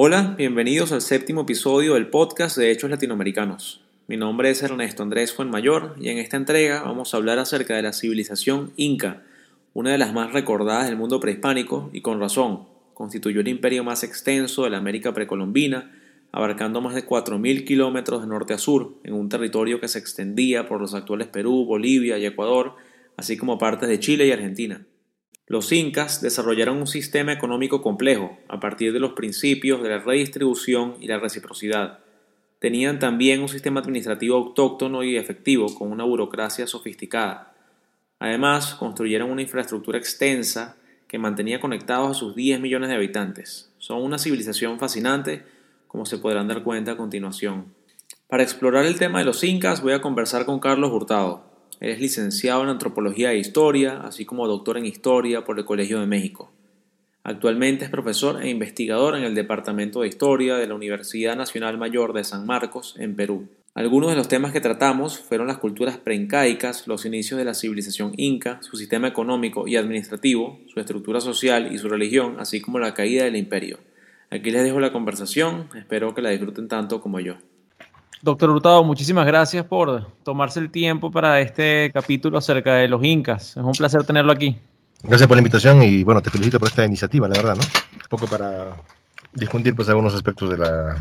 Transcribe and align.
Hola, 0.00 0.36
bienvenidos 0.38 0.92
al 0.92 1.00
séptimo 1.00 1.40
episodio 1.40 1.94
del 1.94 2.06
podcast 2.06 2.56
de 2.56 2.70
Hechos 2.70 2.88
Latinoamericanos. 2.88 3.82
Mi 4.06 4.16
nombre 4.16 4.48
es 4.48 4.62
Ernesto 4.62 5.02
Andrés 5.02 5.32
Fuenmayor 5.32 5.96
y 6.00 6.10
en 6.10 6.18
esta 6.18 6.36
entrega 6.36 6.84
vamos 6.84 7.12
a 7.12 7.16
hablar 7.16 7.40
acerca 7.40 7.74
de 7.74 7.82
la 7.82 7.92
civilización 7.92 8.72
inca, 8.76 9.24
una 9.74 9.90
de 9.90 9.98
las 9.98 10.12
más 10.12 10.32
recordadas 10.32 10.86
del 10.86 10.96
mundo 10.96 11.18
prehispánico 11.18 11.90
y 11.92 12.00
con 12.00 12.20
razón. 12.20 12.68
Constituyó 12.94 13.40
el 13.40 13.48
imperio 13.48 13.82
más 13.82 14.04
extenso 14.04 14.62
de 14.62 14.70
la 14.70 14.78
América 14.78 15.12
precolombina, 15.12 15.90
abarcando 16.30 16.80
más 16.80 16.94
de 16.94 17.04
4.000 17.04 17.64
kilómetros 17.64 18.20
de 18.20 18.28
norte 18.28 18.54
a 18.54 18.58
sur, 18.58 18.94
en 19.02 19.14
un 19.14 19.28
territorio 19.28 19.80
que 19.80 19.88
se 19.88 19.98
extendía 19.98 20.68
por 20.68 20.80
los 20.80 20.94
actuales 20.94 21.26
Perú, 21.26 21.64
Bolivia 21.64 22.18
y 22.18 22.24
Ecuador, 22.24 22.76
así 23.16 23.36
como 23.36 23.58
partes 23.58 23.88
de 23.88 23.98
Chile 23.98 24.28
y 24.28 24.30
Argentina. 24.30 24.80
Los 25.48 25.72
incas 25.72 26.20
desarrollaron 26.20 26.76
un 26.76 26.86
sistema 26.86 27.32
económico 27.32 27.80
complejo 27.80 28.38
a 28.48 28.60
partir 28.60 28.92
de 28.92 29.00
los 29.00 29.14
principios 29.14 29.82
de 29.82 29.88
la 29.88 29.98
redistribución 29.98 30.96
y 31.00 31.06
la 31.06 31.18
reciprocidad. 31.18 32.00
Tenían 32.58 32.98
también 32.98 33.40
un 33.40 33.48
sistema 33.48 33.80
administrativo 33.80 34.36
autóctono 34.36 35.02
y 35.02 35.16
efectivo 35.16 35.74
con 35.74 35.90
una 35.90 36.04
burocracia 36.04 36.66
sofisticada. 36.66 37.54
Además, 38.18 38.74
construyeron 38.74 39.30
una 39.30 39.40
infraestructura 39.40 39.96
extensa 39.96 40.76
que 41.06 41.18
mantenía 41.18 41.60
conectados 41.60 42.10
a 42.10 42.20
sus 42.20 42.34
10 42.34 42.60
millones 42.60 42.90
de 42.90 42.96
habitantes. 42.96 43.72
Son 43.78 44.02
una 44.02 44.18
civilización 44.18 44.78
fascinante, 44.78 45.44
como 45.86 46.04
se 46.04 46.18
podrán 46.18 46.48
dar 46.48 46.62
cuenta 46.62 46.92
a 46.92 46.96
continuación. 46.98 47.72
Para 48.28 48.42
explorar 48.42 48.84
el 48.84 48.98
tema 48.98 49.20
de 49.20 49.24
los 49.24 49.42
incas 49.42 49.80
voy 49.80 49.94
a 49.94 50.02
conversar 50.02 50.44
con 50.44 50.60
Carlos 50.60 50.92
Hurtado, 50.92 51.48
es 51.80 52.00
licenciado 52.00 52.62
en 52.62 52.68
Antropología 52.68 53.32
e 53.32 53.38
Historia, 53.38 54.00
así 54.00 54.24
como 54.24 54.48
doctor 54.48 54.78
en 54.78 54.86
Historia 54.86 55.44
por 55.44 55.58
el 55.58 55.64
Colegio 55.64 56.00
de 56.00 56.06
México. 56.06 56.50
Actualmente 57.22 57.84
es 57.84 57.90
profesor 57.90 58.42
e 58.42 58.48
investigador 58.48 59.16
en 59.16 59.22
el 59.22 59.34
Departamento 59.34 60.00
de 60.00 60.08
Historia 60.08 60.56
de 60.56 60.66
la 60.66 60.74
Universidad 60.74 61.36
Nacional 61.36 61.76
Mayor 61.76 62.12
de 62.12 62.24
San 62.24 62.46
Marcos, 62.46 62.94
en 62.98 63.16
Perú. 63.16 63.48
Algunos 63.74 64.10
de 64.10 64.16
los 64.16 64.28
temas 64.28 64.52
que 64.52 64.60
tratamos 64.60 65.18
fueron 65.20 65.46
las 65.46 65.58
culturas 65.58 65.98
preincaicas, 65.98 66.88
los 66.88 67.04
inicios 67.04 67.38
de 67.38 67.44
la 67.44 67.54
civilización 67.54 68.12
inca, 68.16 68.60
su 68.62 68.76
sistema 68.76 69.06
económico 69.06 69.68
y 69.68 69.76
administrativo, 69.76 70.58
su 70.72 70.80
estructura 70.80 71.20
social 71.20 71.72
y 71.72 71.78
su 71.78 71.88
religión, 71.88 72.36
así 72.40 72.60
como 72.60 72.78
la 72.78 72.94
caída 72.94 73.24
del 73.24 73.36
imperio. 73.36 73.78
Aquí 74.30 74.50
les 74.50 74.64
dejo 74.64 74.80
la 74.80 74.92
conversación, 74.92 75.68
espero 75.76 76.14
que 76.14 76.22
la 76.22 76.30
disfruten 76.30 76.66
tanto 76.66 77.00
como 77.00 77.20
yo. 77.20 77.36
Doctor 78.22 78.50
Hurtado, 78.50 78.82
muchísimas 78.82 79.26
gracias 79.26 79.64
por 79.64 80.06
tomarse 80.24 80.58
el 80.58 80.70
tiempo 80.70 81.10
para 81.10 81.40
este 81.40 81.90
capítulo 81.94 82.38
acerca 82.38 82.74
de 82.74 82.88
los 82.88 83.02
incas. 83.04 83.56
Es 83.56 83.62
un 83.62 83.72
placer 83.72 84.04
tenerlo 84.04 84.32
aquí. 84.32 84.58
Gracias 85.02 85.28
por 85.28 85.36
la 85.36 85.40
invitación 85.40 85.82
y 85.82 86.02
bueno, 86.02 86.20
te 86.20 86.30
felicito 86.30 86.58
por 86.58 86.68
esta 86.68 86.84
iniciativa, 86.84 87.28
la 87.28 87.36
verdad, 87.36 87.56
¿no? 87.56 87.62
Un 87.62 88.08
poco 88.08 88.26
para 88.26 88.76
difundir 89.32 89.76
pues 89.76 89.88
algunos 89.88 90.14
aspectos 90.14 90.50
de 90.50 90.58
la 90.58 90.96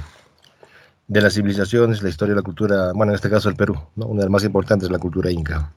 de 1.08 1.22
las 1.22 1.34
civilizaciones, 1.34 2.04
la 2.04 2.10
historia, 2.10 2.36
la 2.36 2.42
cultura, 2.42 2.92
bueno, 2.94 3.14
en 3.14 3.16
este 3.16 3.30
caso 3.30 3.50
el 3.50 3.56
Perú, 3.56 3.80
¿no? 3.96 4.08
Una 4.08 4.20
de 4.20 4.26
las 4.26 4.32
más 4.32 4.44
importantes, 4.44 4.92
la 4.92 5.00
cultura 5.00 5.32
inca. 5.32 5.72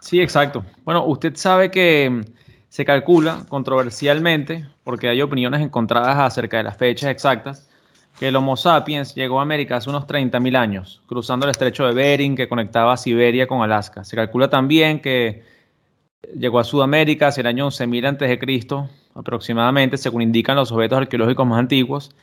Sí, 0.00 0.20
exacto. 0.20 0.64
Bueno, 0.84 1.06
usted 1.06 1.36
sabe 1.36 1.70
que 1.70 2.24
se 2.68 2.84
calcula 2.84 3.44
controversialmente, 3.48 4.66
porque 4.82 5.08
hay 5.08 5.22
opiniones 5.22 5.60
encontradas 5.60 6.18
acerca 6.18 6.56
de 6.56 6.64
las 6.64 6.76
fechas 6.76 7.10
exactas, 7.10 7.68
que 8.18 8.28
el 8.28 8.36
Homo 8.36 8.56
sapiens 8.56 9.14
llegó 9.14 9.40
a 9.40 9.42
América 9.42 9.76
hace 9.76 9.90
unos 9.90 10.06
30.000 10.06 10.56
años, 10.56 11.02
cruzando 11.06 11.46
el 11.46 11.50
estrecho 11.50 11.86
de 11.86 11.94
Bering 11.94 12.36
que 12.36 12.48
conectaba 12.48 12.96
Siberia 12.96 13.46
con 13.46 13.62
Alaska. 13.62 14.04
Se 14.04 14.16
calcula 14.16 14.48
también 14.48 15.00
que 15.00 15.42
llegó 16.36 16.58
a 16.58 16.64
Sudamérica 16.64 17.28
hacia 17.28 17.40
el 17.40 17.46
año 17.48 17.68
11.000 17.68 18.06
a.C., 18.06 18.88
aproximadamente, 19.14 19.98
según 19.98 20.22
indican 20.22 20.56
los 20.56 20.72
objetos 20.72 20.98
arqueológicos 20.98 21.46
más 21.46 21.58
antiguos. 21.58 22.14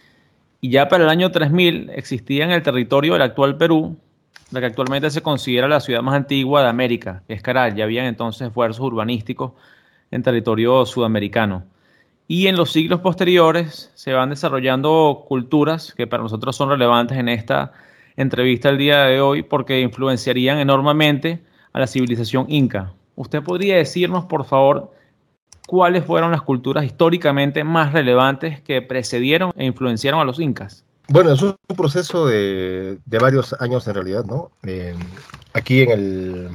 Y 0.62 0.72
ya 0.72 0.90
para 0.90 1.04
el 1.04 1.10
año 1.10 1.32
3000 1.32 1.92
existía 1.96 2.44
en 2.44 2.52
el 2.52 2.64
territorio 2.64 3.14
del 3.14 3.22
actual 3.22 3.58
Perú, 3.58 3.98
la 4.52 4.60
que 4.60 4.66
actualmente 4.66 5.10
se 5.10 5.22
considera 5.22 5.68
la 5.68 5.80
ciudad 5.80 6.02
más 6.02 6.16
antigua 6.16 6.64
de 6.64 6.70
América, 6.70 7.24
que 7.28 7.34
es 7.34 7.42
Caral. 7.42 7.76
Ya 7.76 7.84
habían 7.84 8.06
entonces 8.06 8.48
esfuerzos 8.48 8.84
urbanísticos 8.84 9.54
en 10.12 10.24
territorio 10.24 10.86
sudamericano. 10.86 11.64
Y 12.32 12.46
en 12.46 12.56
los 12.56 12.72
siglos 12.72 13.00
posteriores 13.00 13.90
se 13.96 14.14
van 14.14 14.30
desarrollando 14.30 15.26
culturas 15.28 15.96
que 15.98 16.06
para 16.06 16.22
nosotros 16.22 16.56
son 16.56 16.70
relevantes 16.70 17.18
en 17.18 17.28
esta 17.28 17.72
entrevista 18.18 18.70
el 18.70 18.78
día 18.78 19.06
de 19.06 19.20
hoy 19.20 19.42
porque 19.42 19.82
influenciarían 19.82 20.60
enormemente 20.60 21.42
a 21.74 21.80
la 21.80 21.88
civilización 21.88 22.46
inca. 22.48 22.94
¿Usted 23.16 23.42
podría 23.42 23.78
decirnos, 23.78 24.26
por 24.26 24.46
favor, 24.46 24.92
cuáles 25.68 26.06
fueron 26.06 26.30
las 26.30 26.44
culturas 26.44 26.86
históricamente 26.86 27.64
más 27.64 27.94
relevantes 27.94 28.62
que 28.62 28.84
precedieron 28.84 29.52
e 29.56 29.66
influenciaron 29.66 30.22
a 30.22 30.24
los 30.24 30.40
incas? 30.40 30.86
Bueno, 31.08 31.32
es 31.32 31.42
un 31.42 31.56
proceso 31.76 32.28
de, 32.28 33.00
varios 33.08 33.60
años 33.60 33.88
en 33.88 33.96
realidad, 33.96 34.26
¿no? 34.26 34.52
Eh, 34.68 34.94
aquí 35.54 35.82
en 35.82 35.90
el, 35.90 36.50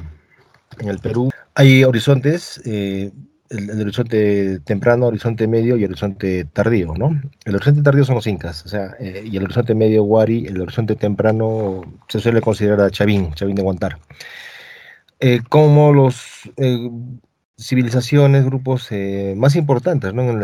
en 0.79 0.87
el 0.87 0.99
Perú 0.99 1.31
hay 1.53 1.83
horizontes 1.83 2.61
eh, 2.63 3.11
el, 3.49 3.81
horizonte 3.81 4.59
temprano, 4.61 5.07
horizonte 5.07 5.47
medio 5.47 5.77
y 5.77 5.85
horizonte 5.85 6.45
tardío, 6.45 6.93
¿no? 6.97 7.21
El 7.45 7.55
horizonte 7.55 7.81
tardío 7.81 8.05
son 8.05 8.15
los 8.15 8.27
incas, 8.27 8.65
o 8.65 8.69
sea, 8.69 8.95
eh, 8.99 9.23
y 9.25 9.37
el 9.37 9.43
horizonte 9.43 9.75
medio 9.75 10.03
Wari, 10.03 10.47
el 10.47 10.61
horizonte 10.61 10.95
temprano 10.95 11.81
se 12.07 12.19
suele 12.19 12.41
considerar 12.41 12.81
a 12.81 12.89
Chavín, 12.89 13.33
Chavín 13.33 13.55
de 13.55 13.61
Guantar. 13.61 13.97
Eh, 15.19 15.41
como 15.47 15.93
los 15.93 16.51
eh, 16.57 16.89
civilizaciones, 17.57 18.45
grupos 18.45 18.89
más 19.35 19.55
importantes, 19.55 20.13
¿no? 20.13 20.23
En, 20.23 20.43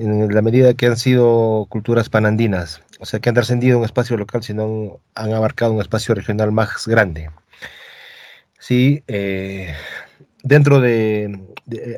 en, 0.00 0.34
la 0.34 0.42
medida 0.42 0.74
que 0.74 0.86
han 0.86 0.96
sido 0.96 1.66
culturas 1.68 2.08
panandinas, 2.08 2.80
o 2.98 3.04
sea, 3.04 3.20
que 3.20 3.28
han 3.28 3.34
trascendido 3.34 3.78
un 3.78 3.84
espacio 3.84 4.16
local, 4.16 4.42
sino 4.42 5.00
han 5.14 5.32
abarcado 5.34 5.72
un 5.72 5.80
espacio 5.80 6.14
regional 6.14 6.52
más 6.52 6.86
grande. 6.86 7.30
Sí, 8.58 9.02
dentro 10.42 10.80
de, 10.80 11.38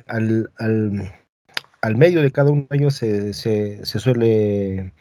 al, 0.06 0.50
al, 0.58 1.96
medio 1.96 2.22
de 2.22 2.30
cada 2.30 2.50
uno 2.50 2.66
de 2.70 2.76
ellos 2.76 2.94
se, 2.94 3.32
se, 3.34 3.84
suele 3.84 4.92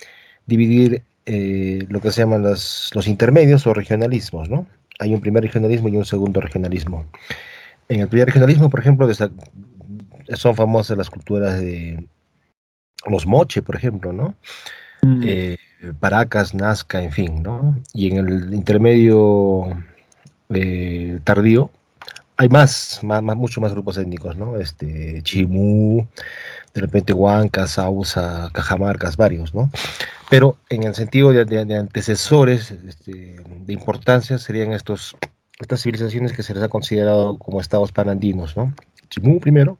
dividir 0.46 1.04
eh, 1.26 1.86
lo 1.90 2.02
que 2.02 2.12
se 2.12 2.22
llaman 2.22 2.44
los, 2.44 2.92
los 2.94 3.08
intermedios 3.08 3.68
o 3.68 3.74
regionalismos, 3.74 4.50
¿no? 4.50 4.68
Hay 5.00 5.14
un 5.14 5.22
primer 5.22 5.44
regionalismo 5.44 5.90
y 5.90 5.98
un 5.98 6.06
segundo 6.06 6.42
regionalismo. 6.42 7.06
En 7.90 8.02
el 8.02 8.08
primer 8.08 8.28
regionalismo, 8.28 8.70
por 8.70 8.80
ejemplo, 8.80 9.10
son 10.34 10.56
famosas 10.56 10.98
las 10.98 11.10
culturas 11.10 11.60
de 11.60 12.08
los 13.10 13.26
moche, 13.26 13.62
por 13.62 13.76
ejemplo, 13.76 14.14
¿no? 14.14 14.36
Mm. 15.02 15.22
Eh, 15.26 15.58
Paracas, 16.00 16.54
Nazca, 16.54 17.02
en 17.02 17.12
fin, 17.12 17.42
¿no? 17.42 17.82
Y 17.94 18.12
en 18.12 18.18
el 18.18 18.54
intermedio 18.54 19.84
eh, 20.50 21.20
tardío 21.24 21.72
hay 22.38 22.50
más, 22.50 23.00
más, 23.04 23.22
mucho 23.24 23.62
más 23.62 23.72
grupos 23.72 23.98
étnicos, 23.98 24.36
¿no? 24.36 24.58
Este, 24.58 25.22
Chimú, 25.24 26.08
de 26.74 26.82
repente 26.82 27.14
Huanca, 27.14 27.68
Sausa, 27.68 28.50
Cajamarcas, 28.54 29.18
varios, 29.18 29.54
¿no? 29.54 29.70
Pero 30.30 30.58
en 30.70 30.84
el 30.84 30.96
sentido 30.96 31.32
de, 31.34 31.76
antecesores 31.76 32.72
este, 32.72 33.36
de 33.46 33.74
importancia 33.74 34.38
serían 34.38 34.72
estos, 34.72 35.16
estas 35.60 35.82
civilizaciones 35.82 36.34
que 36.34 36.44
se 36.44 36.54
les 36.54 36.64
ha 36.64 36.70
considerado 36.70 37.38
como 37.38 37.60
estados 37.60 37.92
panandinos, 37.92 38.56
¿no? 38.56 38.74
Chimú 39.10 39.40
primero 39.40 39.78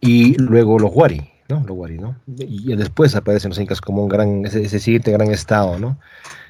y 0.00 0.34
luego 0.34 0.78
los 0.78 0.90
Huari, 0.92 1.30
¿no? 1.48 1.60
Los 1.60 1.76
Huari, 1.76 1.98
¿no? 1.98 2.16
Y 2.26 2.74
después 2.76 3.14
aparecen 3.16 3.50
los 3.50 3.58
incas 3.58 3.80
como 3.80 4.02
un 4.02 4.08
gran, 4.08 4.44
ese, 4.44 4.78
siguiente 4.78 5.12
gran 5.12 5.30
estado, 5.30 5.78
¿no? 5.78 5.98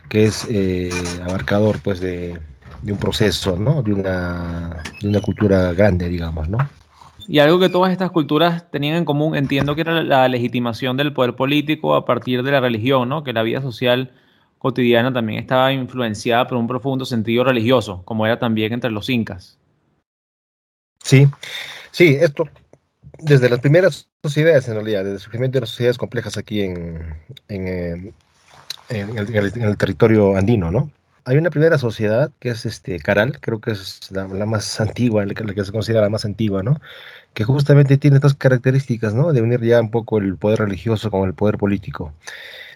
Que 0.08 0.24
es 0.24 0.46
eh, 0.50 0.90
abarcador, 1.22 1.78
pues, 1.80 2.00
de 2.00 2.40
de 2.84 2.92
un 2.92 2.98
proceso, 2.98 3.56
¿no? 3.56 3.82
De 3.82 3.92
una, 3.92 4.82
de 5.00 5.08
una 5.08 5.20
cultura 5.20 5.72
grande, 5.72 6.08
digamos, 6.08 6.48
¿no? 6.48 6.58
Y 7.26 7.38
algo 7.38 7.58
que 7.58 7.70
todas 7.70 7.90
estas 7.90 8.10
culturas 8.10 8.70
tenían 8.70 8.96
en 8.96 9.04
común, 9.06 9.34
entiendo 9.34 9.74
que 9.74 9.80
era 9.80 10.02
la 10.02 10.28
legitimación 10.28 10.96
del 10.98 11.14
poder 11.14 11.34
político 11.34 11.94
a 11.94 12.04
partir 12.04 12.42
de 12.42 12.52
la 12.52 12.60
religión, 12.60 13.08
¿no? 13.08 13.24
Que 13.24 13.32
la 13.32 13.42
vida 13.42 13.62
social 13.62 14.12
cotidiana 14.58 15.12
también 15.12 15.38
estaba 15.38 15.72
influenciada 15.72 16.46
por 16.46 16.58
un 16.58 16.66
profundo 16.66 17.06
sentido 17.06 17.44
religioso, 17.44 18.02
como 18.04 18.26
era 18.26 18.38
también 18.38 18.74
entre 18.74 18.90
los 18.90 19.08
incas. 19.08 19.58
Sí, 21.02 21.26
sí, 21.90 22.18
esto 22.20 22.46
desde 23.18 23.48
las 23.48 23.60
primeras 23.60 24.08
sociedades 24.22 24.68
en 24.68 24.74
realidad, 24.74 25.04
desde 25.04 25.14
el 25.14 25.20
surgimiento 25.20 25.56
de 25.56 25.60
las 25.62 25.70
sociedades 25.70 25.96
complejas 25.96 26.36
aquí 26.36 26.60
en, 26.60 27.16
en, 27.48 27.68
eh, 27.68 28.12
en, 28.90 29.18
el, 29.18 29.34
en 29.34 29.62
el 29.62 29.76
territorio 29.78 30.36
andino, 30.36 30.70
¿no? 30.70 30.90
Hay 31.24 31.36
una 31.38 31.50
primera 31.50 31.78
sociedad 31.78 32.30
que 32.38 32.50
es 32.50 32.66
este 32.66 32.98
Caral, 32.98 33.40
creo 33.40 33.60
que 33.60 33.72
es 33.72 34.10
la, 34.10 34.26
más 34.26 34.80
antigua, 34.80 35.24
la 35.24 35.34
que, 35.34 35.64
se 35.64 35.72
considera 35.72 36.02
la 36.02 36.10
más 36.10 36.24
antigua, 36.24 36.62
¿no? 36.62 36.80
Que 37.32 37.44
justamente 37.44 37.96
tiene 37.96 38.16
estas 38.16 38.34
características, 38.34 39.14
¿no? 39.14 39.32
De 39.32 39.42
unir 39.42 39.60
ya 39.62 39.80
un 39.80 39.90
poco 39.90 40.18
el 40.18 40.36
poder 40.36 40.60
religioso 40.60 41.10
con 41.10 41.26
el 41.26 41.34
poder 41.34 41.58
político. 41.58 42.12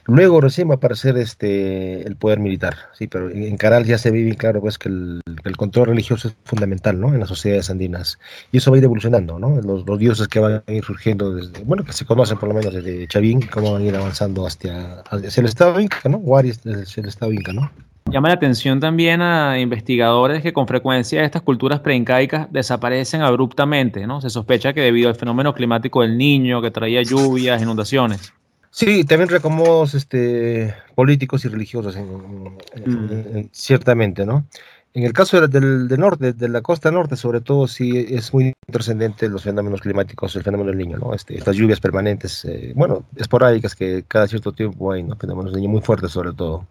Luego 0.06 0.40
recién 0.40 0.70
va 0.70 0.72
a 0.72 0.76
aparecer 0.76 1.18
este, 1.18 2.00
el 2.00 2.16
poder 2.16 2.40
militar, 2.40 2.76
sí, 2.94 3.08
pero 3.08 3.28
en 3.28 3.58
Caral 3.58 3.84
ya 3.84 3.98
se 3.98 4.10
ve 4.10 4.22
bien 4.22 4.36
claro 4.36 4.62
pues, 4.62 4.78
que 4.78 4.88
el, 4.88 5.22
control 5.58 5.88
religioso 5.88 6.28
es 6.28 6.34
fundamental 6.44 6.98
¿no? 6.98 7.12
en 7.12 7.20
las 7.20 7.28
sociedades 7.28 7.68
andinas. 7.68 8.18
Y 8.50 8.56
eso 8.56 8.70
va 8.70 8.76
a 8.76 8.78
ir 8.78 8.84
evolucionando, 8.84 9.38
¿no? 9.38 9.60
Los, 9.60 9.84
dioses 9.98 10.26
que 10.28 10.40
van 10.40 10.62
a 10.66 10.72
ir 10.72 10.82
surgiendo 10.82 11.34
desde, 11.34 11.62
bueno, 11.64 11.84
que 11.84 11.92
se 11.92 12.06
conocen 12.06 12.38
por 12.38 12.48
lo 12.48 12.54
menos 12.54 12.72
desde 12.72 13.06
Chavín, 13.06 13.42
cómo 13.42 13.74
van 13.74 13.82
a 13.82 13.84
ir 13.84 13.96
avanzando 13.96 14.46
hacia, 14.46 15.02
el 15.12 15.44
Estado 15.44 15.78
Inca, 15.78 16.08
¿no? 16.08 16.16
Huari 16.16 16.48
es 16.48 16.64
el 16.64 17.06
Estado 17.06 17.30
Inca, 17.30 17.52
¿no? 17.52 17.70
Llama 18.10 18.28
la 18.28 18.34
atención 18.34 18.80
también 18.80 19.20
a 19.20 19.60
investigadores 19.60 20.42
que 20.42 20.54
con 20.54 20.66
frecuencia 20.66 21.24
estas 21.24 21.42
culturas 21.42 21.80
preincaicas 21.80 22.50
desaparecen 22.50 23.20
abruptamente, 23.20 24.06
¿no? 24.06 24.22
Se 24.22 24.30
sospecha 24.30 24.72
que 24.72 24.80
debido 24.80 25.10
al 25.10 25.14
fenómeno 25.14 25.52
climático 25.52 26.00
del 26.00 26.16
niño, 26.16 26.62
que 26.62 26.70
traía 26.70 27.02
lluvias, 27.02 27.60
inundaciones. 27.60 28.32
Sí, 28.70 29.04
también 29.04 29.28
recomodos 29.28 29.94
este, 29.94 30.74
políticos 30.94 31.44
y 31.44 31.48
religiosos, 31.48 31.96
mm. 31.96 33.48
ciertamente, 33.52 34.24
¿no? 34.24 34.46
En 34.94 35.04
el 35.04 35.12
caso 35.12 35.46
del, 35.46 35.88
norte, 35.98 36.32
de 36.32 36.48
la 36.48 36.62
costa 36.62 36.90
norte, 36.90 37.14
sobre 37.14 37.42
todo, 37.42 37.68
sí 37.68 38.06
es 38.08 38.32
muy 38.32 38.54
trascendente 38.72 39.28
los 39.28 39.42
fenómenos 39.42 39.82
climáticos, 39.82 40.34
el 40.34 40.42
fenómeno 40.42 40.70
del 40.70 40.78
niño, 40.78 40.96
¿no? 40.96 41.12
Este, 41.12 41.36
estas 41.36 41.56
lluvias 41.56 41.78
permanentes, 41.78 42.44
eh, 42.46 42.72
bueno, 42.74 43.04
esporádicas 43.16 43.76
que 43.76 44.04
cada 44.08 44.26
cierto 44.26 44.52
tiempo 44.52 44.92
hay, 44.92 45.02
¿no? 45.02 45.14
Fenómenos 45.16 45.52
del 45.52 45.60
niño 45.60 45.72
muy 45.72 45.82
fuertes, 45.82 46.10
sobre 46.10 46.32
todo 46.32 46.66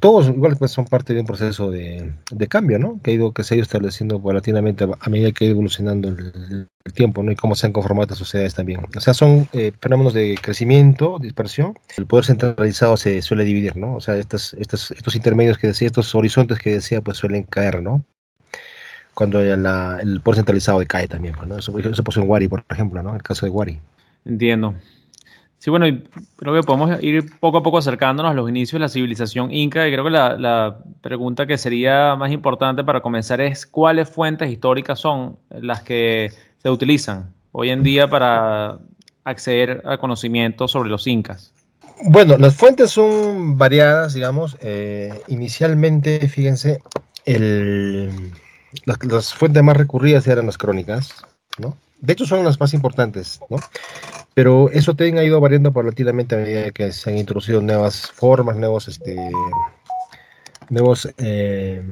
todos 0.00 0.28
igual 0.28 0.56
pues 0.56 0.70
son 0.70 0.84
parte 0.86 1.14
de 1.14 1.20
un 1.20 1.26
proceso 1.26 1.70
de, 1.70 2.12
cambio, 2.48 2.78
¿no? 2.78 3.00
Que 3.02 3.12
ha 3.12 3.14
ido, 3.14 3.32
que 3.32 3.42
se 3.42 3.54
ha 3.54 3.56
ido 3.56 3.62
estableciendo 3.62 4.20
paulatinamente 4.20 4.86
a 4.98 5.10
medida 5.10 5.32
que 5.32 5.44
ha 5.44 5.46
ido 5.46 5.54
evolucionando 5.54 6.08
el, 6.08 6.68
tiempo, 6.94 7.22
¿no? 7.22 7.32
Y 7.32 7.36
cómo 7.36 7.56
se 7.56 7.66
han 7.66 7.72
conformado 7.72 8.04
estas 8.04 8.18
sociedades 8.18 8.54
también. 8.54 8.80
O 8.96 9.00
sea, 9.00 9.12
son 9.12 9.48
eh, 9.52 9.72
fenómenos 9.80 10.14
de 10.14 10.38
crecimiento, 10.40 11.18
dispersión. 11.20 11.76
El 11.96 12.06
poder 12.06 12.24
centralizado 12.24 12.96
se 12.96 13.22
suele 13.22 13.44
dividir, 13.44 13.76
¿no? 13.76 13.96
O 13.96 14.00
sea, 14.00 14.16
estos, 14.16 14.54
estos, 14.54 14.92
estos 14.92 15.16
intermedios 15.16 15.58
que 15.58 15.66
decía, 15.66 15.86
estos 15.86 16.14
horizontes 16.14 16.58
que 16.60 16.74
decía, 16.74 17.00
pues 17.00 17.16
suelen 17.16 17.42
caer, 17.42 17.82
¿no? 17.82 18.04
Cuando 19.14 19.40
el 19.40 20.20
poder 20.22 20.36
centralizado 20.36 20.80
cae 20.86 21.08
también, 21.08 21.34
pues, 21.34 21.48
¿no? 21.48 21.58
Eso, 21.58 21.76
eso 21.76 22.04
pasó 22.04 22.20
en 22.20 22.28
Wari, 22.28 22.48
por 22.48 22.64
ejemplo, 22.70 23.02
¿no? 23.02 23.16
El 23.16 23.22
caso 23.22 23.46
de 23.46 23.50
Wari. 23.50 23.80
Entiendo. 24.24 24.74
Sí, 25.58 25.70
bueno, 25.70 25.86
creo 26.36 26.54
que 26.54 26.62
podemos 26.62 27.02
ir 27.02 27.38
poco 27.40 27.58
a 27.58 27.62
poco 27.62 27.78
acercándonos 27.78 28.30
a 28.30 28.34
los 28.34 28.48
inicios 28.48 28.74
de 28.74 28.80
la 28.80 28.88
civilización 28.88 29.52
inca 29.52 29.88
y 29.88 29.92
creo 29.92 30.04
que 30.04 30.10
la, 30.10 30.78
pregunta 31.00 31.46
que 31.46 31.56
sería 31.56 32.14
más 32.16 32.30
importante 32.30 32.84
para 32.84 33.00
comenzar 33.00 33.40
es 33.40 33.66
cuáles 33.66 34.08
fuentes 34.08 34.50
históricas 34.50 34.98
son 34.98 35.38
las 35.50 35.82
que 35.82 36.30
se 36.58 36.70
utilizan 36.70 37.32
hoy 37.52 37.70
en 37.70 37.82
día 37.82 38.08
para 38.08 38.78
acceder 39.24 39.82
al 39.84 39.98
conocimiento 39.98 40.68
sobre 40.68 40.90
los 40.90 41.06
incas. 41.06 41.52
Bueno, 42.04 42.36
las 42.36 42.54
fuentes 42.54 42.90
son 42.90 43.56
variadas, 43.56 44.12
digamos. 44.12 44.56
Eh, 44.60 45.22
inicialmente, 45.28 46.28
fíjense, 46.28 46.82
las, 48.84 49.02
las 49.04 49.34
fuentes 49.34 49.62
más 49.62 49.76
recurridas 49.76 50.26
eran 50.26 50.46
las 50.46 50.58
crónicas, 50.58 51.24
¿no? 51.58 51.76
De 52.00 52.12
hecho, 52.12 52.26
son 52.26 52.44
las 52.44 52.60
más 52.60 52.74
importantes, 52.74 53.40
¿no? 53.48 53.58
Pero 54.34 54.70
eso 54.70 54.94
también 54.94 55.18
ha 55.18 55.24
ido 55.24 55.40
variando 55.40 55.72
paulatinamente 55.72 56.34
a 56.34 56.38
medida 56.38 56.70
que 56.70 56.92
se 56.92 57.10
han 57.10 57.16
introducido 57.16 57.62
nuevas 57.62 58.10
formas, 58.10 58.56
nuevos, 58.56 58.86
este, 58.88 59.16
nuevos 60.68 61.08
eh, 61.16 61.82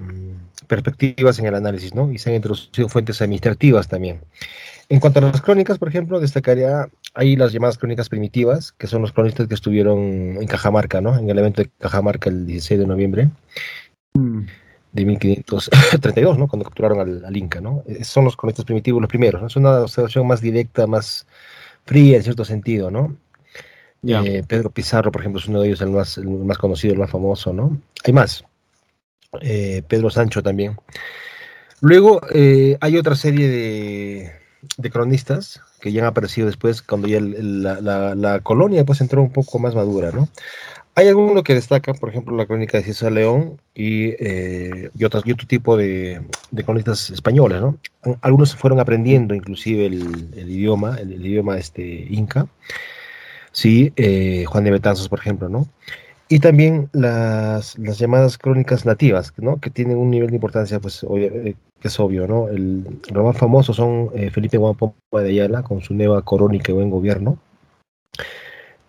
perspectivas 0.66 1.38
en 1.38 1.46
el 1.46 1.54
análisis, 1.54 1.94
¿no? 1.94 2.12
Y 2.12 2.18
se 2.18 2.30
han 2.30 2.36
introducido 2.36 2.88
fuentes 2.88 3.22
administrativas 3.22 3.88
también. 3.88 4.20
En 4.90 5.00
cuanto 5.00 5.20
a 5.20 5.22
las 5.22 5.40
crónicas, 5.40 5.78
por 5.78 5.88
ejemplo, 5.88 6.20
destacaría 6.20 6.88
ahí 7.14 7.36
las 7.36 7.52
llamadas 7.52 7.78
crónicas 7.78 8.10
primitivas, 8.10 8.72
que 8.72 8.86
son 8.86 9.00
los 9.00 9.12
cronistas 9.12 9.48
que 9.48 9.54
estuvieron 9.54 9.98
en 9.98 10.46
Cajamarca, 10.46 11.00
¿no? 11.00 11.16
En 11.18 11.30
el 11.30 11.38
evento 11.38 11.62
de 11.62 11.70
Cajamarca 11.78 12.28
el 12.28 12.46
16 12.46 12.80
de 12.80 12.86
noviembre. 12.86 13.30
Mm 14.12 14.42
de 14.94 15.04
1532, 15.04 16.38
¿no? 16.38 16.46
Cuando 16.46 16.64
capturaron 16.64 17.24
al, 17.24 17.36
Inca, 17.36 17.60
¿no? 17.60 17.82
Son 18.02 18.24
los 18.24 18.36
cronistas 18.36 18.64
primitivos 18.64 19.02
los 19.02 19.08
primeros, 19.08 19.40
¿no? 19.40 19.48
Es 19.48 19.56
una 19.56 19.80
observación 19.80 20.26
más 20.26 20.40
directa, 20.40 20.86
más 20.86 21.26
fría 21.84 22.16
en 22.16 22.22
cierto 22.22 22.44
sentido, 22.44 22.90
¿no? 22.90 23.16
Eh, 24.06 24.44
Pedro 24.46 24.70
Pizarro, 24.70 25.10
por 25.10 25.22
ejemplo, 25.22 25.40
es 25.40 25.48
uno 25.48 25.60
de 25.60 25.68
ellos, 25.68 25.80
el 25.80 25.90
más, 25.90 26.16
el 26.16 26.28
más 26.28 26.58
conocido, 26.58 26.94
el 26.94 27.00
más 27.00 27.10
famoso, 27.10 27.52
¿no? 27.52 27.80
Hay 28.04 28.12
más. 28.12 28.44
Eh, 29.40 29.82
Pedro 29.88 30.10
Sancho 30.10 30.42
también. 30.42 30.76
Luego 31.80 32.20
eh, 32.32 32.78
hay 32.80 32.96
otra 32.96 33.16
serie 33.16 33.48
de, 33.48 34.32
de, 34.76 34.90
cronistas 34.90 35.60
que 35.80 35.90
ya 35.90 36.02
han 36.02 36.06
aparecido 36.06 36.46
después, 36.46 36.82
cuando 36.82 37.08
ya 37.08 37.18
la, 37.20 37.80
la, 37.80 38.14
la, 38.14 38.40
colonia 38.40 38.84
pues 38.84 39.00
entró 39.00 39.22
un 39.22 39.32
poco 39.32 39.58
más 39.58 39.74
madura, 39.74 40.12
¿no? 40.12 40.28
Hay 40.96 41.08
alguno 41.08 41.42
que 41.42 41.54
destaca, 41.54 41.92
por 41.92 42.08
ejemplo, 42.08 42.36
la 42.36 42.46
crónica 42.46 42.78
de 42.78 42.84
César 42.84 43.10
León 43.10 43.60
y, 43.74 44.10
eh, 44.24 44.90
y, 44.96 45.04
otro 45.04 45.22
tipo 45.22 45.76
de, 45.76 46.22
cronistas 46.64 47.10
españoles, 47.10 47.60
¿no? 47.60 47.78
Algunos 48.20 48.54
fueron 48.54 48.78
aprendiendo 48.78 49.34
inclusive 49.34 49.86
el, 49.86 50.48
idioma, 50.48 50.96
el, 51.00 51.26
idioma 51.26 51.58
este, 51.58 52.06
inca, 52.10 52.46
sí, 53.50 53.92
eh, 53.96 54.44
Juan 54.46 54.62
de 54.62 54.70
Betanzos, 54.70 55.08
por 55.08 55.18
ejemplo, 55.18 55.48
¿no? 55.48 55.66
Y 56.28 56.38
también 56.38 56.88
las, 56.92 57.76
las, 57.76 57.98
llamadas 57.98 58.38
crónicas 58.38 58.86
nativas, 58.86 59.32
¿no? 59.36 59.58
Que 59.60 59.70
tienen 59.70 59.98
un 59.98 60.10
nivel 60.10 60.30
de 60.30 60.36
importancia, 60.36 60.78
pues, 60.78 61.04
eh, 61.16 61.56
que 61.80 61.88
es 61.88 61.98
obvio, 61.98 62.28
¿no? 62.28 62.48
El, 62.48 62.84
los 63.12 63.24
más 63.24 63.36
famosos 63.36 63.76
son 63.76 64.10
Felipe 64.32 64.58
Guapo 64.58 64.94
de 65.10 65.28
Ayala, 65.28 65.64
con 65.64 65.82
su 65.82 65.92
nueva 65.92 66.22
crónica 66.22 66.70
y 66.70 66.74
buen 66.76 66.90
gobierno, 66.90 67.38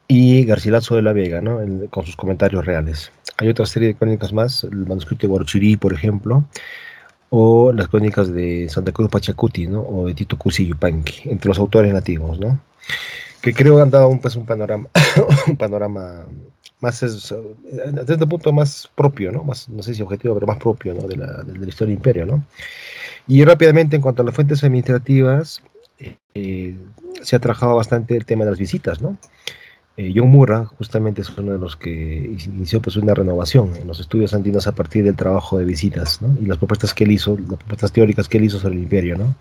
y 0.08 0.46
Garcilaso 0.46 0.96
de 0.96 1.02
la 1.02 1.14
Vega, 1.14 1.42
¿no? 1.42 1.60
con 1.90 2.06
sus 2.06 2.16
comentarios 2.16 2.66
reales. 2.66 3.12
Hay 3.38 3.50
otra 3.50 3.66
serie 3.66 3.90
de 3.90 3.96
crónicas 3.96 4.34
más, 4.34 4.64
el 4.64 4.86
manuscrito 4.86 5.22
de 5.22 5.28
Guaruchirí, 5.30 5.78
por 5.78 5.94
ejemplo, 5.94 6.46
o 7.30 7.72
las 7.74 7.88
crónicas 7.88 8.32
de 8.32 8.68
Santa 8.70 8.92
Cruz 8.92 9.10
Pachacuti, 9.10 9.68
¿no? 9.68 9.82
o 9.82 10.08
de 10.08 10.14
Tito 10.14 10.38
Cusi 10.38 10.68
Yupanqui, 10.68 11.30
entre 11.30 11.50
los 11.50 11.60
autores 11.60 11.92
nativos, 11.94 12.40
¿no? 12.40 12.60
que 13.46 13.54
creo 13.54 13.80
han 13.80 13.92
dado 13.92 14.08
un, 14.08 14.20
pues, 14.20 14.36
un 14.36 14.46
panorama, 14.46 14.90
un 15.48 15.56
panorama 15.56 16.26
más, 16.80 17.00
desde 17.00 18.14
el 18.14 18.28
punto 18.28 18.52
más 18.52 18.90
propio, 18.96 19.32
¿no? 19.32 19.44
Más, 19.44 19.70
no 19.70 19.84
sé 19.84 19.94
si 19.94 20.02
objetivo, 20.02 20.34
pero 20.34 20.48
más 20.48 20.58
propio 20.58 20.96
¿no? 20.96 21.08
de, 21.08 21.18
la, 21.18 21.44
de 21.44 21.58
la 21.60 21.68
historia 21.68 21.92
del 21.92 21.98
imperio. 21.98 22.26
¿no? 22.26 22.44
Y 23.28 23.44
rápidamente, 23.44 23.96
en 23.96 24.02
cuanto 24.02 24.24
a 24.24 24.26
las 24.26 24.34
fuentes 24.34 24.64
administrativas, 24.64 25.62
eh, 26.34 26.76
se 27.22 27.36
ha 27.36 27.40
trabajado 27.40 27.76
bastante 27.76 28.18
el 28.18 28.26
tema 28.26 28.46
de 28.46 28.52
las 28.52 28.60
visitas, 28.60 29.00
¿no? 29.00 29.18
Eh, 29.98 30.12
John 30.14 30.30
Murra 30.30 30.66
justamente 30.66 31.22
es 31.22 31.30
uno 31.38 31.54
de 31.54 31.58
los 31.58 31.78
que 31.78 32.36
inició 32.46 32.82
pues 32.82 32.98
una 32.98 33.14
renovación 33.14 33.78
en 33.78 33.88
los 33.88 34.02
estudios 34.02 34.34
andinos 34.34 34.68
a 34.68 34.74
partir 34.74 35.06
del 35.06 35.16
trabajo 35.16 35.58
de 35.58 35.64
visitas 35.64 36.22
¿no? 36.22 36.36
y 36.42 36.46
las 36.46 36.58
propuestas 36.58 36.94
que 36.94 37.06
él 37.06 37.12
hizo, 37.12 37.38
las 37.38 37.58
propuestas 37.60 37.94
teóricas 37.94 38.28
que 38.28 38.38
él 38.38 38.44
hizo 38.44 38.60
sobre 38.60 38.76
el 38.76 38.84
imperio. 38.84 39.18
¿no? 39.18 39.36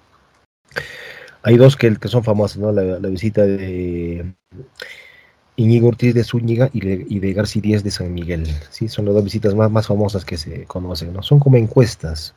Hay 1.42 1.56
dos 1.56 1.76
que, 1.76 1.96
que 1.96 2.08
son 2.08 2.23
famosas, 2.23 2.58
¿no? 2.58 2.70
la, 2.70 3.08
visita 3.08 3.42
de 3.42 4.32
Iñigo 5.56 5.88
Ortiz 5.88 6.14
de 6.14 6.23
Zúñiga 6.23 6.70
y 6.73 7.18
de, 7.18 7.32
García 7.32 7.61
Díez 7.61 7.82
de 7.82 7.90
San 7.90 8.14
Miguel. 8.14 8.46
¿sí? 8.70 8.88
Son 8.88 9.06
las 9.06 9.14
dos 9.14 9.25
visitas 9.25 9.56
más, 9.56 9.73
más 9.73 9.88
famosas 9.88 10.25
que 10.25 10.37
se 10.37 10.66
conocen. 10.66 11.12
¿no? 11.12 11.23
Son 11.23 11.40
como 11.40 11.56
encuestas. 11.56 12.32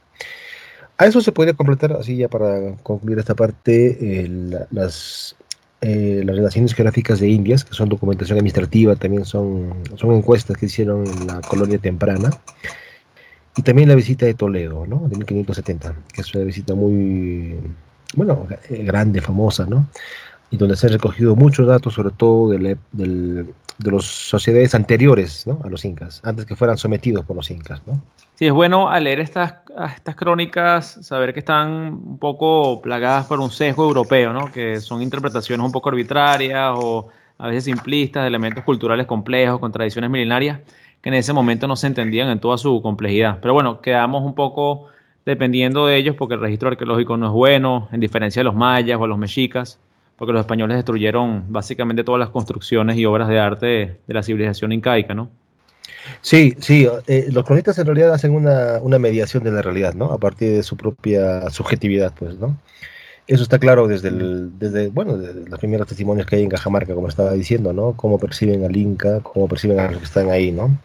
A 0.97 1.05
eso 1.05 1.21
se 1.21 1.31
puede 1.31 1.53
completar, 1.53 1.93
así 1.93 2.17
ya 2.17 2.27
para 2.27 2.75
concluir 2.81 3.19
esta 3.19 3.35
parte, 3.35 4.27
las 4.71 5.35
eh, 5.81 6.23
las 6.25 6.35
relaciones 6.35 6.73
geográficas 6.73 7.19
de 7.19 7.29
Indias, 7.29 7.63
que 7.63 7.73
son 7.73 7.89
documentación 7.89 8.37
administrativa, 8.37 8.95
también 8.95 9.25
son, 9.25 9.73
son 9.95 10.13
encuestas 10.13 10.57
que 10.57 10.65
hicieron 10.65 11.05
en 11.05 11.27
la 11.27 11.41
colonia 11.41 11.77
temprana. 11.77 12.31
Y 13.55 13.61
también 13.61 13.89
la 13.89 13.95
visita 13.95 14.25
de 14.25 14.33
Toledo, 14.33 14.85
¿no? 14.85 15.07
De 15.07 15.17
1570, 15.17 15.95
que 16.13 16.21
es 16.21 16.35
una 16.35 16.43
visita 16.43 16.75
muy, 16.75 17.55
bueno, 18.15 18.47
eh, 18.69 18.83
grande, 18.83 19.21
famosa, 19.21 19.65
¿no? 19.65 19.87
Y 20.49 20.57
donde 20.57 20.75
se 20.75 20.87
han 20.87 20.93
recogido 20.93 21.35
muchos 21.35 21.67
datos, 21.67 21.93
sobre 21.93 22.11
todo 22.11 22.49
de, 22.49 22.77
de 22.91 23.91
las 23.91 24.05
sociedades 24.05 24.75
anteriores. 24.75 25.45
A 25.63 25.69
los 25.69 25.85
incas, 25.85 26.21
antes 26.23 26.45
que 26.45 26.55
fueran 26.55 26.77
sometidos 26.77 27.25
por 27.25 27.35
los 27.35 27.49
incas, 27.51 27.81
¿no? 27.85 28.01
Sí, 28.37 28.45
es 28.45 28.53
bueno 28.53 28.87
al 28.87 29.05
leer 29.05 29.19
estas, 29.19 29.55
estas 29.95 30.15
crónicas 30.15 30.99
saber 31.01 31.33
que 31.33 31.39
están 31.39 31.69
un 31.69 32.19
poco 32.19 32.79
plagadas 32.83 33.25
por 33.25 33.39
un 33.39 33.49
sesgo 33.49 33.85
europeo, 33.85 34.31
¿no? 34.31 34.51
que 34.51 34.79
son 34.79 35.01
interpretaciones 35.01 35.65
un 35.65 35.71
poco 35.71 35.89
arbitrarias 35.89 36.71
o 36.75 37.07
a 37.39 37.47
veces 37.47 37.63
simplistas 37.63 38.21
de 38.21 38.27
elementos 38.27 38.63
culturales 38.63 39.07
complejos, 39.07 39.59
con 39.59 39.71
tradiciones 39.71 40.11
milenarias, 40.11 40.59
que 41.01 41.09
en 41.09 41.15
ese 41.15 41.33
momento 41.33 41.67
no 41.67 41.75
se 41.75 41.87
entendían 41.87 42.29
en 42.29 42.39
toda 42.39 42.59
su 42.59 42.79
complejidad. 42.83 43.39
Pero 43.41 43.55
bueno, 43.55 43.81
quedamos 43.81 44.23
un 44.23 44.35
poco 44.35 44.85
dependiendo 45.25 45.87
de 45.87 45.97
ellos 45.97 46.15
porque 46.15 46.35
el 46.35 46.41
registro 46.41 46.69
arqueológico 46.69 47.17
no 47.17 47.25
es 47.25 47.31
bueno, 47.31 47.89
en 47.91 47.99
diferencia 47.99 48.41
de 48.41 48.43
los 48.43 48.55
mayas 48.55 48.99
o 49.01 49.07
los 49.07 49.17
mexicas, 49.17 49.79
porque 50.17 50.33
los 50.33 50.41
españoles 50.41 50.77
destruyeron 50.77 51.45
básicamente 51.51 52.03
todas 52.03 52.19
las 52.19 52.29
construcciones 52.29 52.97
y 52.97 53.05
obras 53.05 53.29
de 53.29 53.39
arte 53.39 53.67
de 54.05 54.13
la 54.13 54.23
civilización 54.23 54.71
incaica, 54.71 55.13
¿no? 55.13 55.29
Sí, 56.21 56.55
sí, 56.59 56.87
eh, 57.07 57.27
los 57.31 57.45
cronistas 57.45 57.77
en 57.77 57.85
realidad 57.85 58.13
hacen 58.13 58.33
una, 58.33 58.99
mediación 58.99 59.43
de 59.43 59.51
la 59.51 59.61
realidad, 59.61 59.93
¿no? 59.93 60.11
A 60.11 60.17
partir 60.17 60.51
de 60.51 60.63
su 60.63 60.75
propia 60.75 61.49
subjetividad, 61.49 62.13
pues, 62.17 62.37
¿no? 62.37 62.57
Eso 63.27 63.43
está 63.43 63.59
claro 63.59 63.87
desde, 63.87 64.09
desde 64.11 64.87
bueno, 64.87 65.17
desde 65.17 65.49
los 65.49 65.59
primeros 65.59 65.87
testimonios 65.87 66.25
que 66.25 66.37
hay 66.37 66.43
en 66.43 66.49
Cajamarca, 66.49 66.95
como 66.95 67.09
estaba 67.09 67.33
diciendo, 67.33 67.73
¿no? 67.73 67.93
Cómo 67.93 68.17
perciben 68.17 68.63
al 68.63 68.75
Inca, 68.75 69.19
cómo 69.19 69.47
perciben 69.49 69.79
a 69.79 69.91
los 69.91 69.99
que 69.99 70.05
están 70.05 70.29
ahí, 70.29 70.51
¿no? 70.51 70.77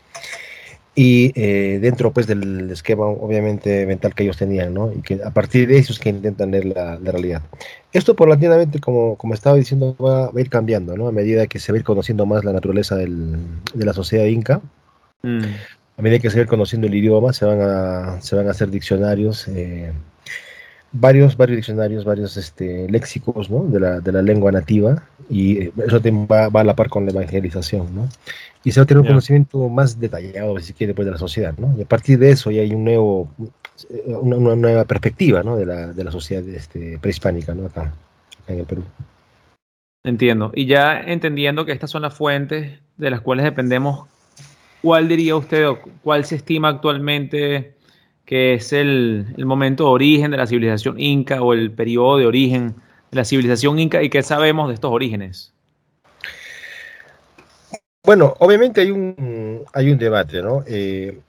Y 0.95 1.33
eh, 1.35 1.79
dentro, 1.81 2.13
pues, 2.13 2.27
del 2.27 2.71
esquema, 2.71 3.07
obviamente, 3.07 3.87
mental 3.87 4.15
que 4.15 4.25
ellos 4.25 4.37
tenían, 4.37 4.75
¿no? 4.75 4.93
Y 4.93 5.01
que 5.01 5.21
a 5.25 5.31
partir 5.31 5.67
de 5.67 5.79
eso 5.79 5.93
es 5.93 5.99
que 5.99 6.11
intentan 6.11 6.51
leer 6.51 6.67
la, 6.67 6.97
realidad. 6.99 7.43
Esto, 7.93 8.15
paulatinamente, 8.15 8.79
como, 8.79 9.17
como 9.17 9.33
estaba 9.33 9.57
diciendo, 9.57 9.97
va, 9.97 10.27
a 10.27 10.41
ir 10.41 10.51
cambiando, 10.51 10.97
¿no? 10.97 11.09
A 11.09 11.13
medida 11.13 11.47
que 11.47 11.59
se 11.59 11.73
va 11.73 11.77
a 11.77 11.79
ir 11.79 11.85
conociendo 11.85 12.27
más 12.27 12.45
la 12.45 12.53
naturaleza 12.53 12.97
del, 12.97 13.39
de 13.73 13.85
la 13.87 13.95
sociedad 13.95 14.27
inca. 14.27 14.61
Mm. 15.23 15.45
A 15.97 16.03
medida 16.03 16.19
que 16.19 16.29
se 16.29 16.37
va 16.37 16.41
a 16.41 16.43
ir 16.43 16.49
conociendo 16.49 16.87
el 16.87 16.95
idioma, 16.95 17.33
se 17.33 17.47
van 17.47 17.61
a, 17.63 18.21
se 18.21 18.37
van 18.37 18.49
a 18.49 18.51
hacer 18.51 18.71
diccionarios, 18.71 19.49
eh, 19.49 19.93
varios, 20.93 21.37
varios 21.37 21.57
diccionarios, 21.57 22.05
varios 22.05 22.37
este, 22.37 22.89
léxicos 22.91 23.51
¿no? 23.51 23.65
de, 23.65 23.81
la, 23.81 24.01
de 24.01 24.13
la 24.13 24.23
lengua 24.23 24.53
nativa 24.53 25.03
y 25.29 25.59
eh, 25.59 25.73
eso 25.87 26.01
va, 26.29 26.49
va, 26.49 26.61
a 26.61 26.65
la 26.65 26.77
par 26.77 26.89
con 26.89 27.07
la 27.07 27.13
evangelización, 27.13 27.95
¿no? 27.95 28.09
Y 28.65 28.71
se 28.71 28.81
va 28.81 28.85
a 28.85 28.87
tener 28.87 29.01
un 29.01 29.07
conocimiento 29.07 29.69
más 29.69 29.99
detallado, 29.99 30.57
si 30.61 30.73
quiere, 30.73 30.95
pues, 30.95 31.07
de 31.07 31.13
la 31.13 31.19
sociedad, 31.19 31.55
¿no? 31.59 31.77
Y 31.77 31.83
a 31.83 31.85
partir 31.85 32.19
de 32.19 32.31
eso 32.31 32.51
ya 32.51 32.63
hay 32.63 32.73
un 32.73 32.85
nuevo, 32.85 33.29
eh, 33.91 34.15
una, 34.15 34.55
nueva 34.55 34.85
perspectiva, 34.85 35.43
¿no? 35.43 35.57
De 35.57 35.67
la, 35.67 35.93
de 35.93 36.05
la 36.05 36.13
sociedad 36.13 36.47
este, 36.49 36.99
prehispánica, 37.01 37.55
¿no? 37.55 37.67
Acá, 37.67 37.93
en 38.47 38.61
el 38.61 38.67
Perú. 38.67 38.85
Entiendo. 40.05 40.53
Y 40.55 40.67
ya 40.67 41.01
entendiendo 41.01 41.65
que 41.65 41.73
estas 41.73 41.91
son 41.91 42.03
las 42.03 42.15
fuentes 42.15 42.79
de 42.97 43.11
las 43.11 43.21
cuales 43.21 43.45
dependemos, 43.45 44.09
¿cuál 44.81 45.09
diría 45.09 45.35
usted 45.35 45.69
o 45.69 45.79
cuál 46.03 46.25
se 46.25 46.37
estima 46.37 46.69
actualmente 46.69 47.75
que 48.25 48.55
es 48.55 48.73
el, 48.73 49.35
momento 49.39 49.85
de 49.85 49.91
origen 49.91 50.31
de 50.31 50.37
la 50.37 50.47
civilización 50.47 50.99
inca 51.01 51.43
o 51.43 51.53
el 51.53 51.71
periodo 51.71 52.19
de 52.19 52.27
origen 52.27 52.75
de 53.11 53.17
la 53.17 53.25
civilización 53.25 53.79
inca 53.79 54.03
y 54.03 54.11
qué 54.11 54.23
sabemos 54.23 54.69
de 54.69 54.75
estos 54.75 54.91
orígenes? 54.91 55.53
Bueno, 58.05 58.35
obviamente 58.39 58.81
hay 58.81 58.91
un, 58.91 59.63
hay 59.73 59.91
un 59.91 59.99
debate, 59.99 60.43
¿no? 60.43 60.65
Eh, 60.67 61.21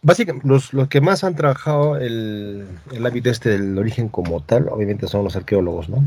básicamente, 0.00 0.48
los, 0.48 0.70
que 0.88 1.00
más 1.00 1.24
han 1.24 1.34
trabajado 1.34 1.96
el, 1.96 2.66
el 2.92 3.04
hábito 3.04 3.28
este 3.28 3.50
del 3.50 3.76
origen 3.76 4.08
como 4.08 4.40
tal, 4.40 4.68
obviamente 4.70 5.08
son 5.08 5.24
los 5.24 5.36
arqueólogos, 5.36 5.88
¿no? 5.88 6.04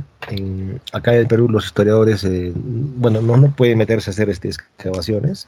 acá 0.94 1.14
en 1.14 1.20
el 1.20 1.28
Perú 1.28 1.50
los 1.50 1.66
historiadores, 1.66 2.24
eh, 2.24 2.52
bueno, 2.56 3.22
no, 3.22 3.38
no 3.38 3.52
pueden 3.52 3.78
meterse 3.78 4.10
a 4.10 4.14
hacer 4.14 4.30
este, 4.30 4.50
excavaciones 4.50 5.48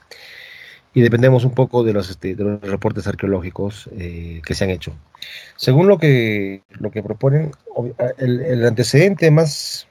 y 0.93 1.01
dependemos 1.01 1.45
un 1.45 1.51
poco 1.51 1.83
de 1.83 1.93
los, 1.93 2.10
este, 2.10 2.36
de 2.36 2.43
los 2.43 2.62
reportes 2.62 3.07
arqueológicos 3.07 3.89
eh, 3.98 4.41
que 4.45 4.53
se 4.53 4.63
han 4.63 4.69
hecho. 4.69 4.93
Según 5.55 5.88
lo 5.88 5.98
que, 5.98 6.63
lo 6.71 6.91
que 6.91 7.01
proponen, 7.01 7.51
el, 8.17 8.65
antecedente 8.65 9.31
más, 9.31 9.88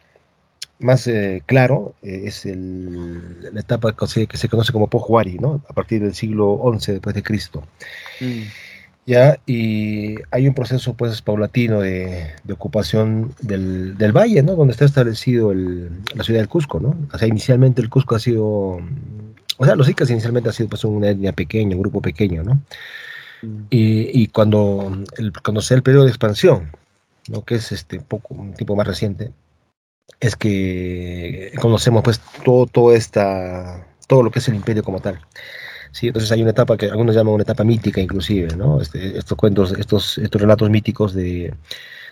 más 0.78 1.07
eh, 1.07 1.42
claro 1.47 1.95
eh, 2.02 2.23
es 2.26 2.45
el, 2.45 3.52
la 3.52 3.61
etapa 3.61 3.97
que 3.97 4.07
se, 4.07 4.26
que 4.26 4.37
se 4.37 4.49
conoce 4.49 4.73
como 4.73 4.88
Pohuari, 4.88 5.38
¿no? 5.38 5.62
a 5.69 5.73
partir 5.73 6.02
del 6.02 6.14
siglo 6.14 6.61
XI 6.78 6.92
después 6.92 7.14
de 7.14 7.23
Cristo. 7.23 7.62
Mm. 8.21 8.42
¿ya? 9.07 9.38
Y 9.47 10.16
hay 10.30 10.47
un 10.47 10.54
proceso 10.54 10.95
pues 10.95 11.23
paulatino 11.23 11.80
de, 11.80 12.26
de 12.45 12.52
ocupación 12.52 13.35
del, 13.40 13.97
del, 13.97 14.12
valle, 14.12 14.42
¿no? 14.42 14.54
Donde 14.54 14.73
está 14.73 14.85
establecido 14.85 15.50
el, 15.52 15.90
la 16.14 16.25
ciudad 16.25 16.40
del 16.40 16.49
Cusco, 16.49 16.78
¿no? 16.78 16.95
O 17.12 17.19
sea, 17.19 17.26
inicialmente 17.26 17.80
el 17.80 17.88
Cusco 17.88 18.14
ha 18.14 18.21
sido 18.21 18.80
o 19.61 19.67
sea, 19.67 19.76
los 19.76 19.90
incas 19.90 20.09
inicialmente 20.09 20.49
ha 20.49 20.52
sido 20.52 20.71
pues 20.71 20.85
una 20.85 21.11
etnia 21.11 21.35
pequeña, 21.35 21.76
un 21.76 21.83
grupo 21.83 22.00
pequeño, 22.00 22.43
¿no? 22.43 22.62
Mm. 23.43 23.67
Y, 23.69 24.26
cuando, 24.29 25.05
el, 25.19 25.35
cuando 25.35 25.61
el 25.69 25.83
periodo 25.83 26.05
de 26.05 26.11
expansión, 26.11 26.71
¿no? 27.29 27.45
que 27.45 27.57
es 27.57 27.71
este 27.71 28.00
poco, 28.00 28.33
un 28.35 28.55
tipo 28.55 28.75
más 28.75 28.87
reciente, 28.87 29.33
es 30.19 30.35
que 30.35 31.52
conocemos 31.61 32.02
pues 32.02 32.21
todo, 32.43 32.64
todo, 32.64 32.95
esta, 32.95 33.87
todo 34.07 34.23
lo 34.23 34.31
que 34.31 34.38
es 34.38 34.49
el 34.49 34.55
imperio 34.55 34.83
como 34.83 35.00
tal. 35.00 35.21
¿sí? 35.93 36.07
Entonces 36.07 36.33
hay 36.33 36.40
una 36.40 36.52
etapa 36.52 36.79
que 36.79 36.87
algunos 36.87 37.14
llaman 37.14 37.35
una 37.35 37.43
etapa 37.43 37.62
mítica 37.62 38.00
inclusive, 38.00 38.57
¿no? 38.57 38.81
Este, 38.81 39.19
estos 39.19 39.37
cuentos, 39.37 39.73
estos, 39.73 40.17
estos 40.17 40.40
relatos 40.40 40.71
míticos 40.71 41.12
de, 41.12 41.52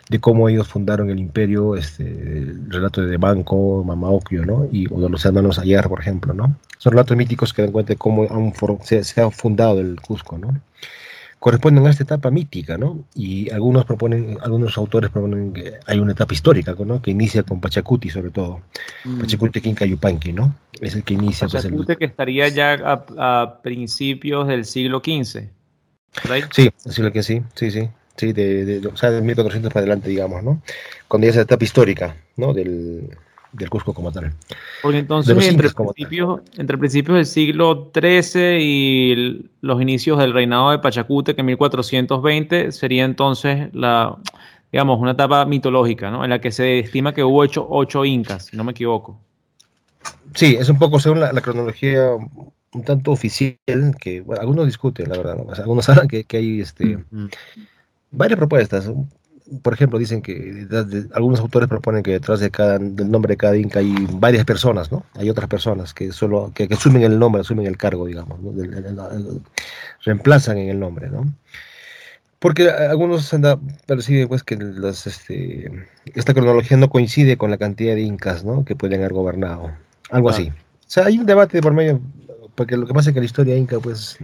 de 0.09 0.21
cómo 0.21 0.49
ellos 0.49 0.69
fundaron 0.69 1.11
el 1.11 1.19
imperio, 1.19 1.77
este, 1.77 2.05
el 2.05 2.71
relato 2.71 3.03
de 3.03 3.17
Banco, 3.17 3.85
Mamaokio, 3.85 4.45
¿no? 4.45 4.69
Y, 4.73 4.87
o 4.93 5.01
de 5.01 5.09
los 5.09 5.25
hermanos 5.25 5.59
Ayar, 5.59 5.89
por 5.89 6.01
ejemplo, 6.01 6.33
¿no? 6.33 6.57
Son 6.79 6.93
relatos 6.93 7.17
míticos 7.17 7.53
que 7.53 7.63
dan 7.63 7.73
cuenta 7.73 7.93
de 7.93 7.97
cómo 7.97 8.27
se, 8.83 9.05
se, 9.05 9.21
ha 9.21 9.31
fundado 9.31 9.81
el 9.81 10.01
Cusco, 10.01 10.39
¿no? 10.39 10.59
Corresponden 11.39 11.87
a 11.87 11.91
esta 11.91 12.03
etapa 12.03 12.31
mítica, 12.31 12.79
¿no? 12.79 13.05
Y 13.15 13.51
algunos 13.51 13.85
proponen, 13.85 14.39
algunos 14.43 14.77
autores 14.77 15.11
proponen 15.11 15.53
que 15.53 15.75
hay 15.87 16.01
una 16.01 16.13
etapa 16.13 16.35
histórica, 16.35 16.75
¿no? 16.85 17.01
Que 17.01 17.13
inicia 17.13 17.43
con 17.45 17.61
Pachacuti, 17.61 18.11
sobre 18.11 18.31
todo. 18.31 18.63
Mm. 19.05 19.21
Pachacuti 19.21 19.61
Quinca 19.61 19.85
Yupanqui, 19.85 20.33
¿no? 20.33 20.57
Es 20.81 20.97
el 20.97 21.05
que 21.05 21.15
inicia. 21.15 21.47
Pues, 21.47 21.63
Pachacuti 21.63 21.97
que 21.97 22.07
estaría 22.07 22.49
ya 22.49 22.77
a, 22.83 23.61
principios 23.63 24.49
del 24.49 24.65
siglo 24.65 25.01
XV. 25.05 25.49
Sí, 26.51 26.71
decirlo 26.85 27.13
que 27.13 27.23
sí, 27.23 27.43
sí, 27.55 27.71
sí. 27.71 27.89
¿Sí? 28.19 28.33
de, 28.33 28.87
o 28.93 28.97
sea, 28.97 29.11
de 29.11 29.23
1400 29.23 29.73
para 29.73 29.81
adelante, 29.83 30.11
digamos, 30.11 30.43
¿no? 30.43 30.61
Cuando 31.07 31.27
ya 31.27 31.31
es 31.31 31.37
la 31.37 31.43
etapa 31.43 31.65
histórica, 31.65 32.17
¿no? 32.37 32.53
Del, 32.53 33.11
del 33.53 33.71
Cusco 33.71 33.95
como 33.95 34.13
tal. 34.13 34.33
Porque 34.83 34.99
entonces, 34.99 35.37
entre, 35.49 35.71
principios, 35.71 36.41
entre 36.57 36.79
principios 36.79 37.17
del 37.17 37.27
siglo 37.27 37.91
XIII 37.95 38.59
y 38.61 39.51
los 39.61 39.81
inicios 39.81 40.19
del 40.19 40.33
reinado 40.33 40.71
de 40.71 40.79
Pachacute, 40.79 41.35
que 41.35 41.41
en 41.41 41.47
1420 41.47 42.73
sería 42.73 43.05
entonces 43.05 43.69
la, 43.73 44.17
digamos, 44.73 45.01
una 45.01 45.13
etapa 45.13 45.45
mitológica, 45.45 46.11
¿no? 46.11 46.25
En 46.25 46.31
la 46.31 46.41
que 46.41 46.53
se 46.53 46.81
estima 46.81 47.15
que 47.15 47.25
hubo 47.25 47.39
ocho, 47.39 47.67
ocho 47.69 48.05
incas, 48.05 48.47
si 48.47 48.57
no 48.57 48.65
me 48.65 48.73
equivoco. 48.73 49.19
Sí, 50.35 50.57
es 50.59 50.69
un 50.69 50.79
poco 50.79 51.01
según 51.01 51.21
la, 51.21 51.33
cronología 51.41 52.11
un 52.73 52.85
tanto 52.85 53.13
oficial, 53.13 53.57
que 53.99 54.23
algunos 54.39 54.67
discuten, 54.67 55.09
la 55.09 55.17
verdad, 55.17 55.39
algunos 55.59 55.89
hablan 55.89 56.09
que, 56.09 56.25
que 56.25 56.37
hay 56.37 56.61
este, 56.61 56.99
varias 58.11 58.39
propuestas. 58.39 58.91
Por 59.63 59.73
ejemplo, 59.73 59.99
dicen 59.99 60.21
que 60.21 60.67
algunos 61.15 61.41
autores 61.41 61.69
proponen 61.69 62.03
que 62.03 62.13
detrás 62.13 62.41
de 62.41 62.51
cada, 62.51 62.79
del 62.79 63.11
nombre 63.11 63.33
de 63.33 63.37
cada 63.39 63.57
inca 63.57 63.79
hay 63.79 63.95
varias 64.13 64.45
personas, 64.45 64.93
¿no? 64.93 65.05
Hay 65.15 65.31
otras 65.31 65.49
personas 65.49 65.95
que 65.95 66.13
solo 66.13 66.53
que, 66.55 66.69
asumen 66.71 67.03
el 67.03 67.19
nombre, 67.19 67.41
asumen 67.41 67.67
el 67.67 67.79
cargo, 67.79 68.05
digamos, 68.05 68.39
reemplazan 70.05 70.59
en 70.59 70.69
el 70.69 70.79
nombre, 70.79 71.09
¿no? 71.09 71.33
Porque 72.39 72.71
algunos 72.71 73.35
perciben 73.87 74.29
pues 74.29 74.45
que 74.45 74.57
las, 74.57 75.07
este, 75.07 75.73
esta 76.15 76.35
cronología 76.35 76.77
no 76.77 76.89
coincide 76.89 77.37
con 77.37 77.51
la 77.51 77.59
cantidad 77.59 77.95
de 77.95 78.03
incas, 78.03 78.45
¿no? 78.45 78.65
Que 78.65 78.77
pueden 78.77 79.01
haber 79.01 79.13
gobernado, 79.13 79.73
algo 80.11 80.31
así. 80.31 80.51
O 80.51 80.91
sea, 80.91 81.07
hay 81.07 81.19
un 81.19 81.27
debate 81.27 81.61
por 81.61 81.73
medio, 81.73 82.01
porque 82.55 82.77
lo 82.77 82.87
que 82.87 82.95
pasa 82.95 83.11
es 83.11 83.15
que 83.15 83.21
la 83.21 83.27
historia 83.27 83.57
inca, 83.57 83.81
pues, 83.81 84.19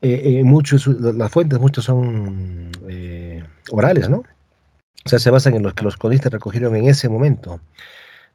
eh, 0.00 0.38
eh, 0.38 0.44
muchos, 0.44 0.86
las 0.86 1.30
fuentes, 1.30 1.58
muchos 1.58 1.84
son 1.84 2.70
eh, 2.88 3.42
orales, 3.70 4.08
¿no? 4.08 4.18
O 5.04 5.08
sea, 5.08 5.18
se 5.18 5.30
basan 5.30 5.54
en 5.54 5.62
los 5.62 5.74
que 5.74 5.84
los 5.84 5.96
cronistas 5.96 6.32
recogieron 6.32 6.76
en 6.76 6.86
ese 6.86 7.08
momento, 7.08 7.60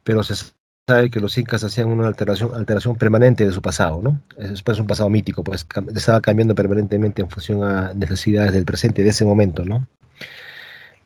pero 0.02 0.22
se 0.22 0.34
sabe 0.86 1.10
que 1.10 1.20
los 1.20 1.38
incas 1.38 1.64
hacían 1.64 1.88
una 1.88 2.06
alteración, 2.06 2.54
alteración 2.54 2.96
permanente 2.96 3.46
de 3.46 3.52
su 3.52 3.62
pasado, 3.62 4.02
¿no? 4.02 4.20
Es, 4.36 4.62
pues, 4.62 4.78
un 4.78 4.86
pasado 4.86 5.08
mítico, 5.08 5.42
pues 5.42 5.66
estaba 5.94 6.20
cambiando 6.20 6.54
permanentemente 6.54 7.22
en 7.22 7.30
función 7.30 7.64
a 7.64 7.94
necesidades 7.94 8.52
del 8.52 8.66
presente 8.66 9.02
de 9.02 9.10
ese 9.10 9.24
momento, 9.24 9.64
¿no? 9.64 9.86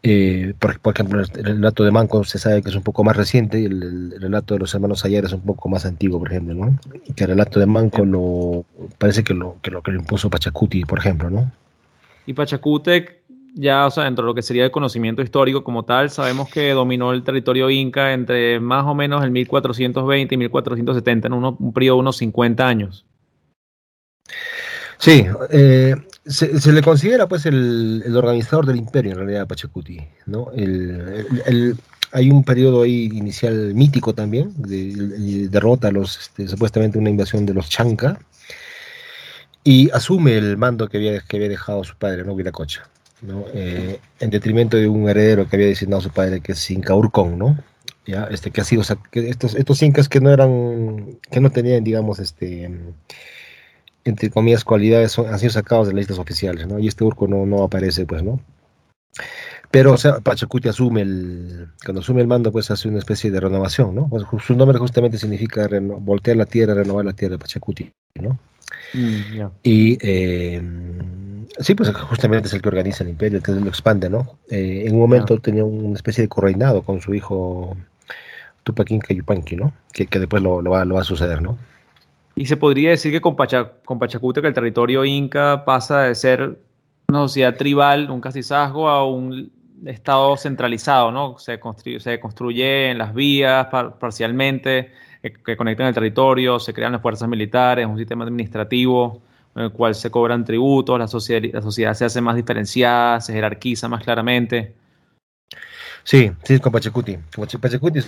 Eh, 0.03 0.55
por, 0.59 0.79
ejemplo, 0.95 1.21
el 1.21 1.45
relato 1.45 1.83
de 1.83 1.91
Manco 1.91 2.23
se 2.23 2.39
sabe 2.39 2.63
que 2.63 2.69
es 2.69 2.77
un 2.77 2.85
poco 2.85 3.03
más 3.03 3.17
reciente 3.17 3.61
y 3.61 3.65
el, 3.65 4.15
relato 4.21 4.55
de 4.55 4.61
los 4.61 4.73
hermanos 4.73 5.05
Ayer 5.05 5.25
es 5.25 5.33
un 5.33 5.41
poco 5.41 5.69
más 5.69 5.85
antiguo, 5.87 6.21
por 6.21 6.31
ejemplo, 6.31 6.55
¿no? 6.55 6.79
Que 7.17 7.25
el 7.25 7.31
relato 7.31 7.59
de 7.59 7.67
Manco 7.67 8.05
lo, 8.05 8.65
parece 8.99 9.25
que 9.25 9.35
lo, 9.35 9.57
que 9.61 9.71
lo 9.71 9.83
que 9.83 9.91
lo 9.91 9.99
impuso 9.99 10.31
Pachacuti, 10.31 10.85
por 10.85 11.01
ejemplo, 11.01 11.31
¿no? 11.31 11.51
Y 12.27 12.35
Pachacutec, 12.35 13.23
ya, 13.55 13.87
o 13.87 13.91
sea, 13.91 14.05
dentro 14.05 14.25
de 14.25 14.27
lo 14.29 14.35
que 14.35 14.43
sería 14.43 14.65
el 14.65 14.71
conocimiento 14.71 15.23
histórico 15.23 15.65
como 15.65 15.85
tal, 15.85 16.11
sabemos 16.11 16.49
que 16.49 16.71
dominó 16.71 17.13
el 17.13 17.25
territorio 17.25 17.69
inca 17.71 18.13
entre 18.13 18.61
más 18.61 18.85
o 18.87 18.95
menos 18.95 19.25
el 19.25 19.31
1420 19.33 20.35
y 20.35 20.39
1470, 20.39 21.27
en 21.27 21.33
un 21.33 21.73
periodo 21.73 21.97
de 21.97 22.01
unos 22.01 22.17
50 22.19 22.69
años. 22.69 23.05
Sí, 24.99 25.27
eh, 25.51 25.95
se, 26.27 26.73
le 26.73 26.83
considera 26.83 27.29
pues 27.29 27.47
el, 27.47 28.03
organizador 28.15 28.67
del 28.67 28.77
imperio 28.77 29.13
en 29.13 29.19
realidad 29.19 29.47
Pachacuti, 29.47 30.01
¿no? 30.27 30.51
hay 32.11 32.31
un 32.31 32.43
periodo 32.43 32.83
ahí 32.83 33.05
inicial 33.13 33.75
mítico 33.75 34.15
también, 34.15 34.53
de, 34.57 35.49
derrota 35.49 35.89
a 35.89 35.93
los, 35.93 36.19
este, 36.19 36.49
supuestamente 36.49 36.99
una 36.99 37.11
invasión 37.11 37.47
de 37.47 37.55
los 37.55 37.69
Chanca, 37.69 38.19
y 39.63 39.91
asume 39.91 40.37
el 40.37 40.57
mando 40.57 40.89
que 40.89 40.97
había, 40.97 41.21
que 41.21 41.37
había 41.37 41.51
dejado 41.51 41.85
su 41.85 41.97
padre, 41.97 42.25
¿no? 42.25 42.35
Viracocha, 42.35 42.89
¿no? 43.21 43.45
Eh, 43.53 44.01
en 44.21 44.31
detrimento 44.31 44.79
de 44.79 44.89
un 44.89 45.09
heredero 45.09 45.47
que 45.47 45.57
había 45.57 45.69
designado 45.69 46.01
su 46.01 46.11
padre, 46.11 46.41
que 46.41 46.53
es 46.53 46.71
Inca 46.71 46.95
Urcón, 46.95 47.39
¿no? 47.39 47.59
Ya, 48.07 48.25
este, 48.31 48.51
que 48.51 48.63
ha 48.63 48.65
sido, 48.65 48.83
estos, 49.13 49.55
estos 49.55 49.83
incas 49.83 50.09
que 50.09 50.21
no 50.21 50.31
eran, 50.31 51.19
que 51.31 51.41
no 51.41 51.51
tenían, 51.51 51.85
digamos, 51.85 52.19
este 52.21 52.71
entre 54.05 54.31
comillas, 54.31 54.65
cualidades 54.65 55.13
son, 55.13 55.29
han 55.29 55.39
sido 55.39 55.53
sacados 55.53 55.87
de 55.87 55.93
las 55.93 56.01
listas 56.01 56.19
oficiales, 56.19 56.67
¿no? 56.67 56.79
Y 56.79 56.89
este 56.89 57.05
Urco 57.05 57.27
no, 57.29 57.47
no 57.47 57.63
aparece, 57.63 58.07
pues, 58.07 58.23
¿no? 58.23 58.41
Pero, 59.71 59.93
o 59.93 59.99
sea, 59.99 60.21
Pachacuti 60.21 60.69
asume 60.69 61.03
el, 61.03 61.69
cuando 61.85 62.01
asume 62.01 62.23
el 62.23 62.27
mando, 62.27 62.51
pues 62.51 62.71
hace 62.71 62.89
una 62.89 62.99
especie 62.99 63.31
de 63.31 63.41
renovación, 63.41 63.95
¿no? 63.95 64.09
Pues, 64.09 64.25
su 64.43 64.55
nombre 64.55 64.79
justamente 64.79 65.19
significa 65.19 65.69
voltear 66.01 66.37
la 66.37 66.47
tierra, 66.47 66.75
renovar 66.75 67.05
la 67.05 67.13
tierra 67.13 67.33
de 67.33 67.39
Pachacuti, 67.39 67.93
¿no? 68.15 68.39
Mm, 68.95 69.47
y 69.63 69.99
eh, 70.01 70.63
sí, 71.59 71.75
pues 71.75 71.91
justamente 71.91 72.49
es 72.49 72.55
el 72.55 72.63
que 72.63 72.69
organiza 72.69 73.05
el 73.05 73.11
imperio, 73.11 73.39
el 73.39 73.45
que 73.45 73.53
lo 73.53 73.69
expande, 73.69 74.09
¿no? 74.09 74.39
Eh, 74.51 74.85
en 74.87 74.95
un 74.95 75.01
momento 75.01 75.39
tenía 75.39 75.65
una 75.65 75.97
especie 75.97 76.23
de 76.23 76.29
correinado 76.29 76.83
con 76.83 77.01
su 77.01 77.15
hijo 77.15 77.77
Tupaquín 78.63 79.01
Yupanqui, 79.09 79.57
¿no? 79.57 79.73
Que, 79.93 80.07
que 80.07 80.19
después 80.19 80.43
lo, 80.43 80.63
lo, 80.63 80.71
va, 80.71 80.85
lo, 80.85 80.95
va, 80.95 81.03
a 81.03 81.05
suceder, 81.05 81.43
¿no? 81.43 81.59
Y 82.39 82.47
se 82.47 82.57
podría 82.57 82.91
decir 82.91 83.11
que 83.11 83.21
con, 83.21 83.35
con 83.85 83.99
Pachacuti 83.99 84.41
que 84.41 84.47
el 84.47 84.55
territorio 84.55 85.05
inca 85.05 85.65
pasa 85.65 86.03
de 86.03 86.15
ser 86.15 86.57
una 87.09 87.19
sociedad 87.23 87.57
tribal, 87.57 88.09
un 88.13 88.21
castizazgo, 88.21 88.89
a 88.89 89.05
un 89.05 89.51
estado 89.85 90.37
centralizado, 90.37 91.11
¿no? 91.11 91.37
Se 91.39 91.59
construye, 91.59 91.99
se 91.99 92.21
construye 92.21 92.91
en 92.93 92.99
las 92.99 93.13
vías 93.13 93.67
parcialmente, 93.99 94.93
eh, 95.21 95.33
que 95.33 95.57
conectan 95.57 95.89
el 95.89 95.95
territorio, 95.95 96.61
se 96.61 96.73
crean 96.73 96.93
las 96.93 97.03
fuerzas 97.03 97.29
militares, 97.29 97.85
un 97.87 97.99
sistema 97.99 98.23
administrativo 98.23 99.21
en 99.57 99.63
el 99.65 99.73
cual 99.73 99.97
se 99.97 100.09
cobran 100.09 100.45
tributos, 100.45 100.97
la 100.97 101.09
sociedad, 101.09 101.43
la 101.53 101.63
sociedad 101.63 101.95
se 101.95 102.05
hace 102.05 102.21
más 102.21 102.37
diferenciada, 102.37 103.21
se 103.21 103.33
jerarquiza 103.33 103.89
más 103.89 104.05
claramente. 104.05 104.77
Sí, 106.05 106.31
sí, 106.45 106.61
con 106.61 106.71
Pachacuti. 106.71 107.19
Con 107.35 107.49
Pachacuti 107.61 107.99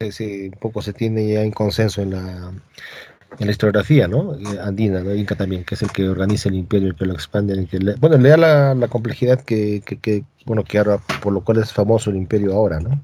un 0.00 0.56
poco 0.60 0.80
se 0.80 0.92
tiene 0.92 1.28
ya 1.28 1.42
en 1.42 1.50
consenso 1.50 2.02
en 2.02 2.12
la, 2.12 2.52
en 3.38 3.46
la 3.46 3.52
historiografía, 3.52 4.08
¿no? 4.08 4.34
Eh, 4.34 4.58
andina, 4.62 5.00
¿no? 5.00 5.14
Inca 5.14 5.34
también, 5.34 5.64
que 5.64 5.74
es 5.74 5.82
el 5.82 5.90
que 5.90 6.08
organiza 6.08 6.48
el 6.48 6.54
imperio, 6.54 6.88
el 6.88 6.94
que 6.94 7.06
lo 7.06 7.12
expande, 7.12 7.52
el 7.52 7.68
que 7.68 7.78
le, 7.78 7.94
bueno, 7.96 8.16
le 8.16 8.28
da 8.30 8.36
la, 8.36 8.74
la 8.74 8.88
complejidad 8.88 9.40
que, 9.40 9.82
que, 9.84 9.98
que, 9.98 10.24
bueno, 10.46 10.64
que 10.64 10.78
ahora, 10.78 10.98
por 11.22 11.32
lo 11.32 11.42
cual 11.42 11.58
es 11.58 11.72
famoso 11.72 12.10
el 12.10 12.16
imperio 12.16 12.54
ahora, 12.54 12.80
¿no? 12.80 13.00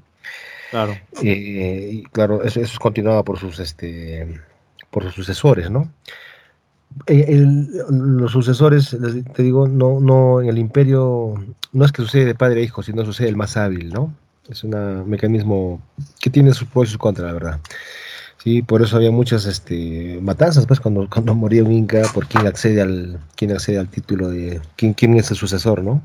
Claro. 0.71 0.95
Eh, 1.21 1.89
y 1.93 2.03
claro, 2.03 2.43
eso, 2.43 2.59
eso 2.59 2.73
es 2.73 2.79
continuado 2.79 3.23
por 3.23 3.39
sus, 3.39 3.59
este, 3.59 4.41
por 4.89 5.03
sus 5.03 5.13
sucesores, 5.13 5.69
¿no? 5.69 5.89
Eh, 7.07 7.45
los 7.89 8.31
sucesores, 8.31 8.97
te 9.33 9.43
digo, 9.43 9.67
no, 9.67 9.99
no, 9.99 10.41
en 10.41 10.49
el 10.49 10.57
imperio, 10.57 11.35
no 11.73 11.85
es 11.85 11.91
que 11.91 12.01
sucede 12.01 12.25
de 12.25 12.35
padre 12.35 12.61
a 12.61 12.63
hijo, 12.63 12.83
sino 12.83 13.05
sucede 13.05 13.29
el 13.29 13.35
más 13.35 13.57
hábil, 13.57 13.89
¿no? 13.89 14.13
Es 14.49 14.63
un 14.63 15.09
mecanismo 15.09 15.81
que 16.19 16.29
tiene 16.29 16.53
sus 16.53 16.67
pros 16.67 16.87
y 16.87 16.91
sus 16.91 16.97
contras, 16.97 17.27
la 17.27 17.33
verdad. 17.33 17.59
Sí, 18.45 18.61
por 18.61 18.83
eso 18.83 18.97
había 18.97 19.09
muchas 19.09 19.47
este, 19.47 20.19
matanzas, 20.21 20.67
pues, 20.67 20.79
cuando, 20.79 21.09
cuando 21.11 21.33
moría 21.33 21.63
un 21.63 21.71
inca, 21.71 22.03
por 22.13 22.27
quién 22.27 22.45
accede 22.45 22.79
al, 22.79 23.19
quién 23.35 23.51
accede 23.51 23.79
al 23.79 23.89
título 23.89 24.29
de, 24.29 24.61
quién, 24.75 24.93
quién 24.93 25.15
es 25.15 25.31
el 25.31 25.37
sucesor, 25.37 25.83
¿no? 25.83 26.03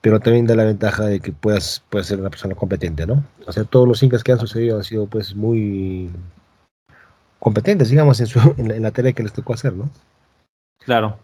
Pero 0.00 0.18
también 0.18 0.44
da 0.44 0.56
la 0.56 0.64
ventaja 0.64 1.04
de 1.04 1.20
que 1.20 1.30
puedas, 1.30 1.84
puedas 1.88 2.08
ser 2.08 2.18
una 2.18 2.30
persona 2.30 2.56
competente, 2.56 3.06
¿no? 3.06 3.24
O 3.46 3.52
sea, 3.52 3.62
todos 3.62 3.86
los 3.86 4.02
incas 4.02 4.24
que 4.24 4.32
han 4.32 4.40
sucedido 4.40 4.76
han 4.76 4.82
sido, 4.82 5.06
pues, 5.06 5.36
muy 5.36 6.10
competentes, 7.38 7.90
digamos, 7.90 8.18
en, 8.18 8.26
su, 8.26 8.40
en, 8.58 8.82
la, 8.82 8.90
tarea 8.90 9.12
que 9.12 9.22
les 9.22 9.32
tocó 9.32 9.54
hacer, 9.54 9.72
¿no? 9.72 9.88
Claro. 10.84 11.16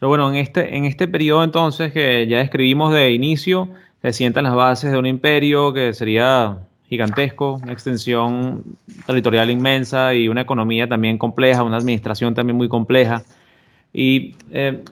Pero 0.00 0.08
bueno, 0.08 0.28
en 0.30 0.36
este, 0.36 0.76
en 0.76 0.84
este 0.84 1.06
periodo 1.06 1.44
entonces 1.44 1.92
que 1.92 2.26
ya 2.26 2.38
describimos 2.38 2.92
de 2.92 3.12
inicio, 3.12 3.68
se 4.02 4.12
sientan 4.12 4.42
las 4.42 4.56
bases 4.56 4.90
de 4.90 4.98
un 4.98 5.06
imperio 5.06 5.72
que 5.72 5.94
sería 5.94 6.58
gigantesco, 6.88 7.54
una 7.62 7.72
extensión 7.72 8.62
territorial 9.06 9.50
inmensa 9.50 10.14
y 10.14 10.28
una 10.28 10.42
economía 10.42 10.88
también 10.88 11.18
compleja, 11.18 11.62
una 11.62 11.78
administración 11.78 12.34
también 12.34 12.56
muy 12.56 12.68
compleja. 12.68 13.22
Y 13.92 14.36
eh, 14.50 14.82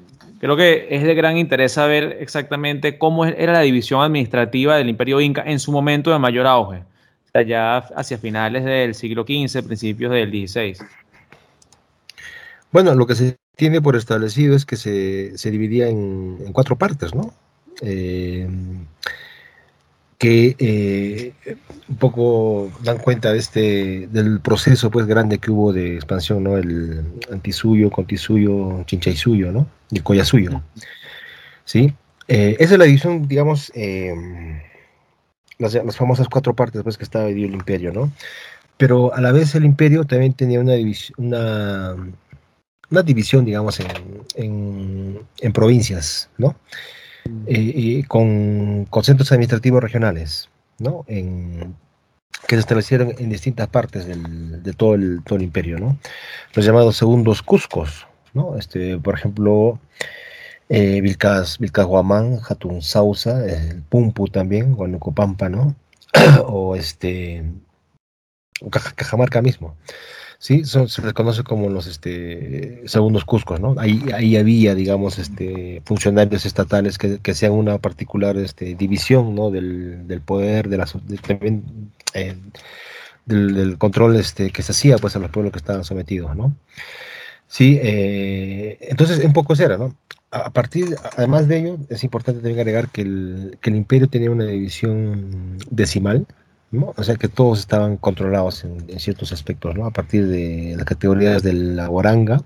creo 0.41 0.57
que 0.57 0.89
es 0.91 1.03
de 1.03 1.15
gran 1.15 1.37
interés 1.37 1.73
saber 1.73 2.19
exactamente 2.21 2.99
cómo 2.99 3.25
era 3.25 3.53
la 3.53 3.61
división 3.61 4.03
administrativa 4.03 4.77
del 4.77 4.89
imperio 4.89 5.21
inca 5.21 5.43
en 5.47 5.61
su 5.61 5.71
momento 5.73 6.11
de 6.11 6.19
mayor 6.19 6.47
auge, 6.47 6.83
ya 7.47 7.79
hacia 7.79 8.19
finales 8.19 8.65
del 8.65 8.95
siglo 8.95 9.23
XV, 9.23 9.65
principios 9.65 10.13
del 10.13 10.31
XVI. 10.31 10.77
Bueno, 12.73 12.95
lo 12.95 13.07
que 13.07 13.15
se 13.15 13.37
tiene 13.57 13.81
por 13.81 13.95
establecido 13.95 14.57
es 14.57 14.67
que 14.67 14.77
se, 14.77 15.39
se 15.39 15.51
dividía 15.51 15.89
en, 15.89 16.39
en, 16.45 16.53
cuatro 16.53 16.77
partes, 16.77 17.15
¿no? 17.15 17.33
Eh, 17.83 18.49
que 20.19 20.57
eh, 20.59 21.33
un 21.89 21.97
poco 21.97 22.71
dan 22.83 22.99
cuenta 22.99 23.33
de 23.33 23.39
este 23.39 24.07
del 24.09 24.41
proceso 24.41 24.91
pues 24.91 25.07
grande 25.07 25.39
que 25.39 25.51
hubo 25.51 25.73
de 25.73 25.95
expansión 25.97 26.45
no 26.45 26.57
el 26.57 27.05
antisuyo 27.33 27.91
contisuyo 27.91 28.85
chinchaysuyo 28.85 29.53
no 29.53 29.67
y 29.91 30.01
collasuyo 30.01 30.63
sí 31.65 31.95
eh, 32.29 32.57
esa 32.59 32.75
es 32.75 32.79
la 32.79 32.85
división 32.87 33.27
digamos 33.27 33.73
em, 33.75 34.61
las, 35.59 35.75
las, 35.75 35.97
famosas 35.97 36.29
cuatro 36.29 36.55
partes 36.55 36.83
pues 36.83 36.97
que 36.97 37.05
estaba 37.05 37.27
dividido 37.27 37.49
el 37.49 37.55
imperio 37.55 37.93
no 37.93 38.13
pero 38.77 39.15
a 39.15 39.21
la 39.21 39.33
vez 39.33 39.55
el 39.55 39.65
imperio 39.65 40.05
también 40.05 40.33
tenía 40.35 40.61
una 40.61 40.75
división 40.75 41.27
una, 41.27 41.97
una 42.91 43.03
división 43.03 43.45
digamos 43.45 43.81
en, 43.81 43.89
en, 44.37 45.21
en 45.41 45.53
provincias 45.53 46.31
no 46.39 46.55
eh, 47.47 48.05
con, 48.09 48.87
centros 49.03 49.33
administrativos 49.33 49.83
regionales, 49.83 50.51
¿no? 50.79 51.05
Que 51.07 52.57
se 52.57 52.61
establecieron 52.61 53.15
en 53.19 53.31
distintas 53.31 53.69
partes 53.69 54.07
de 54.07 54.73
todo 54.73 54.95
el, 54.95 55.23
todo 55.25 55.37
el 55.37 55.45
imperio, 55.45 55.79
¿no? 55.79 55.99
Los 56.55 56.65
llamados 56.65 56.97
segundos 56.97 57.43
Cuscos, 57.43 58.07
¿no? 58.33 58.57
Este, 58.59 58.99
por 58.99 59.15
ejemplo, 59.15 59.79
eh, 60.69 61.01
Vilcas, 61.01 61.59
Vilcas 61.59 61.87
Guamán, 61.87 62.41
Hatun 62.49 62.83
Sausa, 62.83 63.45
el 63.47 63.83
Pumpu 63.83 64.29
también, 64.29 64.75
Guanucopampa, 64.75 65.49
¿no? 65.49 65.75
o 66.47 66.77
este, 66.77 67.45
Cajamarca 68.71 69.43
mismo. 69.43 69.77
Sí, 70.39 70.65
se 70.65 70.81
les 70.81 71.13
conoce 71.15 71.43
como 71.43 71.71
los 71.71 71.87
este, 71.87 72.83
segundos 72.87 73.25
Cuscos, 73.25 73.61
¿no? 73.61 73.75
Ahí, 73.79 74.03
ahí 74.13 74.37
había, 74.37 74.75
digamos, 74.75 75.19
este, 75.19 75.83
funcionarios 75.87 76.45
estatales 76.45 76.99
que, 76.99 77.19
que 77.19 77.31
hacían 77.31 77.53
una 77.53 77.79
particular 77.79 78.37
este, 78.37 78.75
división, 78.75 79.35
¿no? 79.35 79.51
Del, 79.51 80.07
del 80.07 80.21
poder, 80.21 80.69
de 80.69 80.77
la, 80.77 80.87
eh, 82.15 82.37
del, 83.25 83.79
control 83.79 84.17
este, 84.17 84.51
que 84.51 84.63
se 84.63 84.73
hacía, 84.73 84.99
pues, 84.99 85.17
a 85.17 85.19
los 85.19 85.31
pueblos 85.31 85.53
que 85.53 85.59
estaban 85.59 85.85
sometidos, 85.85 86.37
¿no? 86.37 86.55
Sí, 87.49 87.79
eh, 87.83 88.79
entonces, 88.83 89.25
un 89.25 89.33
poco 89.33 89.55
era, 89.55 89.79
¿no? 89.79 89.95
A 90.31 90.51
partir, 90.51 90.97
además 91.17 91.47
de 91.47 91.59
ello, 91.59 91.79
es 91.89 92.03
importante 92.03 92.41
también 92.41 92.59
agregar 92.59 92.89
que 92.89 93.03
el, 93.03 93.59
que 93.61 93.71
el 93.71 93.77
imperio 93.77 94.09
tenía 94.09 94.31
una 94.31 94.47
división 94.47 95.59
decimal, 95.71 96.27
o 96.97 97.03
sea 97.03 97.17
que 97.17 97.29
todos 97.29 97.61
estaban 97.61 97.97
controlados 97.97 98.65
en, 98.65 98.99
ciertos 98.99 99.33
aspectos, 99.33 99.75
¿no? 99.77 99.87
A 99.87 99.91
partir 99.91 100.27
de 100.27 100.75
las 100.77 100.85
categorías 100.85 101.43
de 101.43 101.53
la 101.53 101.91
Oranga 101.91 102.41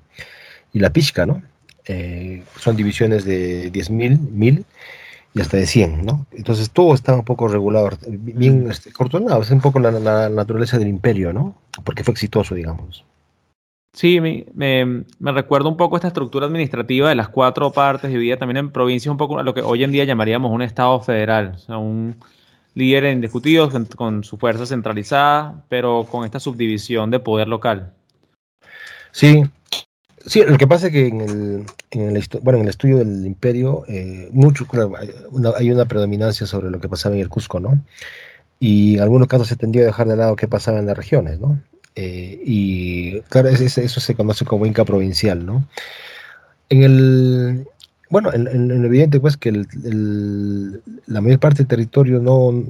y 0.72 0.80
la 0.80 0.90
Pishka, 0.90 1.26
¿no? 1.26 1.42
Eh, 1.86 2.42
son 2.58 2.76
divisiones 2.76 3.24
de 3.24 3.72
10.000, 3.72 4.18
1.000 4.18 4.64
y 5.34 5.40
hasta 5.40 5.56
de 5.56 5.66
100, 5.66 6.04
¿no? 6.04 6.26
Entonces 6.32 6.70
todo 6.70 6.94
estaba 6.94 7.18
un 7.18 7.24
poco 7.24 7.48
regulado, 7.48 7.90
bien 8.08 8.70
este, 8.70 8.90
es 8.90 9.50
un 9.50 9.60
poco 9.60 9.78
la, 9.78 10.28
naturaleza 10.28 10.78
del 10.78 10.88
imperio, 10.88 11.32
¿no? 11.32 11.54
Porque 11.84 12.04
fue 12.04 12.12
exitoso, 12.12 12.54
digamos. 12.54 13.04
Sí, 13.94 14.20
me, 14.20 14.46
me, 14.54 15.04
me 15.18 15.32
recuerda 15.32 15.68
un 15.68 15.76
poco 15.76 15.96
esta 15.96 16.08
estructura 16.08 16.46
administrativa 16.46 17.08
de 17.08 17.14
las 17.14 17.28
cuatro 17.28 17.72
partes 17.72 18.10
dividida 18.10 18.36
también 18.36 18.58
en 18.58 18.70
provincias, 18.70 19.10
un 19.10 19.16
poco 19.16 19.38
a 19.38 19.42
lo 19.42 19.54
que 19.54 19.62
hoy 19.62 19.82
en 19.82 19.92
día 19.92 20.04
llamaríamos 20.04 20.52
un 20.52 20.62
Estado 20.62 21.00
federal, 21.00 21.52
o 21.56 21.58
sea, 21.58 21.78
un 21.78 22.16
líderes 22.78 23.12
indiscutidos 23.12 23.74
con, 23.96 24.22
su 24.22 24.38
fuerza 24.38 24.64
centralizada, 24.64 25.64
pero 25.68 26.06
con 26.08 26.24
esta 26.24 26.38
subdivisión 26.38 27.10
de 27.10 27.18
poder 27.18 27.48
local. 27.48 27.92
Sí, 29.10 29.42
sí, 30.24 30.44
lo 30.46 30.56
que 30.56 30.68
pasa 30.68 30.86
es 30.86 30.92
que 30.92 31.08
en 31.08 31.20
el, 31.20 31.66
en 31.90 32.16
el, 32.16 32.24
bueno, 32.40 32.58
en 32.58 32.64
el 32.64 32.70
estudio 32.70 32.98
del 32.98 33.26
imperio, 33.26 33.84
eh, 33.88 34.28
mucho, 34.30 34.64
hay 35.56 35.72
una 35.72 35.86
predominancia 35.86 36.46
sobre 36.46 36.70
lo 36.70 36.80
que 36.80 36.88
pasaba 36.88 37.16
en 37.16 37.22
el 37.22 37.28
Cusco, 37.28 37.58
¿no? 37.58 37.84
Y 38.60 38.94
en 38.94 39.02
algunos 39.02 39.26
casos 39.26 39.48
se 39.48 39.56
tendió 39.56 39.82
a 39.82 39.86
dejar 39.86 40.06
de 40.06 40.16
lado 40.16 40.36
qué 40.36 40.46
pasaba 40.46 40.78
en 40.78 40.86
las 40.86 40.96
regiones, 40.96 41.40
¿no? 41.40 41.60
Eh, 41.96 42.40
y 42.44 43.20
claro, 43.22 43.48
eso 43.48 44.00
se 44.00 44.14
conoce 44.14 44.44
como 44.44 44.66
Inca 44.66 44.84
provincial, 44.84 45.44
¿no? 45.44 45.66
En 46.68 46.84
el, 46.84 47.66
bueno, 48.10 48.32
en, 48.32 48.68
lo 48.68 48.86
evidente 48.86 49.20
pues 49.20 49.36
que 49.36 49.52
la 49.52 51.20
mayor 51.20 51.38
parte 51.38 51.58
del 51.58 51.66
territorio 51.66 52.20
no, 52.20 52.64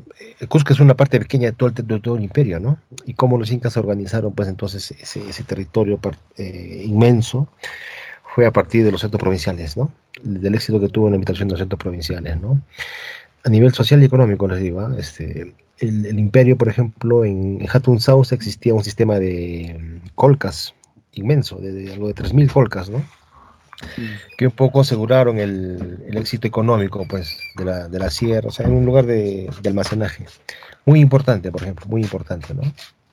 Cusco 0.49 0.73
es 0.73 0.81
una 0.81 0.97
parte 0.97 1.21
pequeña 1.21 1.51
de 1.51 1.53
todo 1.53 1.69
el, 1.69 1.75
de 1.75 2.01
todo 2.01 2.17
el 2.17 2.25
imperio, 2.25 2.59
¿no? 2.59 2.79
Y 3.07 3.15
cómo 3.15 3.39
los 3.39 3.53
incas 3.53 3.77
organizaron 3.77 4.33
pues 4.33 4.49
entonces 4.49 4.91
ese, 4.91 5.43
territorio 5.45 6.01
eh, 6.37 6.83
inmenso 6.85 7.49
fue 8.35 8.47
a 8.47 8.53
partir 8.53 8.85
de 8.85 8.93
los 8.93 9.01
centros 9.01 9.21
provinciales, 9.21 9.77
¿no? 9.77 9.93
Del 10.23 10.55
éxito 10.55 10.81
que 10.81 10.89
tuvo 10.89 11.07
en 11.07 11.13
la 11.13 11.17
invitación 11.17 11.49
de 11.49 11.53
los 11.53 11.61
centros 11.61 11.79
provinciales, 11.79 12.41
¿no? 12.41 12.61
A 13.45 13.49
nivel 13.49 13.73
social 13.73 14.03
y 14.03 14.07
económico, 14.07 14.49
les 14.49 14.61
digo, 14.61 14.81
¿ah? 14.81 14.95
este, 14.99 15.55
el, 15.79 16.19
imperio, 16.19 16.59
por 16.59 16.69
ejemplo, 16.69 17.25
en, 17.25 17.65
Hatun 17.73 18.01
South 18.01 18.33
existía 18.33 18.75
un 18.75 18.83
sistema 18.83 19.21
de 19.21 20.01
colcas 20.17 20.75
inmenso, 21.13 21.59
de, 21.59 21.73
de 21.73 21.93
algo 21.93 22.09
de 22.09 22.15
3.000 22.15 22.53
colcas, 22.53 22.91
¿no? 22.91 23.03
Que 24.37 24.47
un 24.47 24.53
poco 24.53 24.81
aseguraron 24.81 25.39
el, 25.39 25.99
éxito 26.13 26.47
económico 26.47 27.07
pues, 27.09 27.39
de, 27.57 27.65
la, 27.65 27.89
de 27.89 27.99
la 27.99 28.11
sierra, 28.11 28.49
o 28.49 28.51
sea, 28.51 28.67
en 28.67 28.73
un 28.73 28.85
lugar 28.85 29.07
de, 29.07 29.51
de, 29.63 29.69
almacenaje. 29.69 30.27
Muy 30.85 31.01
importante, 31.01 31.51
por 31.51 31.63
ejemplo, 31.63 31.87
muy 31.87 32.03
importante, 32.03 32.55
¿no? 32.55 32.63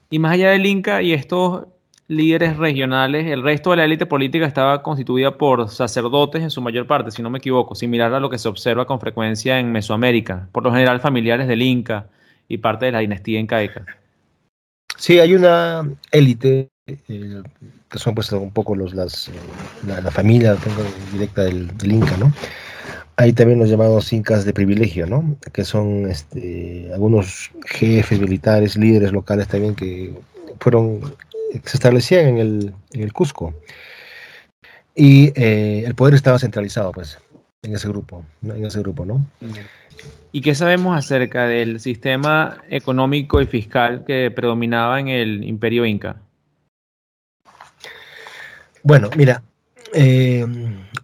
Y 0.09 0.19
más 0.19 0.33
allá 0.33 0.51
del 0.51 0.65
Inca 0.65 1.01
y 1.01 1.13
estos 1.13 1.65
líderes 2.07 2.57
regionales, 2.57 3.25
el 3.25 3.41
resto 3.41 3.71
de 3.71 3.77
la 3.77 3.85
élite 3.85 4.05
política 4.05 4.45
estaba 4.45 4.83
constituida 4.83 5.37
por 5.37 5.69
sacerdotes 5.69 6.43
en 6.43 6.51
su 6.51 6.61
mayor 6.61 6.85
parte, 6.85 7.11
si 7.11 7.23
no 7.23 7.29
me 7.29 7.39
equivoco, 7.39 7.73
similar 7.73 8.13
a 8.13 8.19
lo 8.19 8.29
que 8.29 8.37
se 8.37 8.47
observa 8.47 8.85
con 8.85 8.99
frecuencia 8.99 9.59
en 9.59 9.71
Mesoamérica, 9.71 10.47
por 10.51 10.63
lo 10.63 10.71
general 10.71 10.99
familiares 10.99 11.47
del 11.47 11.61
Inca 11.61 12.07
y 12.47 12.59
parte 12.59 12.85
de 12.85 12.91
la 12.91 12.99
dinastía 12.99 13.39
incaica. 13.39 13.85
Sí, 14.97 15.19
hay 15.19 15.33
una 15.33 15.89
élite 16.11 16.69
eh, 16.87 17.41
que 17.95 17.99
son 17.99 18.13
pues 18.13 18.29
un 18.33 18.51
poco 18.51 18.75
los, 18.75 18.93
las, 18.93 19.31
la, 19.87 20.11
familia 20.11 20.57
directa 21.13 21.43
del, 21.43 21.71
Inca, 21.85 22.17
¿no? 22.17 22.33
Hay 23.15 23.31
también 23.31 23.57
los 23.57 23.69
llamados 23.69 24.11
incas 24.11 24.43
de 24.43 24.51
privilegio, 24.51 25.07
¿no? 25.07 25.37
Que 25.53 25.63
son 25.63 26.11
este, 26.11 26.89
algunos 26.93 27.51
jefes 27.65 28.19
militares, 28.19 28.75
líderes 28.75 29.13
locales 29.13 29.47
también 29.47 29.75
que 29.75 30.13
fueron, 30.59 31.15
se 31.63 31.77
establecían 31.77 32.27
en 32.27 32.37
el, 32.39 32.73
en 32.91 33.01
el 33.01 33.13
Cusco. 33.13 33.53
Y 34.93 35.31
eh, 35.39 35.83
el 35.85 35.95
poder 35.95 36.15
estaba 36.15 36.37
centralizado, 36.37 36.91
pues, 36.91 37.17
en 37.61 37.75
ese 37.75 37.87
grupo, 37.87 38.25
en 38.43 38.65
ese 38.65 38.79
grupo, 38.79 39.05
¿no? 39.05 39.25
¿Y 40.33 40.41
qué 40.41 40.53
sabemos 40.53 40.97
acerca 40.97 41.47
del 41.47 41.79
sistema 41.79 42.57
económico 42.69 43.41
y 43.41 43.45
fiscal 43.45 44.03
que 44.05 44.31
predominaba 44.31 44.99
en 44.99 45.07
el 45.07 45.45
imperio 45.45 45.85
inca? 45.85 46.17
Bueno, 48.85 49.09
mira, 49.17 49.41
eh, 49.95 50.45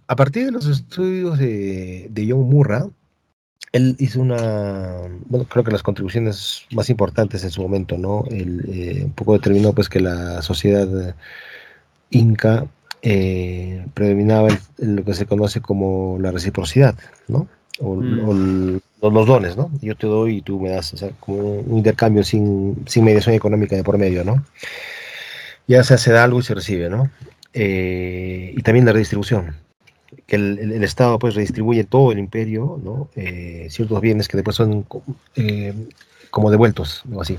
a 0.06 0.16
partir 0.16 0.46
de 0.46 0.52
los 0.52 0.68
estudios 0.68 1.40
de, 1.40 2.06
de 2.12 2.28
John 2.30 2.48
Murra, 2.48 2.86
él 3.72 3.96
hizo 3.98 4.22
una, 4.22 5.00
bueno, 5.26 5.48
creo 5.50 5.64
que 5.64 5.72
las 5.72 5.82
contribuciones 5.82 6.68
más 6.76 6.92
importantes 6.92 7.44
en 7.44 7.50
su 7.50 7.60
momento, 7.64 7.98
¿no? 7.98 8.24
Él 8.30 8.62
eh, 8.68 9.02
un 9.06 9.14
poco 9.14 9.34
determinó 9.34 9.74
pues 9.74 9.90
que 9.90 10.00
la 10.00 10.44
sociedad 10.44 11.16
inca 12.12 12.68
eh, 13.02 13.84
predominaba 13.96 14.50
lo 14.78 15.04
que 15.04 15.16
se 15.16 15.26
conoce 15.26 15.60
como 15.60 16.20
la 16.20 16.30
reciprocidad, 16.30 16.94
¿no? 17.28 17.48
O, 17.80 17.96
mm. 17.96 18.80
los 19.02 19.26
dones, 19.26 19.58
¿no? 19.58 19.72
Yo 19.82 19.96
te 19.96 20.06
doy 20.06 20.38
y 20.38 20.42
tú 20.44 20.60
me 20.60 20.70
das, 20.70 20.94
o 20.94 20.98
sea, 20.98 21.10
como 21.20 21.62
un 21.62 21.78
intercambio 21.78 22.24
sin, 22.24 22.84
sin 22.86 23.04
mediación 23.06 23.34
económica 23.34 23.76
de 23.76 23.84
por 23.84 23.98
medio, 23.98 24.24
¿no? 24.24 24.46
Ya 25.68 25.84
se 25.84 25.96
hace 25.96 26.16
algo 26.16 26.42
y 26.42 26.44
se 26.44 26.54
recibe, 26.54 26.88
¿no? 26.88 27.10
Eh, 27.54 28.54
y 28.56 28.62
también 28.62 28.86
la 28.86 28.94
redistribución, 28.94 29.56
que 30.26 30.36
el, 30.36 30.84
Estado 30.84 31.20
pues 31.20 31.36
redistribuye 31.36 31.84
todo 31.84 32.12
el 32.12 32.20
imperio. 32.20 33.10
Eh, 33.16 33.68
ciertos 33.70 34.00
bienes 34.02 34.28
que 34.28 34.38
después 34.38 34.56
son 34.56 34.86
eh, 35.36 35.74
como 36.30 36.52
devueltos, 36.52 37.04
o 37.12 37.22
así. 37.22 37.38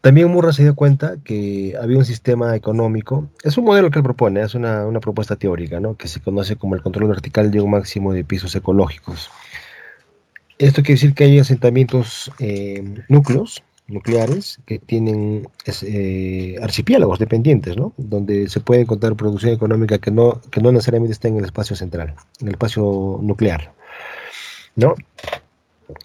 También 0.00 0.28
Murra 0.28 0.54
se 0.54 0.62
dio 0.62 0.74
cuenta 0.74 1.16
que 1.22 1.76
había 1.80 1.98
un 1.98 2.06
sistema 2.06 2.56
económico, 2.56 3.28
es 3.42 3.58
un 3.58 3.66
modelo 3.66 3.90
que 3.90 3.98
él 3.98 4.02
propone, 4.02 4.40
es 4.40 4.54
una, 4.54 4.86
una 4.86 4.98
propuesta 4.98 5.36
teórica, 5.36 5.78
¿no? 5.78 5.94
que 5.94 6.08
se 6.08 6.20
conoce 6.20 6.56
como 6.56 6.74
el 6.74 6.80
control 6.80 7.08
vertical 7.08 7.50
de 7.50 7.60
un 7.60 7.70
máximo 7.70 8.14
de 8.14 8.24
pisos 8.24 8.54
ecológicos. 8.54 9.30
Esto 10.56 10.82
quiere 10.82 10.94
decir 10.94 11.12
que 11.12 11.24
hay 11.24 11.38
asentamientos 11.38 12.32
núcleos 13.08 13.62
nucleares 13.90 14.60
que 14.66 14.78
tienen 14.78 15.48
eh, 15.82 16.56
archipiélagos 16.62 17.18
dependientes, 17.18 17.76
¿no? 17.76 17.92
Donde 17.96 18.48
se 18.48 18.60
puede 18.60 18.82
encontrar 18.82 19.16
producción 19.16 19.52
económica 19.52 19.98
que 19.98 20.10
no, 20.10 20.40
que 20.50 20.60
no 20.60 20.72
necesariamente 20.72 21.12
está 21.12 21.28
en 21.28 21.38
el 21.38 21.44
espacio 21.44 21.76
central, 21.76 22.14
en 22.40 22.48
el 22.48 22.54
espacio 22.54 23.18
nuclear, 23.22 23.72
¿no? 24.76 24.94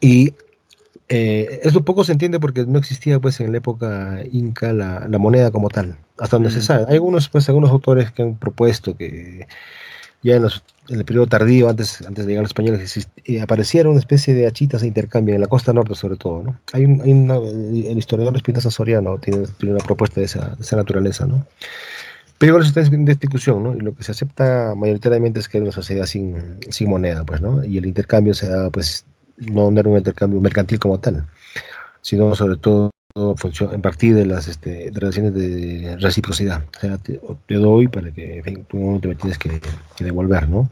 Y 0.02 0.34
eh, 1.08 1.60
esto 1.63 1.86
poco 1.86 2.04
se 2.04 2.13
entiende 2.13 2.39
porque 2.39 2.65
no 2.65 2.80
existía, 2.80 3.19
pues, 3.19 3.39
en 3.39 3.52
la 3.52 3.60
época 3.60 4.21
inca 4.32 4.74
la, 4.74 5.08
moneda 5.19 5.52
como 5.52 5.69
tal, 5.69 5.98
hasta 6.17 6.38
donde 6.38 6.52
se 6.52 6.60
mm. 6.60 6.63
sabe. 6.63 6.86
Hay 6.88 6.95
algunos, 6.95 7.30
pues, 7.30 7.48
algunos 7.50 7.71
autores 7.71 8.12
que 8.12 8.24
han 8.24 8.36
propuesto 8.36 8.98
que 8.98 9.48
ya 10.24 10.36
en, 10.36 10.63
el 10.89 11.06
periodo 11.06 11.28
tardío, 11.28 11.69
antes, 11.69 12.02
antes 12.02 12.26
de 12.26 12.32
llegar 12.32 12.41
a 12.41 12.43
los 12.43 12.50
españoles, 12.50 13.08
eh, 13.26 13.41
aparecieron 13.41 13.91
una 13.91 14.00
especie 14.00 14.34
de 14.34 14.48
achitas 14.48 14.82
de 14.82 14.88
intercambio 14.88 15.36
en 15.36 15.41
la 15.41 15.48
costa 15.48 15.74
norte 15.74 15.95
sobre 15.95 16.17
todo. 16.17 16.43
¿no? 16.43 16.60
Hay, 16.74 16.84
el 16.84 17.98
historiador 17.98 18.36
Espinosa 18.36 18.69
Soriano 18.69 19.17
tiene, 19.17 19.48
tiene, 19.58 19.76
una 19.76 19.84
propuesta 19.84 20.19
de 20.19 20.26
esa, 20.26 20.56
naturaleza. 20.76 21.26
¿no? 21.26 21.45
Pero 22.38 22.60
está 22.62 22.82
en 22.82 23.06
discusión, 23.06 23.63
¿no? 23.63 23.76
Y 23.76 23.80
lo 23.80 23.95
que 23.95 24.04
se 24.04 24.12
acepta 24.12 24.74
mayoritariamente 24.76 25.39
es 25.39 25.48
que 25.48 25.58
era 25.58 25.65
una 25.65 25.74
sociedad 25.74 26.06
sin, 26.06 26.60
sin 26.69 26.89
moneda, 26.89 27.24
pues, 27.24 27.39
¿no? 27.41 27.63
Y 27.63 27.78
el 27.78 27.86
intercambio 27.86 28.34
se 28.34 28.50
da, 28.50 28.69
pues, 28.69 29.06
no 29.38 29.69
era 29.71 29.89
un 29.89 29.98
intercambio 29.98 30.41
mercantil 30.41 30.78
como 30.80 31.00
tal, 31.00 31.26
sino 32.02 32.36
sobre 32.36 32.58
todo 32.58 32.91
en 33.17 33.82
partir 33.82 34.13
de 34.13 34.25
las 34.25 34.49
este, 34.49 34.91
relaciones 34.93 35.34
de 35.34 35.95
reciprocidad. 36.01 36.65
O 36.75 36.80
sea, 36.80 36.97
te, 36.97 37.17
doy 37.56 37.88
para 37.88 38.12
que 38.12 38.65
tú 38.67 38.78
no 38.78 38.99
te 38.99 39.15
tienes 39.15 39.38
que, 39.38 39.62
devolver, 39.99 40.49
¿no? 40.49 40.69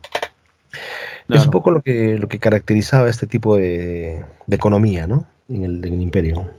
Es 1.30 1.46
un 1.46 1.52
poco 1.52 1.72
lo 1.72 1.82
que, 1.82 2.18
lo 2.18 2.28
que 2.28 2.40
caracterizaba 2.40 3.10
este 3.10 3.28
tipo 3.28 3.56
de, 3.56 4.26
economía, 4.52 5.08
¿no? 5.08 5.26
En 5.48 5.64
el, 5.64 5.86
imperio. 5.86 6.50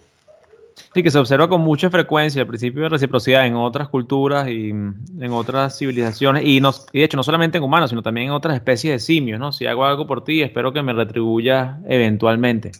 Sí, 0.95 1.03
que 1.03 1.11
se 1.11 1.19
observa 1.19 1.49
con 1.51 1.61
mucha 1.61 1.91
frecuencia 1.91 2.41
el 2.41 2.49
principio 2.49 2.85
de 2.85 2.89
reciprocidad 2.89 3.47
en 3.47 3.57
otras 3.57 3.89
culturas 3.89 4.49
y 4.49 4.71
en 4.71 5.33
otras 5.33 5.77
civilizaciones, 5.77 6.45
y, 6.47 6.63
no, 6.63 6.73
y 6.93 7.01
de 7.01 7.05
hecho 7.05 7.19
no 7.19 7.23
solamente 7.23 7.59
en 7.59 7.65
humanos, 7.65 7.91
sino 7.91 8.01
también 8.01 8.29
en 8.29 8.33
otras 8.33 8.55
especies 8.55 8.95
de 8.95 8.99
simios, 9.01 9.39
¿no? 9.39 9.53
Si 9.53 9.67
hago 9.67 9.85
algo 9.85 10.07
por 10.07 10.25
ti, 10.25 10.41
espero 10.41 10.73
que 10.73 10.83
me 10.83 10.95
retribuya 10.95 11.79
eventualmente. 11.87 12.73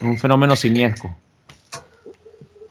Un 0.00 0.18
fenómeno 0.18 0.56
siniesco. 0.56 1.16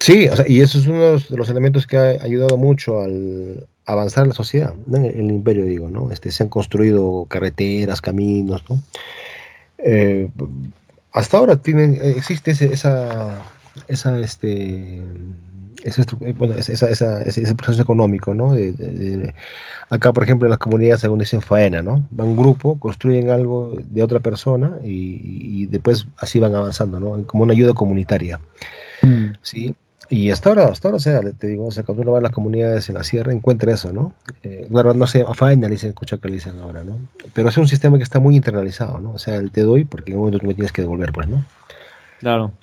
Sí, 0.06 0.30
y 0.48 0.62
eso 0.62 0.78
es 0.78 0.86
uno 0.86 1.18
de 1.18 1.36
los 1.36 1.50
elementos 1.50 1.88
que 1.88 1.98
ha 1.98 2.10
ayudado 2.22 2.58
mucho 2.58 3.02
al 3.02 3.66
avanzar 3.88 4.28
la 4.28 4.36
sociedad, 4.36 4.76
en 4.94 5.04
el 5.04 5.32
imperio 5.32 5.66
digo, 5.66 5.90
¿no? 5.90 6.12
Este, 6.12 6.30
se 6.30 6.44
han 6.44 6.50
construido 6.50 7.26
carreteras, 7.28 8.02
caminos, 8.02 8.64
¿no? 8.70 8.84
Eh, 9.80 10.30
hasta 11.12 11.38
ahora 11.38 11.56
tienen, 11.56 12.00
existe 12.04 12.52
esa, 12.52 13.42
esa, 13.88 14.20
este, 14.20 15.02
ese, 15.84 17.56
proceso 17.56 17.82
económico, 17.82 18.36
¿no? 18.36 18.54
acá, 19.90 20.14
por 20.14 20.24
ejemplo, 20.24 20.46
en 20.46 20.52
las 20.52 20.60
comunidades, 20.60 21.02
según 21.02 21.18
dicen, 21.18 21.42
faena, 21.42 21.82
¿no? 21.82 22.08
Van 22.12 22.28
un 22.28 22.38
grupo, 22.38 22.78
construyen 22.78 23.32
algo 23.32 23.76
de 23.84 24.04
otra 24.04 24.20
persona 24.20 24.78
y, 24.84 25.64
y 25.64 25.66
después 25.66 26.06
así 26.18 26.40
van 26.40 26.54
avanzando, 26.54 27.00
¿no? 27.00 27.26
Como 27.26 27.42
una 27.42 27.54
ayuda 27.54 27.74
comunitaria, 27.74 28.40
mm. 29.02 29.38
¿sí? 29.42 29.76
Y 30.10 30.30
hasta 30.30 30.50
ahora, 30.50 30.66
hasta 30.66 30.88
ahora, 30.88 30.98
o 30.98 31.00
sea, 31.00 31.22
te 31.22 31.48
digo, 31.48 31.68
o 31.68 31.72
sea, 31.72 31.84
cuando 31.84 32.04
uno 32.04 32.12
va 32.12 32.20
a 32.20 32.22
las 32.22 32.32
comunidades 32.32 32.90
en 32.90 32.96
la 32.96 33.04
sierra, 33.04 33.34
encuentra 33.34 33.74
eso, 33.74 33.92
¿no? 33.92 34.14
Eh, 34.44 34.68
claro, 34.70 34.94
no 34.94 35.08
sé, 35.08 35.26
a 35.28 35.34
faena 35.34 35.68
le 35.68 35.74
dicen, 35.74 35.90
escucha 35.90 36.18
que 36.18 36.28
le 36.28 36.36
dicen 36.36 36.60
ahora, 36.60 36.84
¿no? 36.84 37.00
Pero 37.34 37.50
es 37.50 37.58
un 37.58 37.68
sistema 37.68 37.98
que 37.98 38.04
está 38.04 38.20
muy 38.20 38.36
internalizado, 38.36 39.00
¿no? 39.00 39.12
O 39.12 39.20
sea, 39.20 39.36
el 39.36 39.52
te 39.52 39.62
doy 39.62 39.86
porque 39.86 40.12
en 40.12 40.18
un 40.18 40.26
momento 40.26 40.40
tú 40.40 40.48
me 40.48 40.54
tienes 40.54 40.72
que 40.72 40.82
devolver, 40.82 41.12
pues, 41.12 41.28
¿no? 41.28 41.46
Claro. 42.20 42.54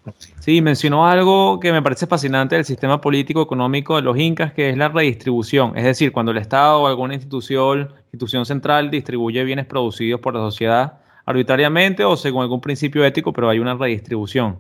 Sí, 0.41 0.63
mencionó 0.63 1.07
algo 1.07 1.61
que 1.61 1.73
me 1.73 1.83
parece 1.83 2.07
fascinante 2.07 2.57
del 2.57 2.65
sistema 2.65 3.01
político 3.01 3.43
económico 3.43 3.97
de 3.97 4.03
los 4.03 4.19
incas, 4.19 4.53
que 4.53 4.71
es 4.71 4.77
la 4.77 4.89
redistribución. 4.89 5.77
Es 5.77 5.85
decir, 5.85 6.11
cuando 6.11 6.33
el 6.33 6.39
Estado 6.39 6.81
o 6.81 6.87
alguna 6.87 7.15
institución, 7.15 7.91
institución 8.07 8.47
central 8.47 8.91
distribuye 8.91 9.45
bienes 9.45 9.67
producidos 9.67 10.21
por 10.21 10.35
la 10.35 10.41
sociedad 10.41 10.95
arbitrariamente 11.27 12.05
o 12.05 12.17
según 12.17 12.43
algún 12.43 12.61
principio 12.61 13.05
ético, 13.05 13.33
pero 13.33 13.49
hay 13.49 13.59
una 13.59 13.75
redistribución. 13.75 14.59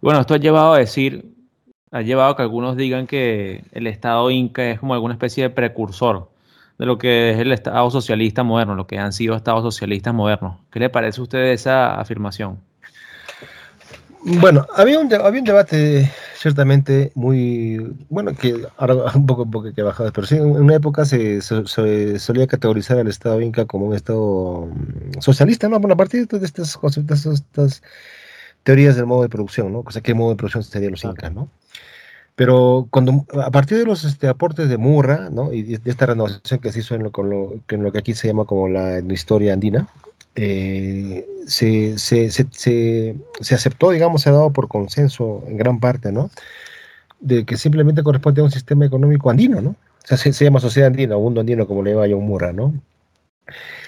bueno, 0.00 0.20
esto 0.20 0.34
ha 0.34 0.38
llevado 0.38 0.74
a 0.74 0.78
decir 0.78 1.35
ha 1.90 2.02
llevado 2.02 2.30
a 2.30 2.36
que 2.36 2.42
algunos 2.42 2.76
digan 2.76 3.06
que 3.06 3.64
el 3.72 3.86
Estado 3.86 4.30
Inca 4.30 4.70
es 4.70 4.80
como 4.80 4.94
alguna 4.94 5.14
especie 5.14 5.44
de 5.44 5.50
precursor 5.50 6.28
de 6.78 6.86
lo 6.86 6.98
que 6.98 7.30
es 7.30 7.38
el 7.38 7.52
Estado 7.52 7.90
socialista 7.90 8.42
moderno, 8.42 8.74
lo 8.74 8.86
que 8.86 8.98
han 8.98 9.12
sido 9.12 9.34
Estados 9.34 9.62
socialistas 9.62 10.12
modernos. 10.12 10.58
¿Qué 10.70 10.80
le 10.80 10.90
parece 10.90 11.20
a 11.20 11.22
usted 11.22 11.52
esa 11.52 11.94
afirmación? 11.98 12.58
Bueno, 14.22 14.66
había 14.74 14.98
un, 14.98 15.12
había 15.14 15.40
un 15.40 15.46
debate 15.46 16.10
ciertamente 16.36 17.12
muy, 17.14 17.94
bueno, 18.08 18.34
que 18.34 18.66
ahora 18.76 18.94
un 19.14 19.24
poco, 19.24 19.44
un 19.44 19.50
poco 19.52 19.72
que 19.72 19.82
bajado, 19.82 20.12
pero 20.12 20.26
sí, 20.26 20.36
en 20.36 20.44
una 20.44 20.74
época 20.74 21.04
se, 21.04 21.40
solía 21.40 22.46
categorizar 22.46 22.98
al 22.98 23.06
Estado 23.06 23.40
Inca 23.40 23.64
como 23.66 23.86
un 23.86 23.94
Estado 23.94 24.66
mm, 24.66 25.20
socialista, 25.20 25.68
¿no? 25.68 25.78
Bueno, 25.78 25.94
a 25.94 25.96
partir 25.96 26.26
de 26.26 26.44
estas, 26.44 26.78
de 26.80 27.14
estas 27.14 27.82
teorías 28.64 28.96
del 28.96 29.06
modo 29.06 29.22
de 29.22 29.28
producción, 29.28 29.72
¿no? 29.72 29.84
O 29.86 29.90
sea, 29.92 30.02
qué 30.02 30.12
modo 30.12 30.30
de 30.30 30.36
producción 30.36 30.64
serían 30.64 30.90
los 30.90 31.04
incas, 31.04 31.32
¿no? 31.32 31.48
Pero 32.36 32.86
cuando, 32.90 33.24
a 33.42 33.50
partir 33.50 33.78
de 33.78 33.86
los 33.86 34.04
este, 34.04 34.28
aportes 34.28 34.68
de 34.68 34.76
Murra, 34.76 35.30
¿no? 35.30 35.52
Y 35.54 35.62
de 35.62 35.90
esta 35.90 36.04
renovación 36.06 36.60
que 36.60 36.70
se 36.70 36.80
hizo 36.80 36.94
en 36.94 37.04
lo, 37.04 37.10
con 37.10 37.30
lo, 37.30 37.54
en 37.68 37.82
lo 37.82 37.90
que 37.90 37.98
aquí 37.98 38.14
se 38.14 38.28
llama 38.28 38.44
como 38.44 38.68
la, 38.68 39.00
historia 39.00 39.54
andina, 39.54 39.88
eh, 40.34 41.26
se, 41.46 41.98
se, 41.98 42.30
se, 42.30 42.46
se, 43.40 43.54
aceptó, 43.54 43.90
digamos, 43.90 44.20
se 44.22 44.28
ha 44.28 44.32
dado 44.32 44.50
por 44.52 44.68
consenso 44.68 45.44
en 45.48 45.56
gran 45.56 45.80
parte, 45.80 46.12
¿no? 46.12 46.30
De 47.20 47.46
que 47.46 47.56
simplemente 47.56 48.02
corresponde 48.02 48.42
a 48.42 48.44
un 48.44 48.50
sistema 48.50 48.84
económico 48.84 49.30
andino, 49.30 49.62
¿no? 49.62 49.70
O 49.70 50.06
sea, 50.06 50.18
se, 50.18 50.44
llama 50.44 50.60
sociedad 50.60 50.88
andina 50.88 51.16
o 51.16 51.20
mundo 51.22 51.40
andino, 51.40 51.66
como 51.66 51.82
le 51.82 51.92
llama 51.92 52.06
John 52.10 52.24
Murra, 52.26 52.52
¿no? 52.52 52.74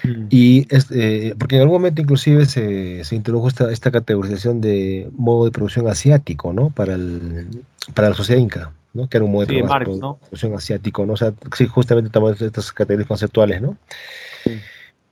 Mm. 0.03 0.27
Y 0.29 0.67
este, 0.73 1.35
porque 1.37 1.55
en 1.55 1.61
algún 1.61 1.77
momento 1.77 2.01
inclusive 2.01 2.45
se, 2.45 3.03
se 3.03 3.15
introdujo 3.15 3.47
esta, 3.47 3.71
esta, 3.71 3.91
categorización 3.91 4.61
de 4.61 5.09
modo 5.17 5.45
de 5.45 5.51
producción 5.51 5.87
asiático, 5.87 6.53
¿no? 6.53 6.69
Para, 6.69 6.95
el, 6.95 7.47
para 7.93 8.09
la 8.09 8.15
sociedad 8.15 8.41
inca, 8.41 8.71
¿no? 8.93 9.09
Que 9.09 9.17
era 9.17 9.25
un 9.25 9.31
modo 9.31 9.45
de, 9.45 9.63
producción 9.63 10.53
asiático, 10.55 11.05
¿no? 11.05 11.13
O 11.13 11.17
sea, 11.17 11.33
sí, 11.55 11.67
justamente 11.67 12.09
tomamos 12.09 12.41
estas 12.41 12.71
categorías 12.71 13.07
conceptuales, 13.07 13.61
¿no? 13.61 13.77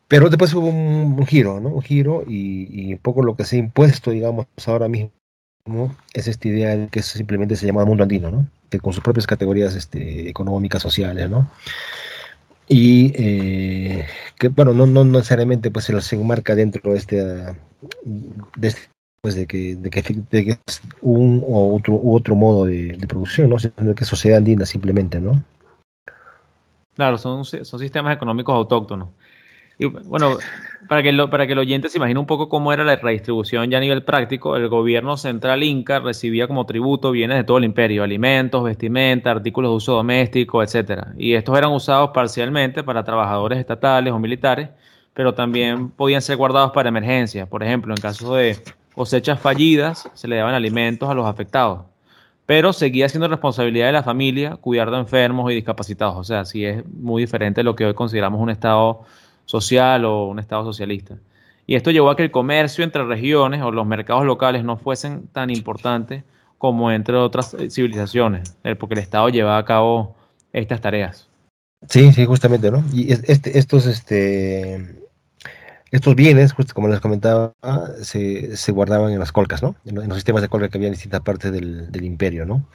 Pero 0.07 0.29
después 0.29 0.53
hubo 0.53 0.67
un, 0.67 1.25
giro, 1.25 1.59
¿no? 1.59 1.69
Un 1.69 1.81
giro 1.81 2.23
y, 2.25 2.67
y, 2.71 2.93
un 2.93 2.99
poco 2.99 3.23
lo 3.23 3.35
que 3.35 3.43
se 3.43 3.57
ha 3.57 3.59
impuesto, 3.59 4.11
digamos, 4.11 4.45
ahora 4.65 4.87
mismo, 4.87 5.11
¿no? 5.65 5.95
Es 6.13 6.27
esta 6.27 6.47
idea 6.47 6.75
de 6.77 6.87
que 6.87 7.01
simplemente 7.01 7.57
se 7.57 7.65
llama 7.65 7.83
mundo 7.83 8.03
andino, 8.03 8.31
¿no? 8.31 8.47
Que 8.69 8.79
con 8.79 8.93
sus 8.93 9.03
propias 9.03 9.27
categorías 9.27 9.75
este, 9.75 10.29
económicas, 10.29 10.81
sociales, 10.81 11.29
¿no? 11.29 11.49
Y 12.67 13.13
eh, 13.15 14.05
que 14.37 14.49
bueno 14.49 14.73
no, 14.73 14.85
no 14.85 15.03
necesariamente 15.05 15.71
pues 15.71 15.85
se 15.85 15.93
los 15.93 16.11
enmarca 16.13 16.55
dentro 16.55 16.91
de 16.91 16.97
este, 16.97 17.23
de 17.23 18.67
este 18.67 18.81
pues 19.21 19.35
de 19.35 19.47
que, 19.47 19.75
de 19.75 19.89
que, 19.89 20.59
es 20.65 20.81
un 21.01 21.43
o 21.47 21.75
otro 21.75 21.99
otro 22.03 22.35
modo 22.35 22.65
de, 22.65 22.97
producción 23.07 23.49
no 23.49 23.59
sino 23.59 23.95
que 23.95 24.05
sociedad 24.05 24.37
andina 24.37 24.65
simplemente 24.65 25.19
no 25.19 25.43
claro 26.95 27.17
son, 27.17 27.45
son 27.45 27.79
sistemas 27.79 28.15
económicos 28.15 28.53
autóctonos 28.55 29.09
y 29.79 29.85
bueno, 29.85 30.37
para 30.87 31.03
que, 31.03 31.11
lo, 31.11 31.29
para 31.29 31.45
que 31.45 31.53
el 31.53 31.59
oyente 31.59 31.89
se 31.89 31.97
imagine 31.97 32.19
un 32.19 32.25
poco 32.25 32.49
cómo 32.49 32.73
era 32.73 32.83
la 32.83 32.95
redistribución 32.95 33.69
ya 33.69 33.77
a 33.77 33.81
nivel 33.81 34.03
práctico, 34.03 34.55
el 34.55 34.69
gobierno 34.69 35.17
central 35.17 35.63
inca 35.63 35.99
recibía 35.99 36.47
como 36.47 36.65
tributo 36.65 37.11
bienes 37.11 37.37
de 37.37 37.43
todo 37.43 37.57
el 37.57 37.65
imperio, 37.65 38.03
alimentos, 38.03 38.63
vestimenta, 38.63 39.31
artículos 39.31 39.71
de 39.71 39.75
uso 39.75 39.93
doméstico, 39.93 40.63
etcétera. 40.63 41.13
Y 41.17 41.33
estos 41.33 41.57
eran 41.57 41.71
usados 41.71 42.11
parcialmente 42.13 42.83
para 42.83 43.03
trabajadores 43.03 43.59
estatales 43.59 44.13
o 44.13 44.19
militares, 44.19 44.69
pero 45.13 45.33
también 45.33 45.89
podían 45.89 46.21
ser 46.21 46.37
guardados 46.37 46.71
para 46.71 46.89
emergencias. 46.89 47.47
Por 47.47 47.63
ejemplo, 47.63 47.93
en 47.93 48.01
caso 48.01 48.35
de 48.35 48.57
cosechas 48.95 49.39
fallidas, 49.39 50.09
se 50.13 50.27
le 50.27 50.37
daban 50.37 50.55
alimentos 50.55 51.09
a 51.09 51.13
los 51.13 51.27
afectados. 51.27 51.85
Pero 52.47 52.71
seguía 52.71 53.09
siendo 53.09 53.27
responsabilidad 53.27 53.87
de 53.87 53.91
la 53.91 54.03
familia 54.03 54.55
cuidar 54.55 54.89
de 54.89 54.97
enfermos 54.97 55.51
y 55.51 55.55
discapacitados. 55.55 56.15
O 56.15 56.23
sea, 56.23 56.45
sí 56.45 56.65
es 56.65 56.83
muy 56.87 57.21
diferente 57.23 57.59
de 57.59 57.65
lo 57.65 57.75
que 57.75 57.85
hoy 57.85 57.93
consideramos 57.93 58.39
un 58.39 58.49
estado 58.49 59.01
social 59.47 60.05
o 60.05 60.25
un 60.27 60.37
Estado 60.37 60.63
socialista. 60.63 61.17
Y 61.65 61.75
esto 61.75 61.89
llevó 61.89 62.11
a 62.11 62.15
que 62.15 62.23
el 62.23 62.31
comercio 62.31 62.83
entre 62.83 63.03
regiones 63.03 63.61
o 63.63 63.71
los 63.71 63.87
mercados 63.87 64.25
locales 64.25 64.63
no 64.63 64.77
fuesen 64.77 65.27
tan 65.27 65.49
importantes 65.49 66.23
como 66.57 66.91
entre 66.91 67.15
otras 67.15 67.53
eh, 67.55 67.69
civilizaciones, 67.69 68.55
eh, 68.63 68.75
porque 68.75 68.93
el 68.93 68.99
Estado 68.99 69.29
llevaba 69.29 69.57
a 69.57 69.65
cabo 69.65 70.15
estas 70.53 70.81
tareas. 70.81 71.27
Sí, 71.89 72.11
sí, 72.13 72.25
justamente, 72.25 72.71
¿no? 72.71 72.83
Y 72.93 73.11
este, 73.11 73.57
estos, 73.59 73.85
este, 73.85 75.03
estos 75.91 76.15
bienes, 76.15 76.53
justo 76.53 76.73
como 76.73 76.87
les 76.87 76.99
comentaba, 76.99 77.53
se, 78.01 78.57
se, 78.57 78.71
guardaban 78.71 79.11
en 79.11 79.19
las 79.19 79.31
colcas, 79.31 79.61
¿no? 79.61 79.75
En, 79.85 79.95
los 79.95 80.15
sistemas 80.15 80.41
de 80.41 80.49
colca 80.49 80.69
que 80.69 80.77
había 80.77 80.87
en 80.87 80.93
distintas 80.93 81.21
partes 81.21 81.51
del, 81.51 81.91
del 81.91 82.03
imperio, 82.03 82.45
¿no? 82.45 82.65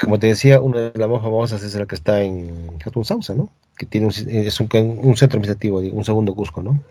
Como 0.00 0.18
te 0.18 0.26
decía, 0.26 0.60
una 0.60 0.90
de 0.90 0.98
las 0.98 1.08
más 1.08 1.22
famosas 1.22 1.62
es 1.62 1.74
la 1.74 1.86
que 1.86 1.94
está 1.94 2.22
en 2.22 2.78
Hatun 2.84 3.04
Sausa, 3.04 3.34
¿no? 3.34 3.50
Que 3.76 3.86
tiene 3.86 4.06
un, 4.06 4.12
es 4.12 4.60
un, 4.60 4.68
un, 4.72 5.16
centro 5.16 5.38
administrativo, 5.38 5.78
un 5.78 6.04
segundo 6.04 6.34
Cusco, 6.34 6.62
¿no? 6.62 6.82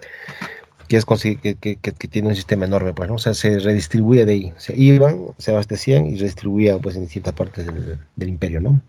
Que, 0.87 0.97
es, 0.97 1.05
que, 1.05 1.55
que, 1.55 1.77
que, 1.77 2.07
tiene 2.07 2.29
un 2.29 2.35
sistema 2.35 2.65
enorme, 2.65 2.93
pues, 2.93 3.09
¿no? 3.09 3.15
O 3.15 3.19
sea, 3.19 3.33
se 3.33 3.59
redistribuye 3.59 4.25
de 4.25 4.31
ahí. 4.31 4.53
Se 4.57 4.75
iban, 4.75 5.27
se 5.37 5.51
abastecían 5.51 6.05
y 6.05 6.17
redistribuían, 6.17 6.79
pues, 6.79 6.95
en 6.95 7.03
distintas 7.03 7.33
partes 7.33 7.65
del, 7.65 7.99
del 8.15 8.29
imperio, 8.29 8.61
¿no? 8.61 8.81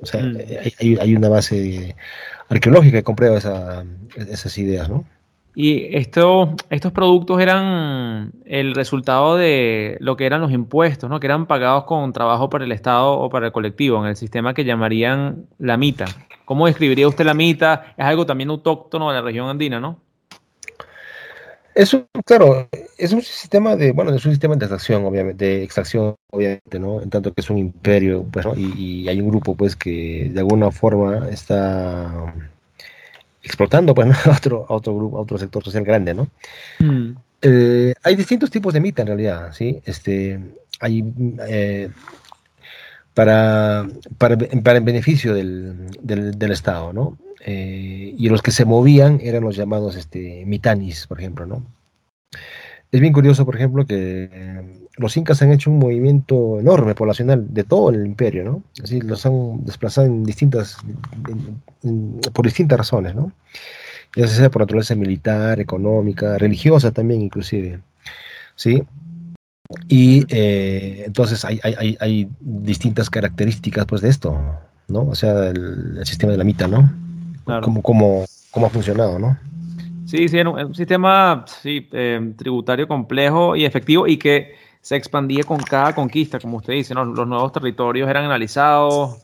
O 0.00 0.06
sea, 0.06 0.22
mm. 0.22 0.38
hay, 0.78 0.98
hay, 1.00 1.16
una 1.16 1.28
base 1.28 1.96
arqueológica 2.48 2.98
que 2.98 3.04
comprueba 3.04 3.38
esa, 3.38 3.84
esas 4.16 4.56
ideas, 4.58 4.88
¿no? 4.88 5.04
Y 5.54 5.96
esto, 5.96 6.54
estos 6.70 6.92
productos 6.92 7.40
eran 7.40 8.32
el 8.44 8.74
resultado 8.74 9.36
de 9.36 9.96
lo 10.00 10.16
que 10.16 10.26
eran 10.26 10.40
los 10.40 10.52
impuestos, 10.52 11.10
¿no? 11.10 11.18
que 11.18 11.26
eran 11.26 11.46
pagados 11.46 11.84
con 11.84 12.12
trabajo 12.12 12.48
para 12.48 12.64
el 12.64 12.72
Estado 12.72 13.12
o 13.12 13.28
para 13.30 13.46
el 13.46 13.52
colectivo, 13.52 14.00
en 14.02 14.10
el 14.10 14.16
sistema 14.16 14.54
que 14.54 14.64
llamarían 14.64 15.46
la 15.58 15.76
mita. 15.76 16.04
¿Cómo 16.44 16.66
describiría 16.66 17.08
usted 17.08 17.24
la 17.24 17.34
mita? 17.34 17.94
Es 17.96 18.04
algo 18.04 18.26
también 18.26 18.50
autóctono 18.50 19.08
de 19.08 19.14
la 19.14 19.22
región 19.22 19.48
andina, 19.48 19.80
¿no? 19.80 19.98
Eso, 21.74 22.06
claro, 22.24 22.68
es 22.98 23.12
un 23.12 23.22
sistema 23.22 23.76
de, 23.76 23.92
bueno, 23.92 24.12
es 24.12 24.24
un 24.24 24.32
sistema 24.32 24.56
de 24.56 24.64
extracción, 24.64 25.04
obviamente, 25.04 25.44
de 25.44 25.62
extracción, 25.62 26.16
obviamente, 26.32 26.78
¿no? 26.80 27.00
En 27.00 27.10
tanto 27.10 27.32
que 27.32 27.40
es 27.40 27.50
un 27.50 27.58
imperio, 27.58 28.24
pues, 28.30 28.46
y, 28.56 29.04
y 29.04 29.08
hay 29.08 29.20
un 29.20 29.30
grupo, 29.30 29.54
pues, 29.54 29.76
que 29.76 30.30
de 30.32 30.40
alguna 30.40 30.72
forma 30.72 31.28
está 31.28 32.34
explotando 33.42 33.94
pues, 33.94 34.08
a, 34.26 34.30
otro, 34.30 34.66
otro 34.68 34.94
grupo, 34.94 35.18
a 35.18 35.20
otro 35.22 35.38
sector 35.38 35.64
social 35.64 35.84
grande, 35.84 36.14
¿no? 36.14 36.28
Mm. 36.78 37.12
Eh, 37.42 37.94
hay 38.02 38.16
distintos 38.16 38.50
tipos 38.50 38.74
de 38.74 38.80
mita 38.80 39.02
en 39.02 39.08
realidad, 39.08 39.52
¿sí? 39.52 39.80
Este, 39.84 40.38
hay 40.78 41.04
eh, 41.48 41.90
para, 43.14 43.88
para, 44.18 44.36
para, 44.36 44.78
el 44.78 44.84
beneficio 44.84 45.34
del, 45.34 45.90
del, 46.02 46.52
Estado, 46.52 46.92
¿no? 46.92 47.16
Eh, 47.44 48.14
y 48.16 48.28
los 48.28 48.42
que 48.42 48.50
se 48.50 48.66
movían 48.66 49.20
eran 49.22 49.42
los 49.42 49.56
llamados 49.56 49.96
este, 49.96 50.44
mitanis, 50.46 51.06
por 51.06 51.18
ejemplo, 51.18 51.46
¿no? 51.46 51.64
Es 52.92 53.00
bien 53.00 53.12
curioso, 53.12 53.46
por 53.46 53.56
ejemplo, 53.56 53.86
que 53.86 54.79
los 55.00 55.16
incas 55.16 55.40
han 55.40 55.50
hecho 55.50 55.70
un 55.70 55.78
movimiento 55.78 56.60
enorme 56.60 56.94
poblacional 56.94 57.46
de 57.52 57.64
todo 57.64 57.88
el 57.90 58.04
imperio, 58.04 58.44
¿no? 58.44 58.62
Así 58.82 59.00
los 59.00 59.24
han 59.24 59.64
desplazado 59.64 60.06
en 60.06 60.24
distintas, 60.24 60.76
por 62.32 62.44
distintas 62.44 62.78
razones, 62.78 63.14
¿no? 63.14 63.32
Ya 64.14 64.26
sea 64.26 64.50
por 64.50 64.60
naturaleza 64.60 64.94
militar, 64.94 65.58
económica, 65.58 66.36
religiosa 66.36 66.92
también 66.92 67.22
inclusive, 67.22 67.80
¿sí? 68.56 68.82
Y 69.88 70.26
eh, 70.28 71.04
entonces 71.06 71.44
hay, 71.44 71.60
hay, 71.62 71.96
hay, 71.98 72.28
distintas 72.40 73.08
características 73.08 73.86
pues 73.86 74.02
de 74.02 74.10
esto, 74.10 74.38
¿no? 74.88 75.02
O 75.02 75.14
sea, 75.14 75.48
el, 75.48 76.00
sistema 76.04 76.32
de 76.32 76.38
la 76.38 76.44
mitad, 76.44 76.68
¿no? 76.68 76.92
Claro. 77.46 77.62
Como, 77.62 77.80
como, 77.80 78.24
cómo 78.50 78.66
ha 78.66 78.70
funcionado, 78.70 79.18
¿no? 79.18 79.38
Sí, 80.04 80.28
sí, 80.28 80.40
un, 80.40 80.48
un 80.48 80.74
sistema 80.74 81.44
sí, 81.46 81.88
eh, 81.92 82.34
tributario 82.36 82.88
complejo 82.88 83.54
y 83.54 83.64
efectivo 83.64 84.06
y 84.08 84.18
que 84.18 84.54
se 84.80 84.96
expandía 84.96 85.44
con 85.44 85.58
cada 85.58 85.94
conquista, 85.94 86.38
como 86.38 86.58
usted 86.58 86.72
dice, 86.72 86.94
¿no? 86.94 87.04
los 87.04 87.26
nuevos 87.26 87.52
territorios 87.52 88.08
eran 88.08 88.24
analizados, 88.24 89.18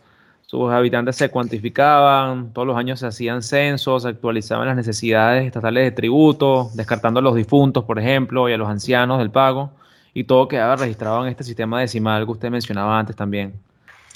sus 0.46 0.70
habitantes 0.70 1.16
se 1.16 1.28
cuantificaban, 1.28 2.52
todos 2.52 2.68
los 2.68 2.76
años 2.76 3.00
se 3.00 3.06
hacían 3.06 3.42
censos, 3.42 4.02
se 4.02 4.08
actualizaban 4.08 4.68
las 4.68 4.76
necesidades 4.76 5.44
estatales 5.44 5.84
de 5.84 5.90
tributo, 5.90 6.70
descartando 6.74 7.18
a 7.18 7.22
los 7.22 7.34
difuntos, 7.34 7.84
por 7.84 7.98
ejemplo, 7.98 8.48
y 8.48 8.52
a 8.52 8.56
los 8.56 8.68
ancianos 8.68 9.18
del 9.18 9.30
pago, 9.30 9.72
y 10.14 10.24
todo 10.24 10.46
quedaba 10.46 10.76
registrado 10.76 11.24
en 11.24 11.30
este 11.30 11.42
sistema 11.42 11.80
decimal 11.80 12.24
que 12.24 12.32
usted 12.32 12.50
mencionaba 12.50 12.98
antes 12.98 13.16
también. 13.16 13.54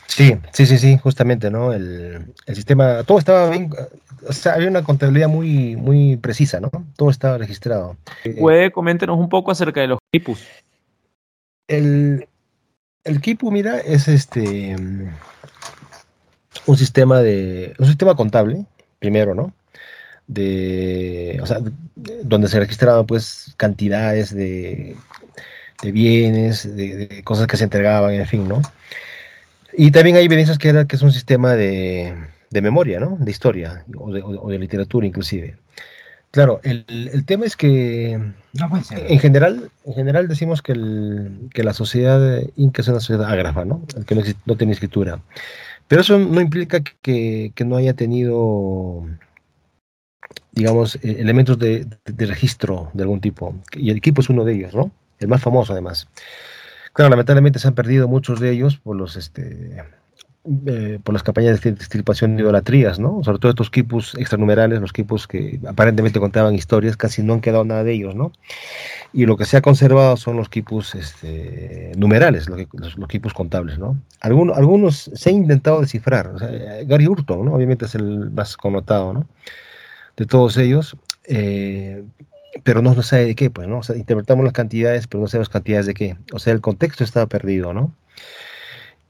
Sí, 0.07 0.37
sí, 0.53 0.67
sí, 0.67 0.79
sí, 0.79 0.99
justamente, 0.99 1.51
¿no? 1.51 1.73
El, 1.73 2.33
el 2.47 2.55
sistema, 2.55 3.03
todo 3.05 3.19
estaba 3.19 3.49
bien, 3.51 3.71
o 4.29 4.33
sea, 4.33 4.55
había 4.55 4.69
una 4.69 4.83
contabilidad 4.83 5.29
muy, 5.29 5.77
muy 5.77 6.17
precisa, 6.17 6.61
¿no? 6.61 6.71
Todo 6.97 7.11
estaba 7.11 7.39
registrado. 7.39 7.97
¿Puede 8.39 8.71
coméntenos 8.71 9.19
un 9.19 9.29
poco 9.29 9.51
acerca 9.51 9.81
de 9.81 9.89
los 9.89 9.99
quipus? 10.13 10.47
El, 11.71 12.27
el 13.05 13.21
Kipu, 13.21 13.53
mira, 13.53 13.79
es 13.79 14.09
este 14.09 14.77
un 16.67 16.77
sistema 16.77 17.21
de. 17.21 17.75
un 17.79 17.87
sistema 17.87 18.17
contable, 18.17 18.67
primero, 18.99 19.35
¿no? 19.35 19.53
De. 20.27 21.39
O 21.41 21.47
sea, 21.47 21.61
donde 22.25 22.49
se 22.49 22.59
registraban 22.59 23.07
pues 23.07 23.55
cantidades 23.57 24.35
de, 24.35 24.97
de 25.83 25.93
bienes, 25.93 26.77
de, 26.77 27.23
cosas 27.23 27.47
que 27.47 27.57
se 27.57 27.65
entregaban, 27.65 28.15
en 28.15 28.27
fin, 28.27 28.49
¿no? 28.49 28.63
Y 29.73 29.93
también 29.93 30.17
hay 30.17 30.25
evidencias 30.25 30.59
que, 30.59 30.71
era, 30.71 30.87
que 30.87 30.97
es 30.97 31.03
un 31.03 31.13
sistema 31.13 31.55
de, 31.55 32.17
de 32.51 32.61
memoria, 32.63 32.99
¿no? 32.99 33.17
De 33.21 33.31
historia 33.31 33.85
o 33.97 34.11
de, 34.51 34.59
literatura 34.59 35.07
inclusive. 35.07 35.57
Claro, 36.31 36.61
el, 36.63 36.85
el 36.89 37.25
tema 37.25 37.45
es 37.45 37.57
que 37.57 38.19
en 38.53 39.19
general, 39.19 39.71
en 39.85 39.95
general 39.95 40.29
decimos 40.29 40.63
que, 40.63 40.73
el, 40.73 41.49
que 41.55 41.63
la 41.63 41.73
sociedad 41.73 42.43
inca 42.57 42.83
es 42.83 42.89
una 42.89 43.01
sociedad 43.01 43.31
ágrafa, 43.31 43.65
¿no? 43.65 43.85
Que 44.07 44.15
no, 44.15 44.23
no 44.45 44.57
tiene 44.57 44.73
escritura. 44.73 45.21
Pero 45.87 46.03
eso 46.03 46.19
no 46.19 46.41
implica 46.41 46.81
que, 46.81 47.53
que 47.55 47.65
no 47.65 47.77
haya 47.77 47.95
tenido, 47.95 49.07
digamos, 50.53 50.97
e, 51.03 51.21
elementos 51.21 51.59
de, 51.59 51.87
de, 52.05 52.27
registro 52.27 52.91
de 52.93 53.03
algún 53.03 53.21
tipo. 53.21 53.55
Y 53.73 53.91
el 53.91 53.99
equipo 53.99 54.21
es 54.21 54.31
uno 54.31 54.45
de 54.45 54.55
ellos, 54.55 54.75
¿no? 54.75 54.91
El 55.19 55.29
más 55.29 55.43
famoso, 55.43 55.73
además. 55.73 56.09
Claro, 56.93 57.11
lamentablemente 57.11 57.59
se 57.61 57.69
han 57.69 57.75
perdido 57.75 58.09
muchos 58.09 58.41
de 58.41 58.51
ellos 58.51 58.77
por 58.79 58.97
los, 58.97 59.17
este, 59.17 59.83
eh, 60.67 60.99
por 61.05 61.13
las 61.13 61.23
campañas 61.23 61.61
de 61.61 61.69
extirpación 61.69 62.35
de 62.35 62.43
idolatrías, 62.43 62.99
¿no? 62.99 63.23
Sobre 63.23 63.39
todo 63.39 63.51
estos 63.51 63.69
quipus 63.69 64.15
extranumerales, 64.15 64.81
los 64.81 64.93
quipus 64.93 65.27
que 65.27 65.61
aparentemente 65.67 66.19
contaban 66.19 66.55
historias, 66.55 66.97
casi 66.97 67.23
no 67.23 67.35
han 67.35 67.43
quedado 67.43 67.63
nada 67.67 67.85
de 67.85 67.93
ellos, 67.93 68.15
¿no? 68.15 68.33
Y 69.13 69.27
lo 69.27 69.37
que 69.37 69.45
se 69.45 69.59
ha 69.59 69.61
conservado 69.61 70.17
son 70.17 70.39
los 70.39 70.49
quipus 70.49 70.95
este, 70.95 71.93
numerales, 71.97 72.49
los, 72.49 72.59
los, 72.97 73.09
quipus 73.09 73.35
contables, 73.35 73.79
¿no? 73.79 74.01
Algunos, 74.21 74.57
algunos 74.57 75.11
se 75.13 75.29
han 75.29 75.37
intentado 75.37 75.83
descifrar, 75.83 76.33
Gary 76.87 77.07
Hurton, 77.07 77.45
¿no? 77.45 77.53
Obviamente 77.53 77.85
es 77.85 77.95
el 77.95 78.31
más 78.31 78.57
connotado, 78.57 79.13
¿no? 79.13 79.27
De 80.17 80.25
todos 80.25 80.57
ellos, 80.57 80.97
eh, 81.25 82.03
pero 82.63 82.81
no 82.81 82.95
se 82.95 83.03
sabe 83.03 83.27
de 83.27 83.35
qué, 83.35 83.51
pues, 83.51 83.69
¿no? 83.69 83.81
O 83.81 83.83
sea, 83.83 83.95
interpretamos 83.95 84.43
las 84.43 84.55
cantidades, 84.55 85.07
pero 85.07 85.21
no 85.21 85.29
sabemos 85.29 85.51
cantidades 85.51 85.85
de 85.85 85.93
qué. 85.93 86.17
O 86.33 86.39
sea, 86.39 86.55
el 86.55 86.63
contexto 86.63 87.05
estaba 87.05 87.27
perdido, 87.27 87.75
¿no? 87.75 87.93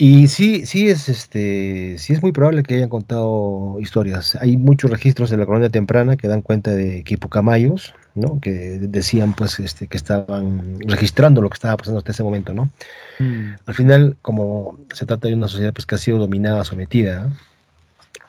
Y 0.02 0.28
sí, 0.28 0.64
sí 0.64 0.88
es, 0.88 1.10
este, 1.10 1.98
sí 1.98 2.14
es 2.14 2.22
muy 2.22 2.32
probable 2.32 2.62
que 2.62 2.74
hayan 2.74 2.88
contado 2.88 3.76
historias. 3.80 4.34
Hay 4.36 4.56
muchos 4.56 4.90
registros 4.90 5.28
de 5.28 5.36
la 5.36 5.44
colonia 5.44 5.68
temprana 5.68 6.16
que 6.16 6.26
dan 6.26 6.40
cuenta 6.40 6.70
de 6.70 7.04
Quipucamayos, 7.04 7.92
¿no? 8.14 8.40
Que 8.40 8.78
decían, 8.80 9.34
pues, 9.34 9.60
este, 9.60 9.88
que 9.88 9.98
estaban 9.98 10.80
registrando 10.86 11.42
lo 11.42 11.50
que 11.50 11.56
estaba 11.56 11.76
pasando 11.76 11.98
hasta 11.98 12.12
ese 12.12 12.22
momento, 12.22 12.54
¿no? 12.54 12.70
Mm. 13.18 13.56
Al 13.66 13.74
final, 13.74 14.16
como 14.22 14.78
se 14.90 15.04
trata 15.04 15.28
de 15.28 15.34
una 15.34 15.48
sociedad 15.48 15.74
pues, 15.74 15.84
que 15.84 15.96
ha 15.96 15.98
sido 15.98 16.16
dominada, 16.16 16.64
sometida, 16.64 17.30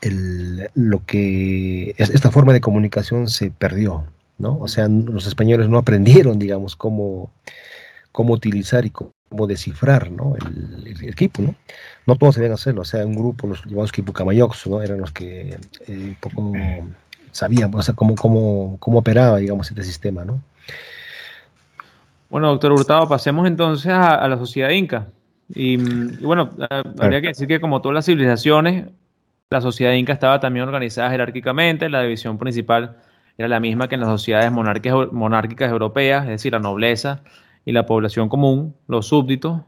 el, 0.01 0.69
lo 0.75 1.05
que 1.05 1.95
esta 1.97 2.31
forma 2.31 2.51
de 2.51 2.59
comunicación 2.59 3.29
se 3.29 3.49
perdió, 3.49 4.03
¿no? 4.39 4.59
O 4.59 4.67
sea, 4.67 4.89
los 4.89 5.25
españoles 5.25 5.69
no 5.69 5.77
aprendieron, 5.77 6.37
digamos, 6.37 6.75
cómo, 6.75 7.31
cómo 8.11 8.33
utilizar 8.33 8.85
y 8.85 8.89
cómo 8.89 9.13
como 9.31 9.47
descifrar 9.47 10.11
¿no? 10.11 10.35
el, 10.35 11.09
equipo, 11.09 11.41
¿no? 11.41 11.55
No 12.05 12.17
todos 12.17 12.35
sabían 12.35 12.51
hacerlo, 12.51 12.81
o 12.81 12.85
sea, 12.85 13.05
un 13.05 13.15
grupo, 13.15 13.47
los 13.47 13.63
llamados 13.63 13.93
Kipucamayox, 13.93 14.67
¿no? 14.67 14.81
Eran 14.81 14.99
los 14.99 15.11
que 15.11 15.57
eh, 15.87 16.15
poco 16.19 16.51
sabían, 17.31 17.73
o 17.73 17.81
sea, 17.81 17.95
cómo, 17.95 18.15
cómo, 18.15 18.75
cómo 18.79 18.99
operaba, 18.99 19.37
digamos, 19.37 19.69
este 19.69 19.83
sistema, 19.83 20.25
¿no? 20.25 20.41
Bueno, 22.29 22.49
doctor 22.49 22.73
Hurtado, 22.73 23.07
pasemos 23.07 23.47
entonces 23.47 23.91
a, 23.93 24.27
la 24.27 24.37
sociedad 24.37 24.69
inca. 24.69 25.07
Y, 25.47 25.77
bueno, 26.21 26.49
habría 26.99 27.21
que 27.21 27.27
decir 27.27 27.47
que 27.47 27.61
como 27.61 27.81
todas 27.81 27.93
las 27.93 28.05
civilizaciones, 28.05 28.87
la 29.49 29.61
sociedad 29.61 29.93
inca 29.93 30.11
estaba 30.11 30.41
también 30.41 30.65
organizada 30.67 31.09
jerárquicamente, 31.09 31.87
la 31.87 32.01
división 32.01 32.37
principal 32.37 32.97
era 33.37 33.47
la 33.47 33.61
misma 33.61 33.87
que 33.87 33.95
en 33.95 34.01
las 34.01 34.09
sociedades 34.09 34.51
monárquicas 34.51 35.71
europeas, 35.71 36.23
es 36.23 36.29
decir, 36.31 36.51
la 36.51 36.59
nobleza, 36.59 37.21
y 37.65 37.71
la 37.71 37.85
población 37.85 38.29
común, 38.29 38.75
los 38.87 39.07
súbditos. 39.07 39.61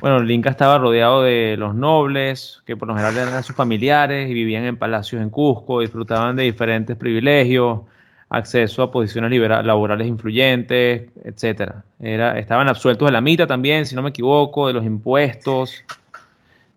Bueno, 0.00 0.18
el 0.18 0.30
Inca 0.30 0.50
estaba 0.50 0.78
rodeado 0.78 1.22
de 1.22 1.56
los 1.56 1.74
nobles, 1.74 2.62
que 2.66 2.76
por 2.76 2.88
lo 2.88 2.94
general 2.94 3.16
eran 3.16 3.44
sus 3.44 3.54
familiares 3.54 4.28
y 4.28 4.34
vivían 4.34 4.64
en 4.64 4.76
palacios 4.76 5.22
en 5.22 5.30
Cusco, 5.30 5.80
disfrutaban 5.80 6.34
de 6.34 6.42
diferentes 6.42 6.96
privilegios, 6.96 7.80
acceso 8.28 8.82
a 8.82 8.90
posiciones 8.90 9.30
laborales 9.64 10.08
influyentes, 10.08 11.08
etc. 11.24 11.72
Estaban 12.00 12.68
absueltos 12.68 13.06
de 13.06 13.12
la 13.12 13.20
mitad 13.20 13.46
también, 13.46 13.86
si 13.86 13.94
no 13.94 14.02
me 14.02 14.10
equivoco, 14.10 14.66
de 14.66 14.72
los 14.72 14.84
impuestos. 14.84 15.84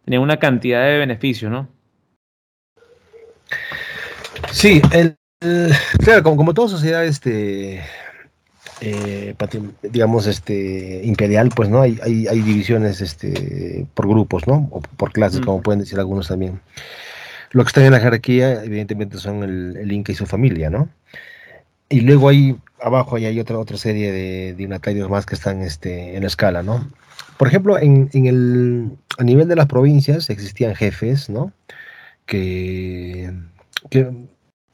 Tenían 0.06 0.22
una 0.22 0.38
cantidad 0.38 0.84
de 0.86 1.00
beneficios, 1.00 1.52
¿no? 1.52 1.68
Sí, 4.52 4.82
el, 4.92 5.18
claro, 6.04 6.24
como, 6.24 6.38
como 6.38 6.54
toda 6.54 6.70
sociedad 6.70 7.04
este, 7.04 7.84
eh, 8.82 9.36
digamos, 9.82 10.28
este, 10.28 11.02
imperial, 11.04 11.50
pues, 11.56 11.70
¿no? 11.70 11.82
Hay, 11.82 12.00
hay, 12.04 12.28
hay, 12.28 12.42
divisiones 12.42 13.02
este, 13.02 13.86
por 13.94 14.08
grupos, 14.08 14.48
¿no? 14.48 14.68
O 14.72 14.82
por 14.82 15.12
clases, 15.12 15.42
como 15.42 15.62
pueden 15.62 15.80
decir 15.80 16.00
algunos 16.00 16.28
también. 16.28 16.60
Lo 17.52 17.63
que 17.63 17.70
está 17.70 17.86
en 17.86 17.92
la 17.92 18.00
jerarquía, 18.00 18.63
evidentemente, 18.63 19.18
son 19.18 19.44
el, 19.44 19.92
Inca 19.92 20.12
y 20.12 20.16
su 20.16 20.26
familia, 20.26 20.70
¿no? 20.70 20.90
Y 21.90 22.02
luego 22.02 22.30
ahí 22.30 22.58
abajo 22.82 23.16
hay 23.16 23.40
otra, 23.40 23.58
otra 23.58 23.78
serie 23.78 24.12
de 24.12 24.54
dignatarios 24.54 25.10
más 25.10 25.26
que 25.26 25.36
están 25.36 25.62
este, 25.62 26.16
en 26.16 26.22
la 26.22 26.28
escala, 26.28 26.62
¿no? 26.62 26.92
Por 27.38 27.48
ejemplo, 27.48 27.80
en, 27.80 28.10
en 28.13 28.26
el, 28.26 28.92
a 29.18 29.24
nivel 29.24 29.48
de 29.48 29.56
las 29.56 29.68
provincias 29.68 30.30
existían 30.30 30.76
jefes, 30.76 31.30
¿no? 31.30 31.54
Que, 32.26 33.32
que 33.90 34.12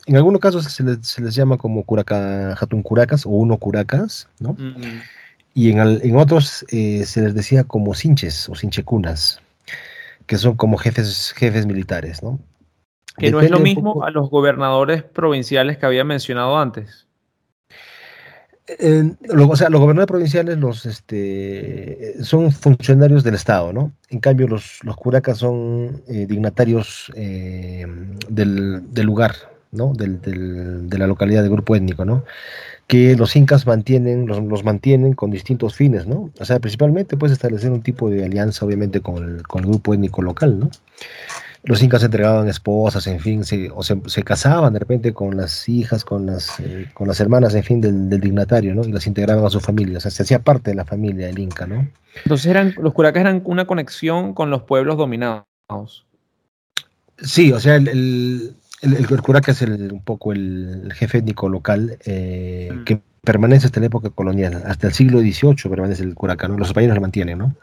en 0.06 0.18
algunos 0.18 0.42
casos 0.42 0.66
se 0.66 0.84
les, 0.84 1.36
llama 1.36 1.58
como 1.58 1.84
curaca, 1.84 2.56
jatun 2.58 2.84
curacas 2.84 3.26
o 3.26 3.30
uno 3.30 3.58
curacas, 3.58 4.28
¿no? 4.40 4.56
Y 5.54 5.72
en, 5.72 6.16
otros 6.16 6.66
eh, 6.70 7.06
se 7.06 7.22
les 7.22 7.36
decía 7.36 7.64
como 7.64 7.94
cinches 7.94 8.50
o 8.50 8.56
cinchecunas, 8.56 9.40
que 10.26 10.38
son 10.38 10.56
como 10.56 10.78
jefes, 10.78 11.34
jefes 11.36 11.66
militares, 11.66 12.24
¿no? 12.24 12.40
Que 13.18 13.32
no 13.32 13.40
es 13.40 13.52
lo 13.52 13.60
mismo 13.60 14.04
a 14.04 14.10
los 14.10 14.30
gobernadores 14.30 15.04
provinciales 15.04 15.78
que 15.78 15.86
había 15.86 16.04
mencionado 16.04 16.58
antes. 16.58 17.06
o 18.68 19.56
sea, 19.56 19.70
los 19.70 19.80
gobernadores 19.80 20.08
provinciales 20.08 20.58
los, 20.58 20.88
este, 20.88 22.16
son 22.24 22.52
funcionarios 22.52 23.24
del 23.24 23.36
Estado, 23.36 23.72
¿no? 23.72 23.94
En 24.10 24.20
cambio, 24.20 24.48
los, 24.48 24.80
los 24.84 24.98
curacas 24.98 25.38
son 25.38 26.02
eh, 26.08 26.26
dignatarios 26.26 27.12
eh, 27.16 27.86
del, 28.28 28.92
del, 28.92 29.06
lugar, 29.06 29.53
de 29.74 30.98
la 30.98 31.08
localidad 31.08 31.42
del 31.42 31.52
grupo 31.52 31.76
étnico, 31.76 32.06
¿no? 32.06 32.24
que 32.88 33.16
los 33.16 33.36
incas 33.36 33.66
mantienen, 33.66 34.28
los, 34.28 34.64
mantienen 34.64 35.14
con 35.14 35.32
distintos 35.32 35.76
fines, 35.76 36.06
¿no? 36.06 36.30
O 36.40 36.46
sea, 36.46 36.60
principalmente 36.60 37.18
pues 37.18 37.32
establecer 37.32 37.72
un 37.72 37.82
tipo 37.82 38.10
de 38.10 38.26
alianza, 38.26 38.66
obviamente, 38.66 39.02
con 39.02 39.24
el, 39.24 39.44
grupo 39.44 39.94
étnico 39.94 40.22
local, 40.22 40.60
¿no? 40.60 40.70
Los 41.64 41.82
incas 41.82 42.04
entregaban 42.04 42.50
esposas, 42.50 43.08
en 43.08 43.22
fin, 43.22 43.46
se, 43.46 43.72
o 43.74 43.82
se, 43.84 44.24
casaban 44.24 44.74
de 44.74 44.80
repente 44.80 45.14
con 45.14 45.38
las 45.38 45.70
hijas, 45.70 46.04
con 46.04 46.26
las, 46.26 46.60
eh, 46.60 46.90
con 46.94 47.08
las 47.08 47.22
hermanas, 47.22 47.56
en 47.56 47.64
fin, 47.64 47.80
del, 47.80 48.10
dignatario, 48.20 48.76
¿no? 48.76 48.84
Y 48.84 48.92
las 48.92 49.08
integraban 49.08 49.46
a 49.46 49.50
su 49.50 49.62
familia, 49.62 50.00
o 50.00 50.02
sea, 50.02 50.12
se 50.12 50.24
hacía 50.24 50.40
parte 50.40 50.72
de 50.72 50.76
la 50.76 50.84
familia 50.84 51.28
del 51.28 51.40
inca, 51.40 51.66
¿no? 51.66 51.88
Entonces 52.26 52.48
eran, 52.48 52.76
los 52.78 52.94
curacas 52.94 53.22
eran 53.22 53.42
una 53.46 53.66
conexión 53.66 54.34
con 54.34 54.50
los 54.50 54.64
pueblos 54.64 54.98
dominados. 54.98 55.46
Sí, 57.18 57.54
o 57.54 57.60
sea, 57.62 57.78
el 57.78 57.88
el, 57.88 58.56
el, 58.84 59.22
curaca 59.22 59.52
es 59.52 59.62
un 59.62 60.02
poco 60.04 60.32
el, 60.34 60.92
jefe 60.94 61.20
étnico 61.20 61.50
local 61.50 61.98
eh, 62.06 62.72
mm. 62.74 62.84
que 62.84 63.02
permanece 63.24 63.68
hasta 63.68 63.80
la 63.80 63.86
época 63.86 64.10
colonial, 64.10 64.64
hasta 64.66 64.88
el 64.88 64.94
siglo 64.94 65.20
XVIII 65.20 65.70
permanece 65.70 66.04
el 66.04 66.14
curaca, 66.14 66.48
¿no? 66.48 66.58
los 66.58 66.68
españoles 66.68 66.96
lo 66.96 67.02
mantienen, 67.02 67.38
¿no? 67.38 67.56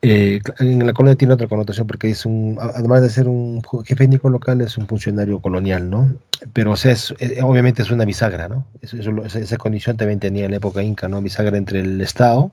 Eh, 0.00 0.40
en 0.60 0.86
la 0.86 0.92
colonia 0.92 1.16
tiene 1.16 1.34
otra 1.34 1.48
connotación 1.48 1.88
porque 1.88 2.08
es 2.08 2.24
un, 2.24 2.56
además 2.60 3.02
de 3.02 3.10
ser 3.10 3.26
un 3.26 3.62
jefe 3.84 4.04
étnico 4.04 4.30
local, 4.30 4.60
es 4.60 4.78
un 4.78 4.86
funcionario 4.86 5.40
colonial, 5.40 5.90
¿no? 5.90 6.14
Pero 6.52 6.72
o 6.72 6.76
sea, 6.76 6.92
es, 6.92 7.12
eh, 7.18 7.40
obviamente 7.42 7.82
es 7.82 7.90
una 7.90 8.04
bisagra, 8.04 8.48
¿no? 8.48 8.64
esa, 8.80 9.56
condición 9.56 9.96
también 9.96 10.20
tenía 10.20 10.44
en 10.44 10.52
la 10.52 10.58
época 10.58 10.82
inca, 10.84 11.08
¿no? 11.08 11.20
Bisagra 11.20 11.56
entre 11.56 11.80
el 11.80 12.00
Estado 12.00 12.52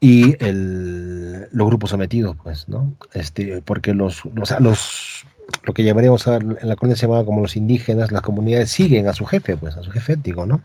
y 0.00 0.34
el, 0.44 1.48
los 1.52 1.66
grupos 1.68 1.90
sometidos, 1.90 2.36
pues, 2.42 2.68
¿no? 2.68 2.92
Este, 3.14 3.62
porque 3.62 3.94
los, 3.94 4.24
los, 4.34 4.50
los 4.60 5.24
lo 5.64 5.74
que 5.74 5.84
llamaríamos 5.84 6.26
en 6.26 6.56
la 6.62 6.76
colonia 6.76 6.96
se 6.96 7.06
llamaba 7.06 7.24
como 7.24 7.40
los 7.40 7.56
indígenas, 7.56 8.12
las 8.12 8.22
comunidades 8.22 8.70
siguen 8.70 9.08
a 9.08 9.12
su 9.12 9.24
jefe, 9.24 9.56
pues 9.56 9.76
a 9.76 9.82
su 9.82 9.90
jefe 9.90 10.14
étnico, 10.14 10.46
¿no? 10.46 10.62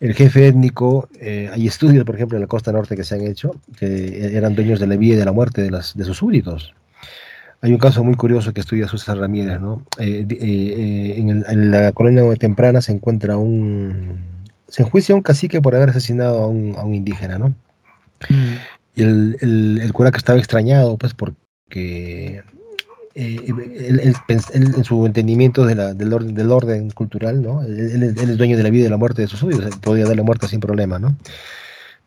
El 0.00 0.14
jefe 0.14 0.48
étnico, 0.48 1.08
eh, 1.20 1.48
hay 1.52 1.68
estudios, 1.68 2.04
por 2.04 2.16
ejemplo, 2.16 2.36
en 2.36 2.42
la 2.42 2.48
costa 2.48 2.72
norte 2.72 2.96
que 2.96 3.04
se 3.04 3.14
han 3.14 3.20
hecho, 3.20 3.54
que 3.78 4.36
eran 4.36 4.56
dueños 4.56 4.80
de 4.80 4.88
la 4.88 4.96
vida 4.96 5.14
y 5.14 5.18
de 5.18 5.24
la 5.24 5.30
muerte 5.30 5.62
de, 5.62 5.70
las, 5.70 5.96
de 5.96 6.04
sus 6.04 6.16
súbditos. 6.16 6.74
Hay 7.60 7.70
un 7.70 7.78
caso 7.78 8.02
muy 8.02 8.16
curioso 8.16 8.52
que 8.52 8.60
estudia 8.60 8.88
Susana 8.88 9.20
Ramírez, 9.20 9.60
¿no? 9.60 9.86
Eh, 9.98 10.26
eh, 10.28 11.14
en, 11.18 11.70
la 11.70 11.92
colonia 11.92 12.24
temprana 12.34 12.82
se 12.82 12.90
encuentra 12.90 13.36
un... 13.36 14.24
se 14.66 14.82
enjuicia 14.82 15.12
a 15.12 15.16
un 15.16 15.22
cacique 15.22 15.62
por 15.62 15.76
haber 15.76 15.90
asesinado 15.90 16.42
a 16.42 16.48
un, 16.48 16.74
a 16.76 16.82
un 16.82 16.94
indígena, 16.94 17.38
¿no? 17.38 17.50
Mm. 18.28 18.54
Y 18.96 19.02
el, 19.02 19.36
el, 19.40 19.80
el 19.80 19.92
cura 19.92 20.10
que 20.10 20.18
estaba 20.18 20.40
extrañado, 20.40 20.96
pues, 20.96 21.14
porque 21.14 22.42
eh, 23.14 24.12
en 24.54 24.84
su 24.84 25.04
entendimiento 25.06 25.66
de 25.66 25.74
la, 25.74 25.94
del, 25.94 26.12
orden, 26.12 26.34
del 26.34 26.50
orden 26.50 26.90
cultural, 26.90 27.42
¿no? 27.42 27.62
Él, 27.62 28.02
es 28.02 28.38
dueño 28.38 28.56
de 28.56 28.62
la 28.62 28.70
vida 28.70 28.80
y 28.80 28.84
de 28.84 28.90
la 28.90 28.96
muerte 28.96 29.22
de 29.22 29.28
sus 29.28 29.40
súbditos, 29.40 29.76
podía 29.76 30.04
darle 30.04 30.22
muerte 30.22 30.48
sin 30.48 30.60
problema, 30.60 30.98
¿no? 30.98 31.16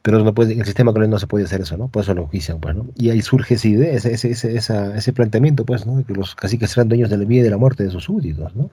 Pero 0.02 0.24
no 0.24 0.34
puede, 0.34 0.54
en 0.54 0.60
el 0.60 0.66
sistema 0.66 0.92
colonial 0.92 1.12
no 1.12 1.20
se 1.20 1.28
puede 1.28 1.46
hacer 1.46 1.62
eso, 1.62 1.78
¿no? 1.78 1.88
Por 1.90 2.04
eso 2.04 2.14
lo 2.14 2.28
juician, 2.28 2.60
pues, 2.60 2.76
¿no? 2.76 2.88
Y 2.96 3.10
ahí 3.10 3.22
surge 3.22 3.56
esa 3.56 3.68
idea, 3.68 3.94
ese, 3.94 4.14
ese, 4.14 4.32
ese, 4.32 4.58
ese 4.96 5.14
planteamiento, 5.14 5.66
pues, 5.66 5.86
¿no? 5.86 6.04
Que 6.06 6.14
los 6.14 6.36
caciques 6.36 6.76
eran 6.76 6.90
dueños 6.90 7.10
de 7.10 7.18
la 7.18 7.26
vida 7.26 7.42
y 7.42 7.44
de 7.44 7.50
la 7.52 7.58
muerte 7.58 7.84
de 7.84 7.92
sus 7.92 8.06
súbditos, 8.06 8.56
¿no? 8.56 8.72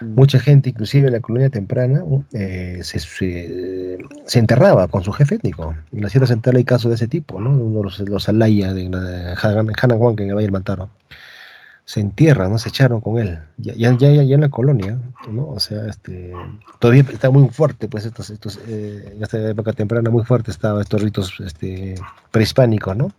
Mm. 0.00 0.14
Mucha 0.14 0.40
gente, 0.40 0.70
inclusive 0.70 1.06
en 1.06 1.14
la 1.14 1.20
colonia 1.20 1.48
temprana, 1.48 2.02
eh, 2.32 2.80
se, 2.82 2.98
se, 2.98 4.38
enterraba 4.38 4.88
con 4.88 5.02
su 5.02 5.12
jefe 5.12 5.36
étnico. 5.36 5.74
En 5.92 6.02
la 6.02 6.10
Sierra 6.10 6.26
Central 6.26 6.56
hay 6.56 6.64
casos 6.64 6.90
de 6.90 6.96
ese 6.96 7.08
tipo, 7.08 7.40
¿no? 7.40 7.56
De 7.56 7.82
los, 7.82 8.00
los 8.00 8.28
Alaya 8.28 8.74
de, 8.74 8.88
de 8.88 9.34
Hanahuanca 9.80 10.22
en 10.22 10.30
el 10.30 10.34
Valle 10.34 10.46
del 10.46 10.52
Mantaro 10.52 10.90
se 11.84 12.00
entierran, 12.00 12.50
¿no? 12.50 12.58
Se 12.58 12.70
echaron 12.70 13.00
con 13.00 13.18
él, 13.18 13.38
ya, 13.58 13.74
ya, 13.74 13.92
ya, 13.92 14.22
ya 14.22 14.34
en 14.34 14.40
la 14.40 14.48
colonia, 14.48 14.98
¿no? 15.28 15.48
O 15.48 15.60
sea, 15.60 15.86
este, 15.86 16.32
todavía 16.78 17.04
está 17.12 17.30
muy 17.30 17.48
fuerte, 17.48 17.88
pues, 17.88 18.06
estos, 18.06 18.30
estos, 18.30 18.58
eh, 18.66 19.12
en 19.14 19.22
esta 19.22 19.50
época 19.50 19.72
temprana 19.72 20.08
muy 20.08 20.24
fuerte 20.24 20.50
estaban 20.50 20.80
estos 20.80 21.02
ritos 21.02 21.38
este, 21.40 21.94
prehispánicos, 22.30 22.96
¿no? 22.96 23.12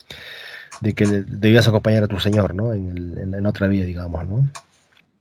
De 0.81 0.93
que 0.93 1.05
debías 1.05 1.67
acompañar 1.67 2.03
a 2.03 2.07
tu 2.07 2.19
señor, 2.19 2.55
¿no? 2.55 2.73
En, 2.73 3.33
en, 3.33 3.45
otra 3.45 3.67
vía, 3.67 3.85
digamos, 3.85 4.27
¿no? 4.27 4.49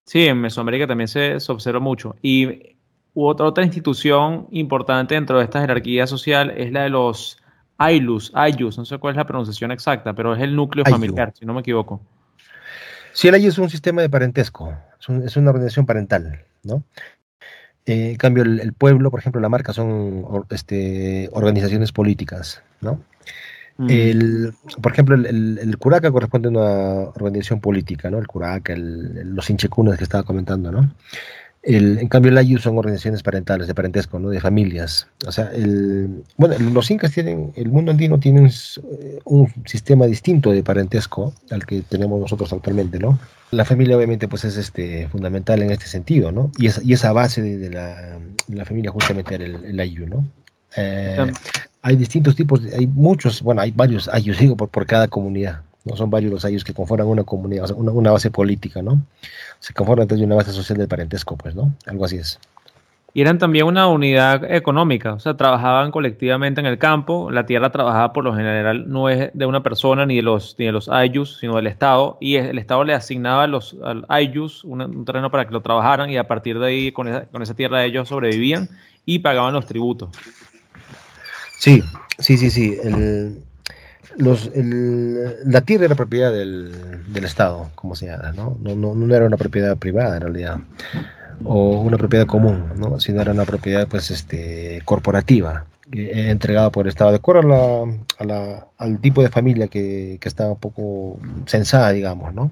Sí, 0.05 0.27
en 0.27 0.41
Mesoamérica 0.41 0.87
también 0.87 1.09
se, 1.09 1.39
se 1.39 1.53
observa 1.53 1.81
mucho. 1.81 2.17
Y 2.23 2.77
otra, 3.15 3.47
otra 3.47 3.65
institución 3.65 4.49
importante 4.53 5.15
dentro 5.15 5.39
de 5.39 5.45
esta 5.45 5.61
jerarquía 5.61 6.07
social 6.07 6.51
es 6.57 6.73
la 6.73 6.85
de 6.85 6.91
los 6.91 7.39
Ailus, 7.77 8.33
Ayus, 8.35 8.79
no 8.79 8.85
sé 8.85 8.99
cuál 8.99 9.13
es 9.13 9.17
la 9.17 9.27
pronunciación 9.27 9.71
exacta, 9.71 10.15
pero 10.15 10.35
es 10.35 10.41
el 10.41 10.57
núcleo 10.57 10.85
familiar, 10.85 11.33
si 11.39 11.45
no 11.45 11.53
me 11.53 11.61
equivoco. 11.61 12.01
Si 13.15 13.29
el 13.29 13.37
es 13.37 13.59
un 13.59 13.71
sistema 13.71 14.03
de 14.03 14.11
parentesco, 14.11 14.77
es, 15.25 15.37
una 15.37 15.51
organización 15.51 15.87
parental, 15.87 16.43
¿no? 16.65 16.83
Eh, 17.87 18.11
en 18.11 18.17
cambio, 18.17 18.43
el, 18.43 18.73
pueblo, 18.73 19.11
por 19.11 19.21
ejemplo, 19.21 19.41
la 19.41 19.49
marca 19.49 19.73
son 19.73 20.27
este, 20.51 21.31
organizaciones 21.33 21.93
políticas, 21.93 22.63
¿no? 22.81 23.01
Mm. 23.77 23.91
El, 23.91 24.55
por 24.83 24.93
ejemplo, 24.93 25.15
el, 25.15 25.59
el, 25.59 25.79
Curaca 25.79 26.11
corresponde 26.11 26.49
a 26.49 26.51
una 26.51 27.11
organización 27.11 27.61
política, 27.61 28.11
¿no? 28.11 28.19
El 28.19 28.27
Curaca, 28.27 28.75
los 28.77 29.49
hinchecunas 29.49 29.97
que 29.97 30.05
estaba 30.05 30.25
comentando, 30.25 30.73
¿no? 30.73 30.93
En 31.67 32.09
cambio, 32.09 32.31
el 32.31 32.39
Ayu 32.39 32.59
son 32.59 32.77
organizaciones 32.77 33.23
parentales, 33.23 33.67
de 33.67 33.75
parentesco, 33.75 34.19
¿no? 34.19 34.29
De 34.29 34.41
familias. 34.41 35.09
O 35.27 35.33
sea, 35.33 35.51
el, 35.55 36.23
bueno, 36.37 36.57
los 36.59 36.91
incas 36.91 37.13
tienen, 37.13 37.53
el 37.57 37.71
mundo 37.71 37.91
andino 37.91 38.19
tiene 38.19 38.51
un, 39.25 39.49
sistema 39.65 40.07
distinto 40.07 40.53
de 40.53 40.63
parentesco 40.63 41.33
al 41.51 41.65
que 41.65 41.81
tenemos 41.83 42.21
nosotros 42.21 42.53
actualmente, 42.53 42.99
¿no? 42.99 43.19
La 43.51 43.65
familia 43.65 43.97
obviamente 43.97 44.29
pues 44.29 44.45
es 44.45 44.57
este, 44.57 45.09
fundamental 45.09 45.63
en 45.63 45.71
este 45.71 45.87
sentido, 45.87 46.33
¿no? 46.33 46.51
Y, 46.59 46.69
y 46.83 46.93
esa 46.93 47.13
base 47.13 47.41
de, 47.41 47.71
la, 47.71 48.19
la, 48.49 48.65
familia 48.65 48.91
justamente 48.91 49.35
era 49.35 49.45
el, 49.45 49.65
el 49.65 49.81
Ayu, 49.81 50.07
¿no? 50.07 50.25
Eh, 50.77 51.33
hay 51.83 51.97
distintos 51.97 52.35
tipos, 52.35 52.61
hay 52.77 52.87
muchos, 52.87 53.43
bueno, 53.43 53.61
hay 53.61 53.71
varios 53.71 54.09
ayus, 54.09 54.39
digo, 54.39 54.57
por, 54.57 54.69
por 54.69 54.87
cada 54.87 55.09
comunidad. 55.09 55.63
No 55.85 55.97
son 55.97 56.11
varios 56.11 56.33
los 56.33 56.45
ayus 56.45 56.65
que 56.65 56.73
conforman 56.73 57.07
una 57.07 57.25
comunidad, 57.25 57.71
una, 57.73 57.93
una, 57.93 58.11
base 58.11 58.31
política, 58.31 58.83
¿no? 58.83 59.03
Se 59.61 59.75
conforman 59.75 60.05
entonces 60.05 60.21
de 60.21 60.27
una 60.27 60.37
base 60.37 60.53
social 60.53 60.79
del 60.79 60.89
parentesco, 60.89 61.37
pues, 61.37 61.55
¿no? 61.55 61.75
Algo 61.87 62.05
así 62.05 62.17
es. 62.17 62.39
Y 63.17 63.21
eran 63.21 63.39
también 63.39 63.67
una 63.67 63.87
unidad 63.87 64.43
económica, 64.53 65.15
o 65.15 65.21
sea, 65.21 65.37
trabajaban 65.37 65.93
colectivamente 65.93 66.61
en 66.61 66.67
el 66.67 66.79
campo, 66.79 67.31
la 67.31 67.47
tierra 67.47 67.71
trabajaba 67.71 68.13
por 68.13 68.25
lo 68.25 68.35
general 68.35 68.91
no 68.91 69.09
es 69.09 69.31
de 69.33 69.47
una 69.47 69.63
persona 69.63 70.05
ni 70.05 70.17
de 70.17 70.23
los, 70.23 70.57
ni 70.59 70.67
de 70.67 70.73
los 70.73 70.89
ayus, 70.89 71.39
sino 71.39 71.55
del 71.55 71.69
Estado, 71.69 72.19
y 72.21 72.35
el 72.35 72.59
Estado 72.59 72.83
le 72.83 72.93
asignaba 72.93 73.45
a 73.45 73.47
los 73.47 73.77
al 73.85 74.05
ayus 74.09 74.65
un, 74.65 75.05
terreno 75.05 75.31
para 75.31 75.47
que 75.47 75.53
lo 75.53 75.63
trabajaran 75.63 76.11
y 76.11 76.17
a 76.17 76.27
partir 76.27 76.59
de 76.59 76.67
ahí 76.67 76.91
con 76.91 77.07
esa, 77.07 77.27
con 77.27 77.41
esa 77.41 77.55
tierra 77.55 77.85
ellos 77.85 78.09
sobrevivían 78.09 78.69
y 79.07 79.21
pagaban 79.21 79.55
los 79.55 79.67
tributos. 79.67 80.11
Sí, 81.61 81.85
sí, 82.19 82.37
sí, 82.37 82.51
sí. 82.51 82.77
La 84.17 85.61
tierra 85.63 85.87
era 85.87 85.95
propiedad 85.95 86.33
del, 86.33 86.73
Estado, 87.25 87.71
como 87.75 87.97
se 87.97 88.07
llama, 88.07 88.33
¿no? 88.33 88.57
No, 88.61 88.75
¿no? 88.75 88.95
no 88.95 89.15
era 89.15 89.27
una 89.27 89.37
propiedad 89.37 89.77
privada 89.77 90.17
en 90.17 90.23
realidad, 90.23 90.59
o 91.43 91.81
una 91.81 91.97
propiedad 91.97 92.27
común, 92.27 92.73
¿no? 92.77 93.01
sino 93.01 93.21
era 93.21 93.33
una 93.33 93.45
propiedad 93.45 93.89
pues, 93.89 94.11
este, 94.11 94.83
corporativa, 94.85 95.65
entregada 95.91 96.71
por 96.71 96.87
el 96.87 96.91
Estado, 96.91 97.11
de 97.11 97.17
acuerdo 97.17 97.89
a 98.19 98.25
la, 98.25 98.67
al 98.79 98.99
tipo 99.01 99.23
de 99.23 99.31
familia 99.31 99.69
que, 99.69 100.19
estaba 100.23 100.53
un 100.53 100.59
poco 100.59 101.19
censada, 101.47 101.93
digamos, 101.93 102.35
¿no? 102.35 102.51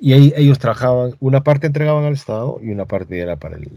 Y 0.00 0.14
ellos 0.14 0.58
trabajaban, 0.58 1.14
una 1.20 1.44
parte 1.44 1.68
entregaban 1.68 2.04
al 2.04 2.14
Estado 2.14 2.58
y 2.60 2.70
una 2.70 2.86
parte 2.86 3.20
era 3.20 3.36
para 3.36 3.56
el, 3.56 3.70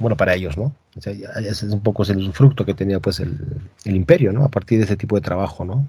bueno, 0.00 0.16
para 0.16 0.34
ellos, 0.34 0.56
¿no? 0.56 0.74
Ese 0.96 1.22
es 1.50 1.62
un 1.62 1.80
poco 1.80 2.02
el 2.02 2.18
usufructo 2.18 2.64
que 2.64 2.74
tenía 2.74 2.98
pues 3.00 3.20
el, 3.20 3.36
imperio, 3.84 4.32
¿no? 4.32 4.44
A 4.44 4.48
partir 4.48 4.78
de 4.78 4.84
ese 4.84 4.96
tipo 4.96 5.14
de 5.16 5.22
trabajo, 5.22 5.64
¿no? 5.64 5.86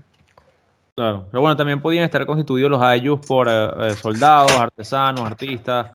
Claro, 0.96 1.28
pero 1.32 1.42
bueno, 1.42 1.58
también 1.58 1.82
podían 1.82 2.04
estar 2.04 2.24
constituidos 2.26 2.70
los 2.70 2.82
ayus 2.82 3.20
por 3.26 3.48
eh, 3.50 3.70
eh, 3.80 3.96
soldados, 3.96 4.52
artesanos, 4.52 5.26
artistas, 5.26 5.92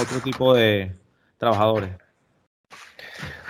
otro 0.00 0.20
tipo 0.20 0.54
de 0.54 0.96
trabajadores. 1.36 1.90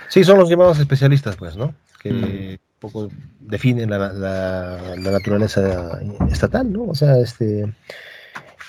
Sí, 0.09 0.23
son 0.25 0.39
los 0.39 0.49
llamados 0.49 0.77
especialistas, 0.79 1.37
pues, 1.37 1.55
¿no? 1.55 1.73
Que 2.01 2.11
mm. 2.11 2.23
un 2.23 2.59
poco 2.79 3.09
definen 3.39 3.89
la, 3.89 4.11
la, 4.11 4.95
naturaleza 4.97 5.99
estatal, 6.29 6.71
¿no? 6.71 6.83
O 6.85 6.95
sea, 6.95 7.17
este, 7.17 7.71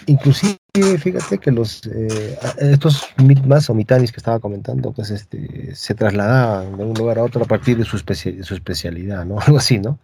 inclusive 0.07 0.59
fíjate 0.99 1.39
que 1.39 1.51
los 1.51 1.85
eh, 1.87 2.39
estos 2.59 3.09
mitmas 3.17 3.69
o 3.71 3.75
mitanis 3.75 4.13
que 4.13 4.19
estaba 4.19 4.39
comentando, 4.39 4.93
pues 4.93 5.11
este, 5.11 5.75
se 5.75 5.95
trasladaban 5.95 6.77
de 6.77 6.85
un 6.85 6.95
lugar 6.95 7.19
a 7.19 7.25
otro 7.25 7.43
a 7.43 7.49
partir 7.49 7.77
de 7.77 7.85
su, 7.85 7.99
su 7.99 8.55
especialidad, 8.55 9.25
¿no? 9.25 9.41
Algo 9.47 9.59
así, 9.59 9.81
¿no? 9.81 9.99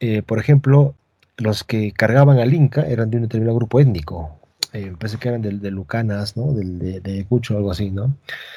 Eh, 0.00 0.22
por 0.22 0.38
ejemplo, 0.38 0.94
los 1.38 1.64
que 1.64 1.92
cargaban 1.92 2.38
al 2.38 2.52
Inca 2.52 2.82
eran 2.82 3.10
de 3.10 3.16
un 3.16 3.22
determinado 3.24 3.56
grupo 3.56 3.80
étnico. 3.80 4.38
Eh, 4.72 4.92
parece 4.98 5.16
que 5.16 5.28
eran 5.28 5.40
de, 5.40 5.52
de 5.52 5.70
Lucanas, 5.70 6.36
¿no? 6.36 6.52
de, 6.52 7.00
de 7.00 7.24
Cucho, 7.24 7.56
algo 7.56 7.70
así, 7.70 7.90
¿no? 7.90 8.08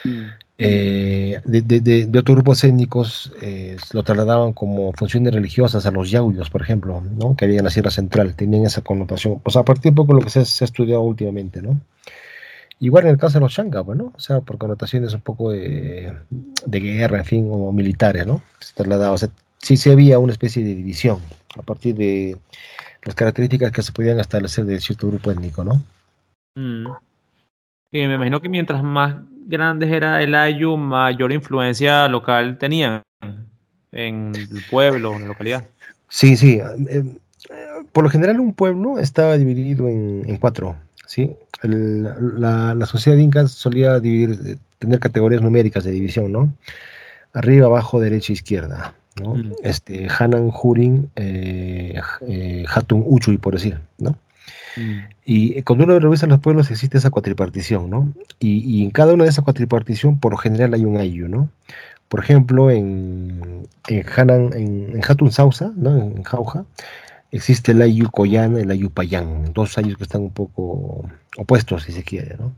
Mm. 0.03 0.25
Eh, 0.63 1.41
de, 1.43 1.61
de, 1.61 2.19
otros 2.19 2.35
grupos 2.35 2.63
étnicos 2.63 3.33
eh, 3.41 3.77
lo 3.93 4.03
trasladaban 4.03 4.53
como 4.53 4.93
funciones 4.93 5.33
religiosas 5.33 5.87
a 5.87 5.91
los 5.91 6.11
yauyos, 6.11 6.51
por 6.51 6.61
ejemplo, 6.61 7.01
¿no? 7.01 7.35
que 7.35 7.45
había 7.45 7.59
en 7.59 7.65
la 7.65 7.71
Sierra 7.71 7.89
Central, 7.89 8.35
tenían 8.35 8.65
esa 8.65 8.81
connotación. 8.81 9.39
Pues 9.39 9.55
a 9.55 9.63
partir 9.63 9.91
de 9.91 9.95
poco 9.95 10.13
lo 10.13 10.21
que 10.21 10.29
se, 10.29 10.39
ha 10.39 10.65
estudiado 10.65 11.01
últimamente, 11.01 11.63
¿no? 11.63 11.79
Igual 12.79 13.05
en 13.05 13.11
el 13.11 13.17
caso 13.17 13.35
de 13.35 13.41
los 13.41 13.53
Shanga, 13.53 13.81
bueno, 13.81 14.09
pues, 14.11 14.25
o 14.25 14.27
sea, 14.27 14.41
por 14.41 14.59
connotaciones 14.59 15.13
un 15.13 15.21
poco 15.21 15.51
de, 15.51 16.13
guerra, 16.67 17.19
en 17.19 17.25
fin, 17.25 17.47
o 17.49 17.71
militares, 17.71 18.27
¿no? 18.27 18.43
Se 18.59 18.73
trasladaba, 18.75 19.13
o 19.13 19.17
sea, 19.17 19.29
sí 19.57 19.77
se 19.77 19.91
había 19.91 20.19
una 20.19 20.31
especie 20.31 20.63
de 20.63 20.75
división 20.75 21.19
a 21.57 21.61
partir 21.61 21.95
de 21.95 22.37
las 23.03 23.15
características 23.15 23.71
que 23.71 23.81
se 23.81 23.91
podían 23.91 24.19
establecer 24.19 24.65
de 24.65 24.79
cierto 24.79 25.07
grupo 25.07 25.31
étnico, 25.31 25.63
¿no? 25.63 25.81
Mm. 26.55 26.87
Y 27.93 28.07
me 28.07 28.15
imagino 28.15 28.39
que 28.39 28.49
mientras 28.49 28.83
más 28.83 29.15
grandes 29.47 29.91
era 29.91 30.21
el 30.21 30.35
Ayu, 30.35 30.77
mayor 30.77 31.31
influencia 31.31 32.07
local 32.07 32.57
tenían 32.57 33.01
en 33.91 34.31
el 34.35 34.63
pueblo, 34.69 35.13
en 35.15 35.21
la 35.23 35.27
localidad. 35.27 35.67
Sí, 36.07 36.37
sí. 36.37 36.61
Eh, 36.89 37.03
por 37.91 38.03
lo 38.03 38.09
general 38.09 38.39
un 38.39 38.53
pueblo 38.53 38.99
estaba 38.99 39.37
dividido 39.37 39.89
en, 39.89 40.37
cuatro, 40.37 40.75
¿sí? 41.05 41.35
la, 41.63 42.85
sociedad 42.85 43.17
inca 43.17 43.47
solía 43.47 43.99
dividir, 43.99 44.57
tener 44.79 44.99
categorías 44.99 45.41
numéricas 45.41 45.83
de 45.83 45.91
división, 45.91 46.31
¿no? 46.31 46.53
Arriba, 47.33 47.67
abajo, 47.67 47.99
derecha, 47.99 48.33
izquierda, 48.33 48.93
¿no? 49.19 49.35
Mm. 49.35 49.53
Este, 49.63 50.07
Hanan, 50.09 50.51
Hurin, 50.51 51.09
eh, 51.15 51.99
Hatun, 52.67 53.03
Uchuy, 53.05 53.37
por 53.37 53.53
decir, 53.53 53.79
¿no? 53.97 54.17
Mm. 54.77 54.99
Y 55.25 55.61
cuando 55.63 55.85
uno 55.85 55.99
revisa 55.99 56.27
los 56.27 56.39
pueblos 56.39 56.71
existe 56.71 56.97
esa 56.97 57.09
cuatripartición, 57.09 57.89
¿no? 57.89 58.13
Y, 58.39 58.83
en 58.83 58.91
cada 58.91 59.13
una 59.13 59.23
de 59.23 59.29
esas 59.29 59.43
cuatripartición, 59.43 60.19
por 60.19 60.31
lo 60.31 60.37
general 60.37 60.73
hay 60.73 60.85
un 60.85 60.97
ayu, 60.97 61.27
¿no? 61.27 61.49
Por 62.07 62.19
ejemplo, 62.19 62.71
en, 62.71 63.67
en, 63.87 64.05
Hanan, 64.15 64.53
en, 64.53 65.01
Hatun 65.07 65.31
Sausa, 65.31 65.71
¿no? 65.75 65.97
En 65.97 66.23
Jauja, 66.23 66.65
existe 67.31 67.71
el 67.71 67.81
ayu 67.81 68.09
Koyan, 68.09 68.57
el 68.57 68.71
ayu 68.71 68.89
Payán, 68.89 69.53
dos 69.53 69.77
ayus 69.77 69.97
que 69.97 70.03
están 70.03 70.21
un 70.21 70.31
poco 70.31 71.05
opuestos, 71.37 71.83
si 71.83 71.93
se 71.93 72.03
quiere, 72.03 72.35
¿no? 72.37 72.53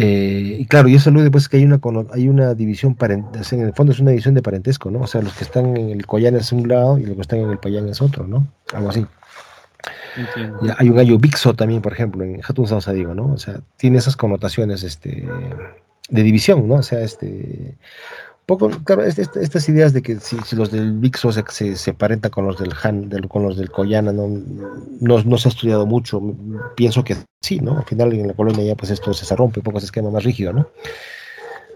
Eh, 0.00 0.56
y 0.60 0.66
claro, 0.66 0.88
y 0.88 0.94
eso 0.94 1.10
alude 1.10 1.30
pues 1.30 1.48
que 1.48 1.58
hay 1.58 1.64
una, 1.64 1.80
hay 2.12 2.28
una 2.28 2.54
división, 2.54 2.96
en 3.00 3.60
el 3.60 3.74
fondo 3.74 3.92
es 3.92 4.00
una 4.00 4.10
división 4.10 4.34
de 4.34 4.42
parentesco, 4.42 4.90
¿no? 4.90 5.00
O 5.00 5.06
sea, 5.06 5.20
los 5.20 5.34
que 5.34 5.44
están 5.44 5.76
en 5.76 5.90
el 5.90 6.06
Koyan 6.06 6.36
es 6.36 6.52
un 6.52 6.68
lado 6.68 6.98
y 6.98 7.04
los 7.04 7.16
que 7.16 7.22
están 7.22 7.40
en 7.40 7.50
el 7.50 7.58
Payán 7.58 7.88
es 7.88 8.00
otro, 8.00 8.26
¿no? 8.26 8.46
Algo 8.72 8.90
así 8.90 9.06
hay 10.78 10.88
un 10.88 10.96
gallo 10.96 11.18
Bixo 11.18 11.54
también, 11.54 11.82
por 11.82 11.92
ejemplo, 11.92 12.24
en 12.24 12.40
Hatun 12.46 12.66
Sausa, 12.66 12.92
digo, 12.92 13.14
¿no? 13.14 13.32
O 13.32 13.38
sea, 13.38 13.60
tiene 13.76 13.98
esas 13.98 14.16
connotaciones 14.16 14.82
este, 14.82 15.26
de 16.08 16.22
división, 16.22 16.68
¿no? 16.68 16.76
O 16.76 16.82
sea, 16.82 17.00
este. 17.00 17.74
Poco, 18.50 18.68
claro, 18.82 19.04
estas 19.04 19.68
ideas 19.68 19.92
de 19.92 20.02
que 20.02 20.18
si, 20.18 20.36
los 20.56 20.72
del 20.72 20.94
Bixo 20.94 21.30
se, 21.30 21.44
se, 21.50 21.76
se 21.76 21.90
aparenta 21.92 22.30
con 22.30 22.48
los 22.48 22.58
del 22.58 22.72
Han, 22.82 23.08
con 23.28 23.44
los 23.44 23.56
del 23.56 23.70
Koyana, 23.70 24.12
no, 24.12 24.26
no, 25.00 25.38
se 25.38 25.48
ha 25.48 25.52
estudiado 25.52 25.86
mucho. 25.86 26.20
Pienso 26.74 27.04
que 27.04 27.16
sí, 27.40 27.60
¿no? 27.60 27.78
Al 27.78 27.84
final 27.84 28.12
en 28.12 28.26
la 28.26 28.34
colonia 28.34 28.64
ya 28.64 28.74
pues 28.74 28.90
esto 28.90 29.14
se 29.14 29.36
rompe, 29.36 29.60
un 29.60 29.62
poco 29.62 29.78
ese 29.78 29.84
esquema 29.84 30.10
más 30.10 30.24
rígido, 30.24 30.52
¿no? 30.52 30.66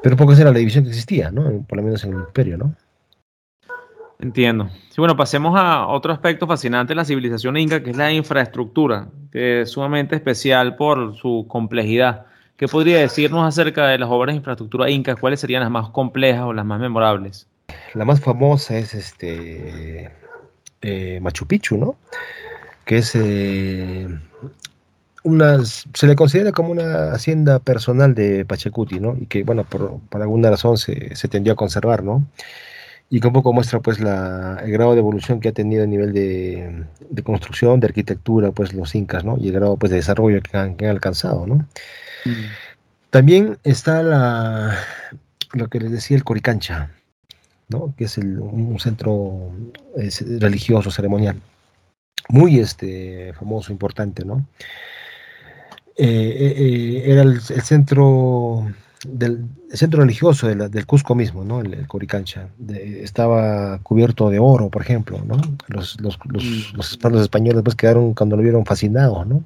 Pero 0.02 0.16
poco 0.16 0.32
esa 0.32 0.42
era 0.42 0.50
la 0.50 0.58
división 0.58 0.82
que 0.82 0.90
existía, 0.90 1.30
¿no? 1.30 1.64
Por 1.64 1.78
lo 1.78 1.84
menos 1.84 2.02
en 2.02 2.14
el 2.14 2.18
imperio, 2.18 2.58
¿no? 2.58 2.74
Entiendo. 4.18 4.68
Sí, 4.88 4.96
bueno, 4.96 5.16
pasemos 5.16 5.54
a 5.56 5.86
otro 5.86 6.12
aspecto 6.12 6.44
fascinante 6.48 6.90
de 6.90 6.96
la 6.96 7.04
civilización 7.04 7.56
inca, 7.56 7.84
que 7.84 7.90
es 7.90 7.96
la 7.96 8.12
infraestructura, 8.12 9.06
que 9.30 9.60
es 9.60 9.70
sumamente 9.70 10.16
especial 10.16 10.74
por 10.74 11.14
su 11.14 11.46
complejidad. 11.48 12.26
¿Qué 12.56 12.68
podría 12.68 12.98
decirnos 12.98 13.46
acerca 13.46 13.88
de 13.88 13.98
las 13.98 14.08
obras 14.08 14.32
de 14.32 14.36
infraestructura 14.36 14.88
incas? 14.88 15.18
¿Cuáles 15.18 15.40
serían 15.40 15.62
las 15.62 15.70
más 15.70 15.90
complejas 15.90 16.42
o 16.42 16.52
las 16.52 16.64
más 16.64 16.80
memorables? 16.80 17.48
La 17.94 18.04
más 18.04 18.20
famosa 18.20 18.76
es 18.78 18.94
este 18.94 20.12
eh, 20.82 21.18
Machu 21.20 21.46
Picchu, 21.46 21.76
¿no? 21.76 21.96
Que 22.84 22.98
es 22.98 23.12
eh, 23.16 24.06
una, 25.24 25.64
se 25.64 26.06
le 26.06 26.14
considera 26.14 26.52
como 26.52 26.70
una 26.70 27.12
hacienda 27.12 27.58
personal 27.58 28.14
de 28.14 28.44
Pachacuti, 28.44 29.00
¿no? 29.00 29.16
Y 29.20 29.26
que, 29.26 29.42
bueno, 29.42 29.64
por, 29.64 30.00
alguna 30.12 30.50
razón 30.50 30.78
se, 30.78 31.16
se 31.16 31.26
tendió 31.26 31.54
a 31.54 31.56
conservar, 31.56 32.04
¿no? 32.04 32.24
y 33.10 33.20
que 33.20 33.26
un 33.26 33.32
poco 33.32 33.52
muestra 33.52 33.80
pues 33.80 34.00
la, 34.00 34.60
el 34.64 34.72
grado 34.72 34.94
de 34.94 34.98
evolución 34.98 35.38
que 35.38 35.50
ha 35.50 35.52
tenido 35.52 35.84
a 35.84 35.86
nivel 35.86 36.12
de, 36.12 36.84
de, 37.10 37.22
construcción, 37.22 37.78
de 37.78 37.86
arquitectura, 37.86 38.50
pues 38.50 38.72
los 38.72 38.94
incas, 38.94 39.24
¿no? 39.24 39.36
Y 39.38 39.48
el 39.48 39.54
grado 39.54 39.76
pues 39.76 39.90
de 39.90 39.98
desarrollo 39.98 40.40
que 40.42 40.56
han, 40.56 40.74
que 40.74 40.86
han 40.86 40.90
alcanzado, 40.90 41.46
¿no? 41.46 41.66
Mm. 42.24 42.30
También 43.10 43.58
está 43.62 44.02
la, 44.02 44.76
lo 45.52 45.68
que 45.68 45.80
les 45.80 45.92
decía 45.92 46.16
el 46.16 46.24
Coricancha, 46.24 46.90
¿no? 47.68 47.94
Que 47.96 48.04
es 48.04 48.18
el, 48.18 48.38
un 48.38 48.78
centro 48.80 49.52
religioso, 50.40 50.90
ceremonial, 50.90 51.40
muy 52.28 52.58
este, 52.58 53.32
famoso, 53.34 53.72
importante, 53.72 54.24
¿no? 54.24 54.46
Eh, 55.96 56.06
eh, 56.06 56.54
eh, 56.56 57.02
era 57.06 57.22
el, 57.22 57.34
el 57.34 57.62
centro 57.62 58.66
del 59.06 59.44
centro 59.70 60.00
religioso 60.00 60.48
del 60.48 60.86
Cusco 60.86 61.14
mismo, 61.14 61.44
¿no? 61.44 61.60
El, 61.60 61.86
Coricancha, 61.86 62.48
estaba 62.68 63.78
cubierto 63.78 64.30
de 64.30 64.38
oro, 64.38 64.70
por 64.70 64.82
ejemplo, 64.82 65.20
¿no? 65.26 65.40
Los, 65.68 66.00
los, 66.00 66.18
los, 66.24 66.98
mm. 67.02 67.16
españoles 67.18 67.62
pues 67.62 67.76
quedaron, 67.76 68.14
cuando 68.14 68.36
lo 68.36 68.42
vieron, 68.42 68.64
fascinados, 68.64 69.26
¿no? 69.26 69.44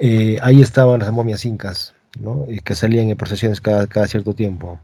Eh, 0.00 0.38
ahí 0.42 0.62
estaban 0.62 1.00
las 1.00 1.12
momias 1.12 1.44
incas, 1.44 1.94
¿no? 2.18 2.46
Y 2.48 2.60
que 2.60 2.74
salían 2.74 3.08
en 3.08 3.16
procesiones 3.16 3.60
cada, 3.60 3.86
cada 3.86 4.06
cierto 4.06 4.34
tiempo. 4.34 4.80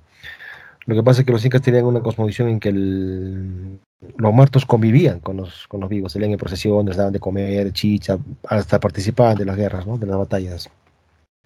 Lo 0.85 0.95
que 0.95 1.03
pasa 1.03 1.21
es 1.23 1.27
que 1.27 1.33
los 1.33 1.45
incas 1.45 1.63
tenían 1.63 1.85
una 1.85 2.01
cosmovisión 2.01 2.49
en 2.49 2.61
que 2.61 2.71
los 2.73 4.33
muertos 4.33 4.67
convivían 4.67 5.21
con 5.21 5.39
los, 5.39 5.67
con 5.67 5.81
los 5.81 5.91
vivos, 5.91 6.13
salían 6.13 6.33
en 6.33 6.39
procesiones, 6.39 6.97
daban 6.97 7.13
de 7.13 7.19
comer, 7.19 7.73
chicha, 7.73 8.19
hasta 8.49 8.79
participaban 8.79 9.37
de 9.37 9.47
las 9.47 9.57
guerras, 9.57 9.87
¿no? 9.87 9.99
De 9.99 10.07
las 10.07 10.19
batallas 10.19 10.71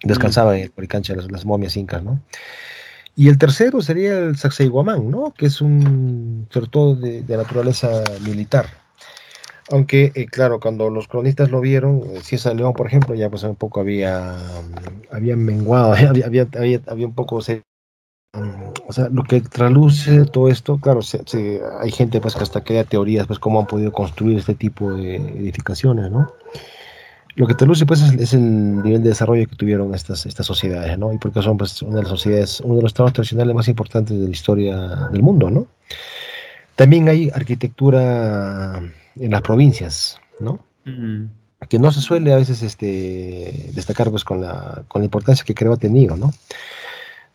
descansaba 0.03 0.57
en 0.57 0.63
el 0.63 0.71
Coricancha 0.71 1.15
las, 1.15 1.31
las, 1.31 1.45
momias 1.45 1.77
incas, 1.77 2.03
¿no? 2.03 2.21
Y 3.15 3.27
el 3.27 3.37
tercero 3.37 3.81
sería 3.81 4.17
el 4.19 4.37
Sacsayhuamán, 4.37 5.11
¿no? 5.11 5.33
Que 5.37 5.47
es 5.47 5.61
un, 5.61 6.47
sobre 6.49 6.67
todo 6.67 6.95
de, 6.95 7.23
naturaleza 7.27 8.03
militar. 8.25 8.67
Aunque, 9.71 10.11
eh, 10.15 10.25
claro, 10.25 10.59
cuando 10.59 10.89
los 10.89 11.07
cronistas 11.07 11.49
lo 11.49 11.61
vieron, 11.61 12.03
eh, 12.13 12.19
César 12.21 12.55
León, 12.55 12.73
por 12.73 12.87
ejemplo, 12.87 13.15
ya 13.15 13.29
pues 13.29 13.43
un 13.43 13.55
poco 13.55 13.79
había, 13.79 14.37
había 15.11 15.35
menguado, 15.35 15.93
había, 16.09 16.25
había, 16.25 16.47
había, 16.87 17.07
un 17.07 17.15
poco... 17.15 17.41
Se, 17.41 17.63
o 18.87 18.93
sea, 18.93 19.09
lo 19.09 19.23
que 19.23 19.41
traluce 19.41 20.25
todo 20.25 20.49
esto, 20.49 20.77
claro, 20.77 21.01
hay 21.81 21.91
gente 21.91 22.21
pues 22.21 22.35
que 22.35 22.43
hasta 22.43 22.63
crea 22.63 22.83
teorías, 22.83 23.27
pues 23.27 23.39
cómo 23.39 23.59
han 23.59 23.67
podido 23.67 23.91
construir 23.91 24.37
este 24.37 24.55
tipo 24.55 24.93
de 24.93 25.15
edificaciones, 25.15 26.11
¿no? 26.11 26.31
Lo 27.35 27.47
que 27.47 27.53
te 27.53 27.65
luce 27.65 27.85
pues 27.85 28.01
es, 28.01 28.33
el 28.33 28.83
nivel 28.83 29.03
de 29.03 29.09
desarrollo 29.09 29.47
que 29.47 29.55
tuvieron 29.55 29.93
estas, 29.95 30.25
estas 30.25 30.45
sociedades, 30.45 30.97
¿no? 30.97 31.13
Y 31.13 31.17
porque 31.17 31.41
son 31.41 31.57
pues 31.57 31.81
una 31.81 31.97
de 31.97 32.03
las 32.03 32.09
sociedades, 32.09 32.61
uno 32.61 32.75
de 32.75 32.81
los 32.83 32.91
estados 32.91 33.13
tradicionales 33.13 33.55
más 33.55 33.67
importantes 33.67 34.17
de 34.17 34.25
la 34.25 34.31
historia 34.31 34.77
del 35.11 35.23
mundo, 35.23 35.49
¿no? 35.49 35.67
También 36.75 37.07
hay 37.09 37.29
arquitectura 37.33 38.81
en 39.15 39.31
las 39.31 39.41
provincias, 39.41 40.19
¿no? 40.39 40.59
Que 41.69 41.79
no 41.79 41.91
se 41.91 42.01
suele 42.01 42.33
a 42.33 42.37
veces 42.37 42.63
este, 42.63 43.69
destacar 43.73 44.09
pues 44.09 44.23
con 44.23 44.41
la, 44.41 44.83
con 44.87 45.01
la 45.01 45.05
importancia 45.05 45.45
que 45.45 45.53
creo 45.53 45.73
ha 45.73 45.77
tenido, 45.77 46.17
¿no? 46.17 46.31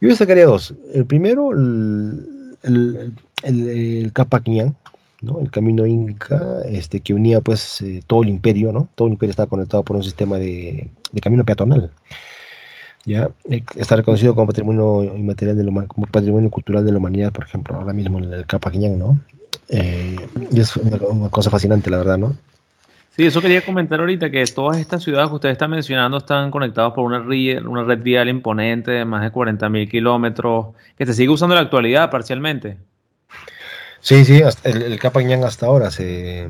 Yo 0.00 0.08
destacaría 0.08 0.46
dos. 0.46 0.74
El 0.92 1.06
primero, 1.06 1.52
el, 1.52 2.56
el, 2.62 3.12
el, 3.42 3.68
el 3.68 4.12
el 5.40 5.50
camino 5.50 5.86
inca, 5.86 6.62
este, 6.66 7.00
que 7.00 7.14
unía 7.14 7.40
pues 7.40 7.80
eh, 7.80 8.02
todo 8.06 8.22
el 8.22 8.28
imperio, 8.28 8.72
¿no? 8.72 8.88
Todo 8.94 9.08
el 9.08 9.14
imperio 9.14 9.30
estaba 9.30 9.48
conectado 9.48 9.82
por 9.82 9.96
un 9.96 10.02
sistema 10.02 10.38
de, 10.38 10.90
camino 11.22 11.44
peatonal. 11.44 11.90
¿ya? 13.04 13.30
Eh, 13.48 13.62
está 13.76 13.96
reconocido 13.96 14.34
como 14.34 14.48
patrimonio 14.48 15.04
inmaterial 15.16 15.56
de 15.56 15.64
como 15.86 16.06
patrimonio 16.06 16.50
cultural 16.50 16.84
de 16.84 16.92
la 16.92 16.98
humanidad, 16.98 17.32
por 17.32 17.44
ejemplo, 17.44 17.76
ahora 17.76 17.92
mismo 17.92 18.18
en 18.18 18.32
el 18.32 18.46
Capaquiñán, 18.46 18.98
¿no? 18.98 19.20
Eh, 19.68 20.16
y 20.50 20.60
es 20.60 20.76
una, 20.76 21.28
cosa 21.28 21.50
fascinante, 21.50 21.90
la 21.90 21.98
verdad, 21.98 22.18
¿no? 22.18 22.36
Sí, 23.16 23.24
eso 23.24 23.40
quería 23.40 23.64
comentar 23.64 23.98
ahorita, 23.98 24.30
que 24.30 24.44
todas 24.46 24.78
estas 24.78 25.02
ciudades 25.02 25.30
que 25.30 25.36
ustedes 25.36 25.52
están 25.54 25.70
mencionando 25.70 26.18
están 26.18 26.50
conectadas 26.50 26.92
por 26.92 27.04
una 27.04 27.20
red, 27.20 27.64
una 27.64 27.82
red 27.82 28.02
vial 28.02 28.28
imponente 28.28 28.90
de 28.90 29.04
más 29.06 29.22
de 29.22 29.32
40.000 29.32 29.90
kilómetros, 29.90 30.66
que 30.98 31.06
se 31.06 31.14
sigue 31.14 31.30
usando 31.30 31.54
en 31.54 31.60
la 31.60 31.64
actualidad 31.64 32.10
parcialmente. 32.10 32.76
Sí, 34.00 34.24
sí, 34.24 34.42
el, 34.64 34.82
el 34.82 35.44
hasta 35.44 35.66
ahora 35.66 35.90
se, 35.90 36.48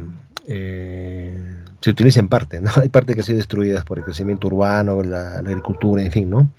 eh, 0.48 1.56
se 1.80 1.90
utiliza 1.90 2.20
en 2.20 2.28
parte, 2.28 2.60
¿no? 2.60 2.70
Hay 2.82 2.88
partes 2.88 3.14
que 3.14 3.20
han 3.20 3.26
sido 3.26 3.38
destruidas 3.38 3.84
por 3.84 3.98
el 3.98 4.04
crecimiento 4.04 4.48
urbano, 4.48 5.02
la, 5.02 5.38
agricultura, 5.38 6.02
en 6.02 6.12
fin, 6.12 6.28
¿no? 6.28 6.50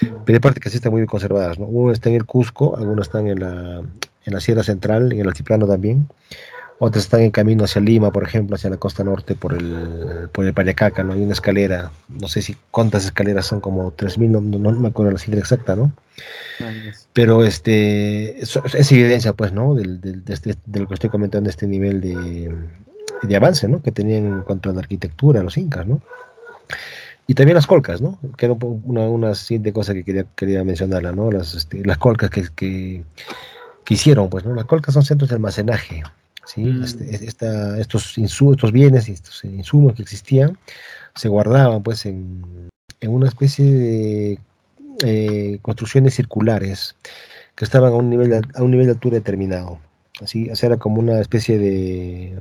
Pero 0.00 0.36
hay 0.36 0.40
partes 0.40 0.62
que 0.62 0.70
sí 0.70 0.76
están 0.76 0.92
muy 0.92 1.00
bien 1.00 1.06
conservadas, 1.08 1.58
¿no? 1.58 1.66
Uno 1.66 1.92
está 1.92 2.08
en 2.08 2.16
el 2.16 2.24
Cusco, 2.24 2.76
algunos 2.76 3.08
están 3.08 3.26
en 3.26 3.40
la, 3.40 3.82
en 4.24 4.34
la 4.34 4.40
Sierra 4.40 4.62
Central, 4.62 5.12
en 5.12 5.20
el 5.20 5.28
Altiplano 5.28 5.66
también, 5.66 6.08
otras 6.82 7.04
están 7.04 7.20
en 7.20 7.30
camino 7.30 7.64
hacia 7.64 7.82
Lima, 7.82 8.10
por 8.10 8.22
ejemplo, 8.22 8.56
hacia 8.56 8.70
la 8.70 8.78
costa 8.78 9.04
norte 9.04 9.34
por 9.34 9.52
el, 9.52 10.30
por 10.32 10.46
el 10.46 10.54
Payacaca, 10.54 11.04
¿no? 11.04 11.12
Hay 11.12 11.20
una 11.20 11.34
escalera, 11.34 11.92
no 12.08 12.26
sé 12.26 12.40
si 12.40 12.56
cuántas 12.70 13.04
escaleras 13.04 13.44
son, 13.44 13.60
como 13.60 13.94
3.000, 13.94 14.30
no, 14.30 14.40
no, 14.40 14.72
me 14.72 14.88
acuerdo 14.88 15.12
la 15.12 15.18
cifra 15.18 15.38
exacta, 15.38 15.76
¿no? 15.76 15.92
Pero 17.12 17.44
este, 17.44 18.40
es, 18.40 18.92
evidencia, 18.92 19.34
pues, 19.34 19.52
¿no? 19.52 19.74
Del, 19.74 20.00
del, 20.00 20.24
de, 20.24 20.32
este, 20.32 20.54
de, 20.64 20.80
lo 20.80 20.88
que 20.88 20.94
estoy 20.94 21.10
comentando, 21.10 21.50
este 21.50 21.66
nivel 21.66 22.00
de, 22.00 22.54
de, 23.24 23.36
avance, 23.36 23.68
¿no? 23.68 23.82
Que 23.82 23.92
tenían 23.92 24.24
en 24.24 24.40
cuanto 24.40 24.70
a 24.70 24.72
la 24.72 24.80
arquitectura 24.80 25.42
los 25.42 25.58
incas, 25.58 25.86
¿no? 25.86 26.00
Y 27.26 27.34
también 27.34 27.56
las 27.56 27.66
colcas, 27.66 28.00
¿no? 28.00 28.18
Que 28.38 28.46
era 28.46 28.56
una, 28.58 29.02
una 29.02 29.34
siguiente 29.34 29.74
cosa 29.74 29.92
que 29.92 30.02
quería, 30.02 30.24
quería 30.34 30.64
mencionarla, 30.64 31.12
¿no? 31.12 31.30
Las, 31.30 31.54
este, 31.54 31.84
las 31.84 31.98
colcas 31.98 32.30
que, 32.30 32.48
que, 32.56 33.04
que 33.90 33.94
hicieron, 33.94 34.30
pues, 34.30 34.44
¿no? 34.44 34.54
Las 34.54 34.66
colcas 34.66 34.94
son 34.94 35.02
centros 35.02 35.30
de 35.30 35.34
almacenaje, 35.34 36.04
¿sí? 36.46 36.62
Mm. 36.62 36.84
Este, 36.84 37.80
estos, 37.80 38.16
insumos, 38.18 38.54
estos 38.54 38.70
bienes 38.70 39.08
y 39.08 39.12
estos 39.14 39.42
insumos 39.42 39.94
que 39.94 40.02
existían 40.02 40.56
se 41.16 41.28
guardaban 41.28 41.82
pues 41.82 42.06
en, 42.06 42.70
en 43.00 43.10
una 43.10 43.26
especie 43.26 43.64
de 43.64 44.38
eh, 45.02 45.58
construcciones 45.60 46.14
circulares 46.14 46.94
que 47.56 47.64
estaban 47.64 47.92
a 47.92 47.96
un 47.96 48.08
nivel 48.08 48.30
de, 48.30 48.42
a 48.54 48.62
un 48.62 48.70
nivel 48.70 48.86
de 48.86 48.92
altura 48.92 49.16
determinado. 49.16 49.80
Así, 50.22 50.48
era 50.62 50.76
como 50.76 51.00
una 51.00 51.18
especie 51.20 51.58
de 51.58 52.38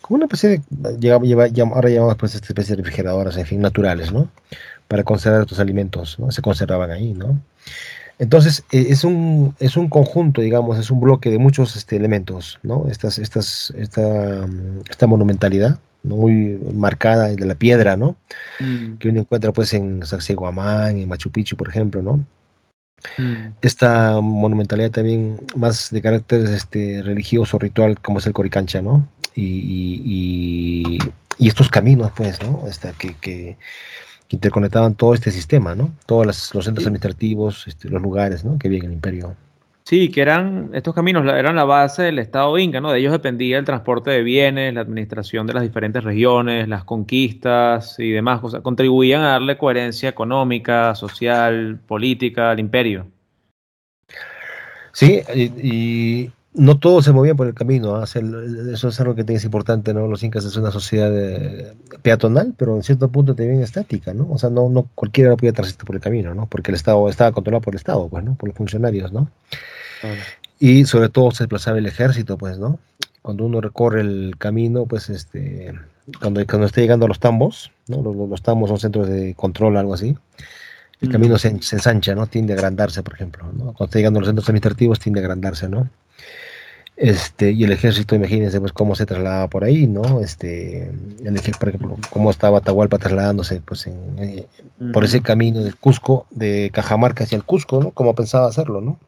como 0.00 0.16
una 0.16 0.24
especie 0.24 0.62
de 0.68 0.98
lleva, 0.98 1.46
ahora 1.72 1.90
llamamos 1.90 2.16
pues 2.16 2.34
esta 2.34 2.48
especie 2.48 2.74
de 2.74 2.82
refrigeradoras, 2.82 3.36
en 3.36 3.46
fin, 3.46 3.60
naturales, 3.60 4.10
¿no? 4.10 4.28
Para 4.88 5.04
conservar 5.04 5.42
estos 5.42 5.60
alimentos, 5.60 6.18
¿no? 6.18 6.32
Se 6.32 6.42
conservaban 6.42 6.90
ahí, 6.90 7.12
¿no? 7.12 7.40
Entonces, 8.18 8.64
eh, 8.72 8.86
es, 8.88 9.04
un, 9.04 9.54
es 9.58 9.76
un 9.76 9.88
conjunto, 9.88 10.40
digamos, 10.40 10.78
es 10.78 10.90
un 10.90 11.00
bloque 11.00 11.30
de 11.30 11.38
muchos 11.38 11.76
este, 11.76 11.96
elementos, 11.96 12.58
¿no? 12.62 12.86
Estas, 12.88 13.18
estas, 13.18 13.72
esta, 13.76 14.46
esta 14.88 15.06
monumentalidad 15.06 15.78
muy 16.02 16.58
marcada 16.72 17.28
de 17.28 17.46
la 17.46 17.54
piedra, 17.54 17.96
¿no? 17.96 18.16
Mm. 18.60 18.94
Que 18.98 19.08
uno 19.08 19.20
encuentra 19.20 19.52
pues 19.52 19.74
en 19.74 20.06
Sacsayhuamán, 20.06 20.96
en 20.96 21.08
Machu 21.08 21.30
Picchu, 21.30 21.56
por 21.56 21.68
ejemplo, 21.68 22.02
¿no? 22.02 22.24
Mm. 23.18 23.52
Esta 23.60 24.20
monumentalidad 24.20 24.90
también 24.90 25.38
más 25.54 25.90
de 25.90 26.00
carácter 26.00 26.44
este, 26.46 27.02
religioso, 27.02 27.58
ritual, 27.58 28.00
como 28.00 28.18
es 28.18 28.26
el 28.26 28.32
Coricancha, 28.32 28.80
¿no? 28.80 29.08
Y, 29.34 30.98
y, 31.38 31.48
estos 31.48 31.68
caminos, 31.68 32.12
pues, 32.16 32.42
¿no? 32.42 32.66
Esta, 32.66 32.92
que, 32.92 33.14
que 33.20 33.58
que 34.28 34.36
interconectaban 34.36 34.94
todo 34.94 35.14
este 35.14 35.30
sistema, 35.30 35.74
¿no? 35.74 35.92
Todos 36.06 36.26
los, 36.26 36.36
centros 36.64 36.86
administrativos, 36.86 37.66
este, 37.66 37.88
los 37.88 38.02
lugares, 38.02 38.44
¿no? 38.44 38.58
Que 38.58 38.68
había 38.68 38.80
en 38.80 38.86
el 38.86 38.92
imperio. 38.92 39.36
Sí, 39.84 40.10
que 40.10 40.20
eran, 40.20 40.70
estos 40.72 40.96
caminos 40.96 41.24
eran 41.26 41.54
la 41.54 41.62
base 41.62 42.02
del 42.02 42.18
Estado 42.18 42.58
inca, 42.58 42.80
¿no? 42.80 42.90
De 42.90 42.98
ellos 42.98 43.12
dependía 43.12 43.56
el 43.56 43.64
transporte 43.64 44.10
de 44.10 44.24
bienes, 44.24 44.74
la 44.74 44.80
administración 44.80 45.46
de 45.46 45.54
las 45.54 45.62
diferentes 45.62 46.02
regiones, 46.02 46.66
las 46.66 46.82
conquistas 46.82 47.96
y 48.00 48.10
demás 48.10 48.40
cosas. 48.40 48.62
Contribuían 48.62 49.22
a 49.22 49.28
darle 49.28 49.56
coherencia 49.56 50.08
económica, 50.08 50.96
social, 50.96 51.78
política 51.86 52.50
al 52.50 52.58
imperio. 52.58 53.06
Sí, 54.92 55.20
y, 55.62 56.32
no 56.56 56.78
todos 56.78 57.04
se 57.04 57.12
movían 57.12 57.36
por 57.36 57.46
el 57.46 57.54
camino, 57.54 57.96
¿ah? 57.96 58.04
eso 58.04 58.88
es 58.88 59.00
algo 59.00 59.14
que 59.14 59.24
es 59.28 59.44
importante, 59.44 59.92
¿no? 59.92 60.06
Los 60.06 60.22
incas 60.22 60.44
es 60.46 60.56
una 60.56 60.70
sociedad 60.70 61.12
eh, 61.14 61.74
peatonal, 62.00 62.54
pero 62.56 62.74
en 62.76 62.82
cierto 62.82 63.08
punto 63.08 63.34
también 63.34 63.60
estática, 63.60 64.14
¿no? 64.14 64.26
O 64.30 64.38
sea, 64.38 64.48
no, 64.48 64.70
no 64.70 64.88
cualquiera 64.94 65.36
podía 65.36 65.52
transitar 65.52 65.84
por 65.84 65.96
el 65.96 66.00
camino, 66.00 66.34
¿no? 66.34 66.46
Porque 66.46 66.70
el 66.70 66.76
Estado 66.76 67.08
estaba 67.10 67.32
controlado 67.32 67.60
por 67.60 67.74
el 67.74 67.78
Estado, 67.78 68.08
pues, 68.08 68.24
¿no? 68.24 68.36
Por 68.36 68.48
los 68.48 68.56
funcionarios, 68.56 69.12
¿no? 69.12 69.30
Y 70.58 70.86
sobre 70.86 71.10
todo 71.10 71.30
se 71.30 71.44
desplazaba 71.44 71.76
el 71.76 71.86
ejército, 71.86 72.38
pues, 72.38 72.58
¿no? 72.58 72.78
Cuando 73.20 73.44
uno 73.44 73.60
recorre 73.60 74.00
el 74.00 74.36
camino, 74.38 74.86
pues, 74.86 75.10
este, 75.10 75.74
cuando, 76.20 76.44
cuando 76.46 76.66
esté 76.66 76.80
llegando 76.80 77.04
a 77.04 77.08
los 77.08 77.20
tambos, 77.20 77.70
¿no? 77.86 78.00
Los, 78.00 78.16
los 78.16 78.42
tambos 78.42 78.70
son 78.70 78.80
centros 78.80 79.08
de 79.08 79.34
control, 79.34 79.76
algo 79.76 79.92
así. 79.92 80.16
El 81.02 81.10
camino 81.10 81.36
se, 81.36 81.60
se, 81.60 81.76
ensancha, 81.76 82.14
¿no? 82.14 82.26
Tiende 82.26 82.54
a 82.54 82.56
agrandarse, 82.56 83.02
por 83.02 83.12
ejemplo, 83.12 83.44
¿no? 83.52 83.74
Cuando 83.74 83.84
está 83.84 83.98
llegando 83.98 84.18
a 84.18 84.20
los 84.22 84.28
centros 84.28 84.48
administrativos, 84.48 84.98
tiende 84.98 85.20
a 85.20 85.24
agrandarse, 85.24 85.68
¿no? 85.68 85.90
Este, 86.96 87.52
y 87.52 87.64
el 87.64 87.72
ejército, 87.72 88.14
imagínense 88.14 88.58
pues 88.58 88.72
cómo 88.72 88.94
se 88.94 89.04
trasladaba 89.04 89.48
por 89.48 89.64
ahí, 89.64 89.86
¿no? 89.86 90.20
Este, 90.20 90.90
el 91.22 91.36
ejército, 91.36 91.58
por 91.58 91.68
ejemplo, 91.68 91.96
cómo 92.10 92.30
estaba 92.30 92.58
Atahualpa 92.58 92.96
trasladándose 92.98 93.60
pues 93.60 93.86
en, 93.86 94.18
eh, 94.18 94.46
por 94.94 95.04
ese 95.04 95.20
camino 95.20 95.62
del 95.62 95.76
Cusco, 95.76 96.26
de 96.30 96.70
Cajamarca 96.72 97.24
hacia 97.24 97.36
el 97.36 97.44
Cusco, 97.44 97.82
¿no? 97.82 97.90
Como 97.90 98.14
pensaba 98.14 98.48
hacerlo, 98.48 98.80
¿no? 98.80 98.98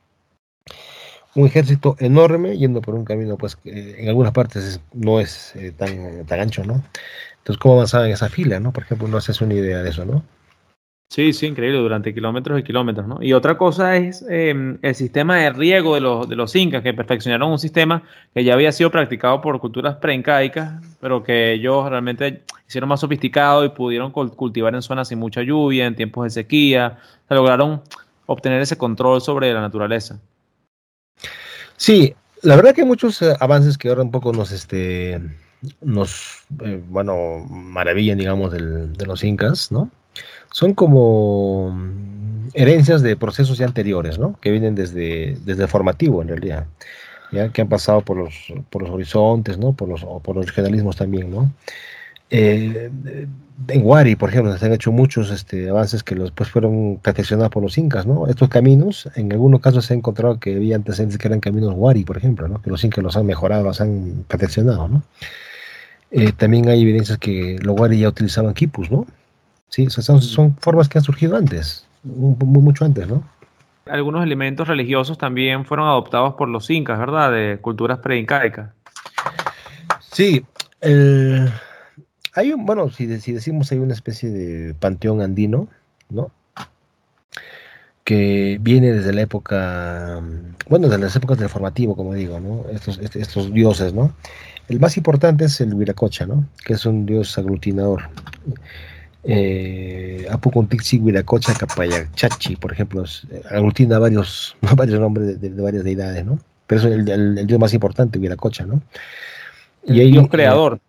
Un 1.35 1.47
ejército 1.47 1.97
enorme 1.99 2.59
yendo 2.59 2.83
por 2.83 2.95
un 2.95 3.05
camino 3.05 3.39
pues 3.39 3.57
que 3.57 4.03
en 4.03 4.09
algunas 4.09 4.33
partes 4.33 4.81
no 4.93 5.21
es 5.21 5.55
eh, 5.57 5.73
tan, 5.73 6.27
tan 6.27 6.41
ancho, 6.41 6.65
¿no? 6.65 6.83
Entonces, 7.39 7.59
¿cómo 7.59 7.75
avanzaba 7.75 8.07
en 8.07 8.13
esa 8.13 8.29
fila, 8.29 8.61
¿no? 8.61 8.73
Por 8.73 8.83
ejemplo, 8.83 9.09
no 9.09 9.17
haces 9.17 9.41
una 9.41 9.55
idea 9.55 9.83
de 9.83 9.91
eso, 9.91 10.05
¿no? 10.05 10.25
Sí, 11.11 11.33
sí, 11.33 11.47
increíble, 11.47 11.79
durante 11.79 12.13
kilómetros 12.13 12.61
y 12.61 12.63
kilómetros, 12.63 13.07
¿no? 13.07 13.19
Y 13.23 13.33
otra 13.33 13.57
cosa 13.57 13.97
es 13.97 14.23
em, 14.29 14.79
el 14.83 14.95
sistema 14.95 15.37
de 15.39 15.51
riego 15.51 15.95
de 15.95 16.03
los, 16.03 16.29
de 16.29 16.37
los 16.37 16.55
incas, 16.55 16.83
que 16.83 16.93
perfeccionaron 16.93 17.51
un 17.51 17.59
sistema 17.59 18.03
que 18.35 18.45
ya 18.45 18.53
había 18.53 18.73
sido 18.73 18.91
practicado 18.91 19.41
por 19.41 19.59
culturas 19.59 19.97
preincaicas, 19.97 20.85
pero 21.01 21.23
que 21.25 21.53
ellos 21.55 21.89
realmente 21.89 22.43
hicieron 22.69 22.91
más 22.91 23.01
sofisticado 23.01 23.65
y 23.65 23.71
pudieron 23.71 24.13
cultivar 24.13 24.75
en 24.75 24.83
zonas 24.83 25.09
sin 25.09 25.19
mucha 25.19 25.43
lluvia, 25.43 25.87
en 25.87 25.97
tiempos 25.97 26.25
de 26.25 26.31
sequía. 26.31 26.99
Se 27.27 27.35
lograron 27.35 27.81
obtener 28.27 28.61
ese 28.61 28.77
control 28.77 29.23
sobre 29.23 29.51
la 29.55 29.63
naturaleza. 29.63 30.21
Sí, 31.79 32.15
la 32.43 32.55
verdad 32.55 32.75
que 32.75 32.83
hay 32.83 32.87
muchos 32.87 33.23
eh, 33.23 33.35
avances 33.41 33.79
que 33.79 33.89
ahora 33.89 34.03
un 34.03 34.11
poco 34.11 34.35
nos, 34.35 34.53
este, 34.53 35.23
nos, 35.81 36.45
eh, 36.63 36.83
bueno, 36.87 37.47
maravillan, 37.49 38.19
digamos, 38.19 38.53
de 38.53 39.07
los 39.07 39.25
incas, 39.25 39.73
¿no? 39.73 39.91
Son 40.51 40.75
como 40.75 41.71
mm, 41.71 42.49
herencias 42.55 43.03
de 43.03 43.17
procesos 43.17 43.59
ya 43.59 43.67
anteriores, 43.67 44.19
¿no? 44.19 44.39
Que 44.41 44.51
vienen 44.51 44.75
desde, 44.75 45.37
desde 45.45 45.67
formativo, 45.67 46.23
en 46.23 46.29
realidad, 46.29 46.67
ya 47.33 47.51
que 47.51 47.63
han 47.63 47.69
pasado 47.69 48.03
por 48.03 48.17
los, 48.17 48.53
por 48.71 48.83
los 48.83 48.91
horizontes, 48.91 49.59
¿no? 49.59 49.73
Por 49.73 49.89
los, 49.89 50.05
por 50.23 50.37
los 50.37 50.47
regionalismos 50.47 50.97
también, 50.97 51.31
¿no? 51.31 51.53
Eh, 52.31 52.91
en 53.69 53.85
Wari, 53.85 54.17
por 54.17 54.29
ejemplo, 54.31 54.57
se 54.57 54.67
han 54.67 54.73
hecho 54.73 54.93
muchos 54.93 55.31
este, 55.31 55.69
avances 55.69 56.03
que 56.03 56.15
después 56.15 56.49
fueron 56.49 57.01
perfeccionados 57.03 57.51
por 57.51 57.63
los 57.63 57.77
incas, 57.77 58.07
¿no? 58.07 58.27
Estos 58.29 58.49
caminos, 58.49 59.09
en 59.17 59.33
algunos 59.33 59.61
casos 59.61 59.87
se 59.87 59.95
ha 59.95 59.97
encontrado 59.97 60.39
que 60.39 60.55
había 60.55 60.77
antecedentes 60.77 61.19
que 61.19 61.27
eran 61.27 61.41
caminos 61.41 61.75
Wari, 61.77 62.05
por 62.05 62.17
ejemplo, 62.17 62.47
¿no? 62.49 62.63
Que 62.63 62.71
los 62.71 62.85
incas 62.85 63.03
los 63.03 63.17
han 63.17 63.27
mejorado, 63.27 63.65
los 63.65 63.81
han 63.81 64.25
perfeccionado, 64.29 64.89
¿no? 64.89 65.03
Eh, 66.11 66.33
también 66.33 66.69
hay 66.69 66.83
evidencias 66.83 67.19
que 67.19 67.59
los 67.61 67.79
Wari 67.79 67.99
ya 67.99 68.09
utilizaban 68.09 68.55
quipus, 68.55 68.91
¿no? 68.91 69.07
Sí, 69.69 69.89
son, 69.91 70.23
son 70.23 70.57
formas 70.57 70.89
que 70.89 70.99
han 70.99 71.05
surgido 71.05 71.37
antes, 71.37 71.87
muy, 72.03 72.63
mucho 72.63 72.85
antes, 72.85 73.07
¿no? 73.07 73.23
Algunos 73.87 74.23
elementos 74.23 74.69
religiosos 74.69 75.19
también 75.19 75.65
fueron 75.65 75.87
adoptados 75.87 76.35
por 76.35 76.49
los 76.49 76.69
incas, 76.71 76.99
¿verdad? 76.99 77.33
De 77.33 77.59
culturas 77.61 77.99
preincaicas. 77.99 78.71
Sí, 80.11 80.45
el 80.81 81.51
hay 82.39 82.53
un, 82.53 82.65
bueno, 82.65 82.89
si, 82.91 83.07
decimos 83.07 83.73
hay 83.73 83.79
una 83.79 83.95
especie 83.95 84.31
de 84.31 84.73
panteón 84.73 85.23
andino, 85.23 85.67
¿no? 86.09 86.31
Que 88.05 88.59
viene 88.61 88.93
desde 88.93 89.13
la 89.13 89.23
época, 89.23 90.23
bueno, 90.69 90.87
desde 90.87 91.03
las 91.03 91.17
épocas 91.17 91.37
del 91.37 91.49
formativo, 91.49 91.97
como 91.97 92.15
digo, 92.15 92.39
¿no? 92.39 92.65
Estos, 92.71 92.99
estos 92.99 93.53
dioses, 93.53 93.93
¿no? 93.93 94.15
El 94.69 94.79
más 94.79 94.97
importante 94.97 95.47
es 95.47 95.61
el 95.61 95.75
Huiracocha, 95.75 96.27
¿no? 96.27 96.47
Que 96.65 96.75
es 96.75 96.87
un 96.87 97.07
dios 97.07 97.37
aglutinador. 97.39 98.09
Eh, 99.25 100.27
Apucontixi, 100.31 100.99
Huiracocha, 100.99 101.55
Capayachachi, 101.55 102.57
por 102.57 102.73
ejemplo, 102.73 103.05
eh, 103.31 103.43
aglutina 103.51 103.99
varios, 103.99 104.57
varios 104.77 105.01
nombres 105.01 105.41
de, 105.41 105.51
varias 105.51 105.85
deidades, 105.85 106.25
¿no? 106.25 106.39
Pero 106.67 106.81
es 106.81 106.87
el, 107.09 107.47
dios 107.47 107.59
más 107.59 107.75
importante, 107.75 108.19
Huiracocha, 108.19 108.67
¿no? 108.67 108.83
Y 109.85 110.01
el 110.01 110.13
dios 110.13 110.29
creador 110.29 110.81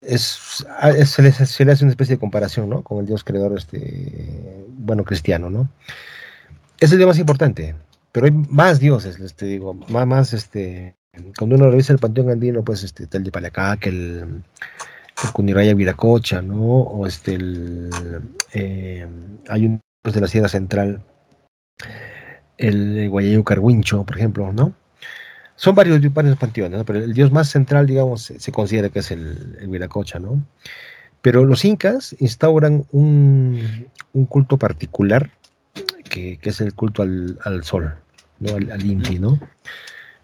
es, 0.00 0.66
ah, 0.78 0.92
se, 0.92 1.22
le, 1.22 1.28
hace 1.28 1.64
una 1.64 1.72
especie 1.90 2.16
de 2.16 2.20
comparación, 2.20 2.68
¿no? 2.68 2.82
Con 2.82 2.98
el 2.98 3.06
Dios 3.06 3.24
creador, 3.24 3.56
este, 3.56 4.64
bueno, 4.68 5.04
cristiano, 5.04 5.50
¿no? 5.50 5.68
Es 6.78 6.92
el 6.92 6.98
Dios 6.98 7.08
más 7.08 7.18
importante, 7.18 7.74
pero 8.12 8.26
hay 8.26 8.32
más 8.32 8.78
dioses, 8.78 9.18
les 9.18 9.34
te 9.34 9.46
digo, 9.46 9.74
más, 9.74 10.06
más, 10.06 10.32
este, 10.32 10.94
cuando 11.38 11.56
uno 11.56 11.70
revisa 11.70 11.92
el 11.92 11.98
panteón 11.98 12.30
andino, 12.30 12.62
pues, 12.62 12.84
este, 12.84 13.04
está 13.04 13.18
el 13.18 13.24
de 13.24 13.32
Palacac, 13.32 13.86
el, 13.86 14.42
el 15.24 15.32
Cuniraya 15.32 15.74
Viracocha, 15.74 16.42
¿no? 16.42 16.62
O 16.62 17.06
este, 17.06 17.34
el, 17.34 17.90
eh, 18.52 19.06
hay 19.48 19.66
un 19.66 19.80
pues, 20.02 20.14
de 20.14 20.20
la 20.20 20.28
Sierra 20.28 20.48
Central, 20.48 21.02
el 22.58 23.08
Guayayo 23.08 23.44
Carwincho, 23.44 24.04
por 24.04 24.16
ejemplo, 24.16 24.52
¿no? 24.52 24.74
Son 25.56 25.74
varios, 25.74 26.00
varios 26.12 26.36
panteones, 26.36 26.84
pero 26.84 26.98
el 26.98 27.14
dios 27.14 27.32
más 27.32 27.48
central, 27.48 27.86
digamos, 27.86 28.24
se, 28.24 28.52
considera 28.52 28.90
que 28.90 28.98
es 28.98 29.10
el, 29.10 29.66
Viracocha, 29.68 30.18
¿no? 30.18 30.44
Pero 31.22 31.44
los 31.44 31.64
incas 31.64 32.14
instauran 32.18 32.84
un, 32.92 33.88
culto 34.28 34.58
particular, 34.58 35.30
que, 36.10 36.38
es 36.42 36.60
el 36.60 36.74
culto 36.74 37.02
al, 37.02 37.64
sol, 37.64 37.94
¿no? 38.38 38.54
al, 38.54 38.84
Inti, 38.84 39.18
¿no? 39.18 39.40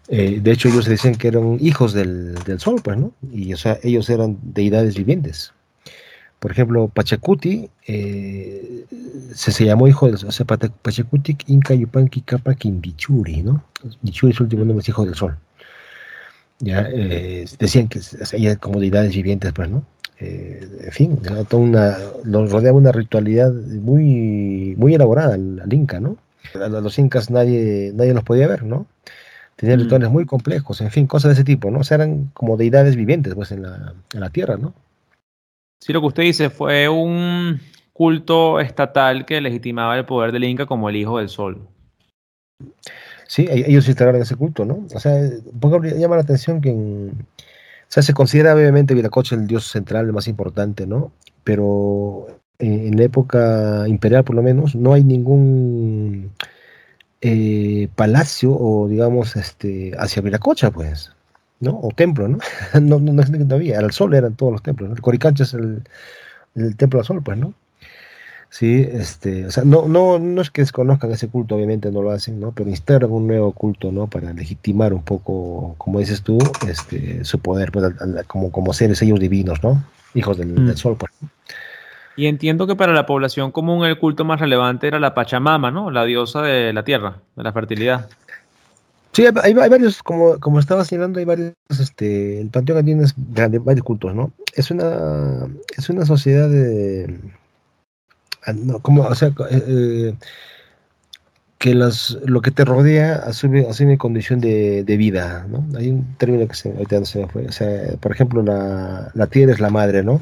Eh, 0.09 0.39
de 0.41 0.51
hecho, 0.51 0.67
ellos 0.67 0.85
decían 0.85 1.15
que 1.15 1.29
eran 1.29 1.57
hijos 1.61 1.93
del, 1.93 2.35
sol, 2.57 2.81
pues, 2.83 2.97
¿no? 2.97 3.13
Y 3.31 3.53
o 3.53 3.57
sea, 3.57 3.79
ellos 3.83 4.09
eran 4.09 4.37
deidades 4.41 4.95
vivientes. 4.95 5.53
Por 6.39 6.51
ejemplo, 6.51 6.89
Pachacuti 6.89 7.69
eh, 7.87 8.85
se, 9.33 9.65
llamó 9.65 9.87
hijo 9.87 10.11
de 10.11 10.15
o 10.15 10.31
sea, 10.31 10.45
Pachacuti 10.45 11.37
Inca 11.47 11.73
Yupanqui 11.73 12.21
Capa 12.21 12.53
¿no? 12.65 13.63
Bichuri 14.01 14.33
el 14.33 14.41
último 14.41 14.65
nombre, 14.65 14.81
es 14.81 14.89
hijo 14.89 15.05
del 15.05 15.15
sol. 15.15 15.37
Ya, 16.59 16.87
eh, 16.91 17.45
decían 17.59 17.87
que 17.87 18.01
ella 18.33 18.57
como 18.57 18.79
deidades 18.79 19.15
vivientes, 19.15 19.53
pues, 19.53 19.69
¿no? 19.69 19.85
Eh, 20.19 20.67
en 20.81 20.91
fin, 20.91 21.19
toda 21.49 21.63
una, 21.63 21.97
los 22.23 22.51
rodeaba 22.51 22.77
una 22.77 22.91
ritualidad 22.91 23.51
muy, 23.51 24.75
muy 24.77 24.93
elaborada 24.93 25.35
al, 25.35 25.73
Inca, 25.73 25.99
¿no? 25.99 26.17
A 26.55 26.67
los 26.67 26.99
incas 26.99 27.31
nadie, 27.31 27.91
nadie 27.95 28.13
los 28.13 28.23
podía 28.23 28.47
ver, 28.47 28.63
¿no? 28.63 28.85
Tenían 29.55 29.79
mm. 29.79 29.83
rituales 29.83 30.09
muy 30.09 30.25
complejos, 30.25 30.81
en 30.81 30.91
fin, 30.91 31.07
cosas 31.07 31.29
de 31.29 31.33
ese 31.33 31.43
tipo, 31.43 31.71
¿no? 31.71 31.79
O 31.79 31.83
sea, 31.83 31.95
eran 31.95 32.31
como 32.33 32.57
deidades 32.57 32.95
vivientes, 32.95 33.35
pues, 33.35 33.51
en 33.51 33.63
la, 33.63 33.93
en 34.13 34.19
la 34.19 34.29
tierra, 34.29 34.57
¿no? 34.57 34.73
Sí, 35.81 35.93
lo 35.93 36.01
que 36.01 36.07
usted 36.07 36.23
dice 36.23 36.49
fue 36.49 36.87
un 36.89 37.59
culto 37.91 38.59
estatal 38.59 39.25
que 39.25 39.41
legitimaba 39.41 39.97
el 39.97 40.05
poder 40.05 40.31
del 40.31 40.45
Inca 40.45 40.65
como 40.65 40.89
el 40.89 40.95
hijo 40.95 41.19
del 41.19 41.29
sol. 41.29 41.67
Sí, 43.27 43.45
e-, 43.49 43.69
ellos 43.69 43.87
instalaron 43.87 44.21
ese 44.21 44.35
culto, 44.35 44.65
¿no? 44.65 44.85
O 44.93 44.99
sea, 44.99 45.13
llama 45.97 46.15
la 46.15 46.21
atención 46.21 46.61
que 46.61 46.71
o 46.71 47.91
sea, 47.93 48.01
se 48.01 48.15
considera 48.15 48.55
obviamente 48.55 48.95
Viracocha 48.95 49.35
el 49.35 49.45
dios 49.45 49.65
central, 49.65 50.07
el 50.07 50.13
más 50.13 50.27
importante, 50.27 50.87
¿no? 50.87 51.11
Pero 51.43 52.25
en, 52.57 52.97
la 52.97 53.03
época 53.03 53.87
imperial, 53.87 54.23
por 54.23 54.35
lo 54.35 54.41
menos, 54.41 54.73
no 54.73 54.93
hay 54.93 55.03
ningún 55.03 56.31
eh, 57.25 57.87
palacio 57.95 58.51
o, 58.51 58.87
digamos, 58.89 59.37
este, 59.37 59.93
hacia 59.97 60.21
Viracocha, 60.21 60.71
pues. 60.71 61.11
¿no? 61.61 61.79
O 61.81 61.91
templo, 61.95 62.27
¿no? 62.27 62.37
no, 62.81 62.99
no, 62.99 63.13
no, 63.13 63.23
no 63.23 63.55
había, 63.55 63.79
al 63.79 63.91
sol 63.91 64.13
eran 64.13 64.35
todos 64.35 64.51
los 64.51 64.63
templos, 64.63 64.91
El 64.91 65.01
Coricancha 65.01 65.43
es 65.43 65.53
el, 65.53 65.83
templo 66.75 66.99
al 66.99 67.05
sol, 67.05 67.23
pues, 67.23 67.37
¿no? 67.37 67.53
Sí, 68.49 68.87
este, 68.91 69.47
o 69.47 69.51
sea, 69.51 69.63
no, 69.63 69.87
no, 69.87 70.19
no 70.19 70.41
es 70.41 70.51
que 70.51 70.61
desconozcan 70.61 71.11
ese 71.11 71.27
culto, 71.29 71.55
obviamente 71.55 71.91
no 71.91 72.03
lo 72.03 72.11
hacen, 72.11 72.39
¿no? 72.39 72.51
Pero 72.51 72.69
instalan 72.69 73.09
un 73.09 73.25
nuevo 73.25 73.51
culto, 73.53 73.91
¿no? 73.91 74.07
Para 74.07 74.31
legitimar 74.33 74.93
un 74.93 75.01
poco, 75.01 75.73
como 75.79 75.99
dices 75.99 76.21
tú, 76.21 76.37
este, 76.67 77.23
su 77.23 77.39
poder, 77.39 77.71
pues, 77.71 77.85
como, 78.27 78.51
como 78.51 78.73
seres 78.73 79.01
ellos 79.01 79.19
divinos, 79.19 79.63
¿no? 79.63 79.83
Hijos 80.13 80.37
del, 80.37 80.53
del 80.53 80.65
mm. 80.65 80.77
sol, 80.77 80.97
pues. 80.99 81.11
Y 82.15 82.27
entiendo 82.27 82.67
que 82.67 82.75
para 82.75 82.93
la 82.93 83.05
población 83.05 83.51
común 83.51 83.85
el 83.85 83.97
culto 83.97 84.23
más 84.23 84.39
relevante 84.39 84.87
era 84.87 84.99
la 84.99 85.13
Pachamama, 85.13 85.71
¿no? 85.71 85.89
La 85.89 86.05
diosa 86.05 86.41
de 86.41 86.71
la 86.73 86.83
tierra, 86.83 87.17
de 87.35 87.43
la 87.43 87.51
fertilidad. 87.51 88.09
Sí, 89.13 89.25
hay, 89.43 89.53
varios, 89.53 90.01
como, 90.01 90.39
como 90.39 90.59
estaba 90.59 90.83
señalando, 90.85 91.19
hay 91.19 91.25
varios, 91.25 91.53
este, 91.69 92.41
el 92.41 92.49
Panteón 92.49 92.79
Andino 92.79 93.03
es 93.03 93.13
grande, 93.15 93.59
varios 93.59 93.85
cultos, 93.85 94.15
¿no? 94.15 94.31
Es 94.55 94.71
una, 94.71 95.47
es 95.77 95.87
una 95.91 96.03
sociedad 96.03 96.49
de, 96.49 97.19
ah, 98.45 98.53
no, 98.53 98.79
como, 98.79 99.03
o 99.03 99.13
sea, 99.13 99.27
eh, 99.27 99.63
eh, 99.67 100.15
que 101.59 101.75
las, 101.75 102.17
lo 102.25 102.41
que 102.41 102.49
te 102.49 102.65
rodea 102.65 103.17
asume, 103.17 103.67
asume 103.69 103.99
condición 103.99 104.39
de, 104.39 104.83
de, 104.83 104.97
vida, 104.97 105.45
¿no? 105.47 105.63
Hay 105.77 105.91
un 105.91 106.15
término 106.17 106.47
que 106.47 106.55
se, 106.55 106.73
me 106.73 107.27
fue, 107.27 107.45
o 107.45 107.51
sea, 107.51 107.95
por 107.99 108.11
ejemplo, 108.11 108.41
la, 108.41 109.11
la 109.13 109.27
tierra 109.27 109.53
es 109.53 109.59
la 109.59 109.69
madre, 109.69 110.03
¿no? 110.03 110.21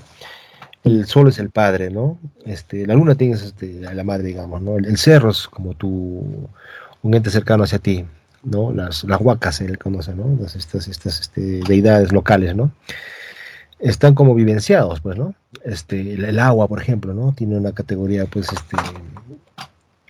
El 0.83 1.05
sol 1.05 1.27
es 1.27 1.37
el 1.39 1.51
padre, 1.51 1.89
¿no? 1.89 2.17
Este, 2.45 2.87
la 2.87 2.95
luna 2.95 3.15
tiene 3.15 3.35
este, 3.35 3.81
la 3.81 4.03
madre, 4.03 4.23
digamos, 4.23 4.61
¿no? 4.61 4.77
El, 4.77 4.85
el 4.85 4.97
cerro 4.97 5.29
es 5.29 5.47
como 5.47 5.75
tu, 5.75 6.49
un 7.03 7.13
ente 7.13 7.29
cercano 7.29 7.63
hacia 7.63 7.79
ti, 7.79 8.05
¿no? 8.43 8.71
Las, 8.71 9.03
las 9.03 9.21
huacas 9.21 9.55
se 9.55 9.67
le 9.67 9.77
conoce, 9.77 10.13
estas 10.55 10.87
estas 10.87 11.19
este, 11.21 11.61
deidades 11.67 12.11
locales, 12.11 12.55
¿no? 12.55 12.71
Están 13.79 14.13
como 14.13 14.35
vivenciados, 14.35 15.01
pues, 15.01 15.17
¿no? 15.17 15.33
Este, 15.63 16.13
el, 16.13 16.39
agua, 16.39 16.67
por 16.67 16.81
ejemplo, 16.81 17.13
¿no? 17.13 17.33
Tiene 17.33 17.57
una 17.57 17.71
categoría, 17.71 18.25
pues, 18.25 18.51
este, 18.51 18.77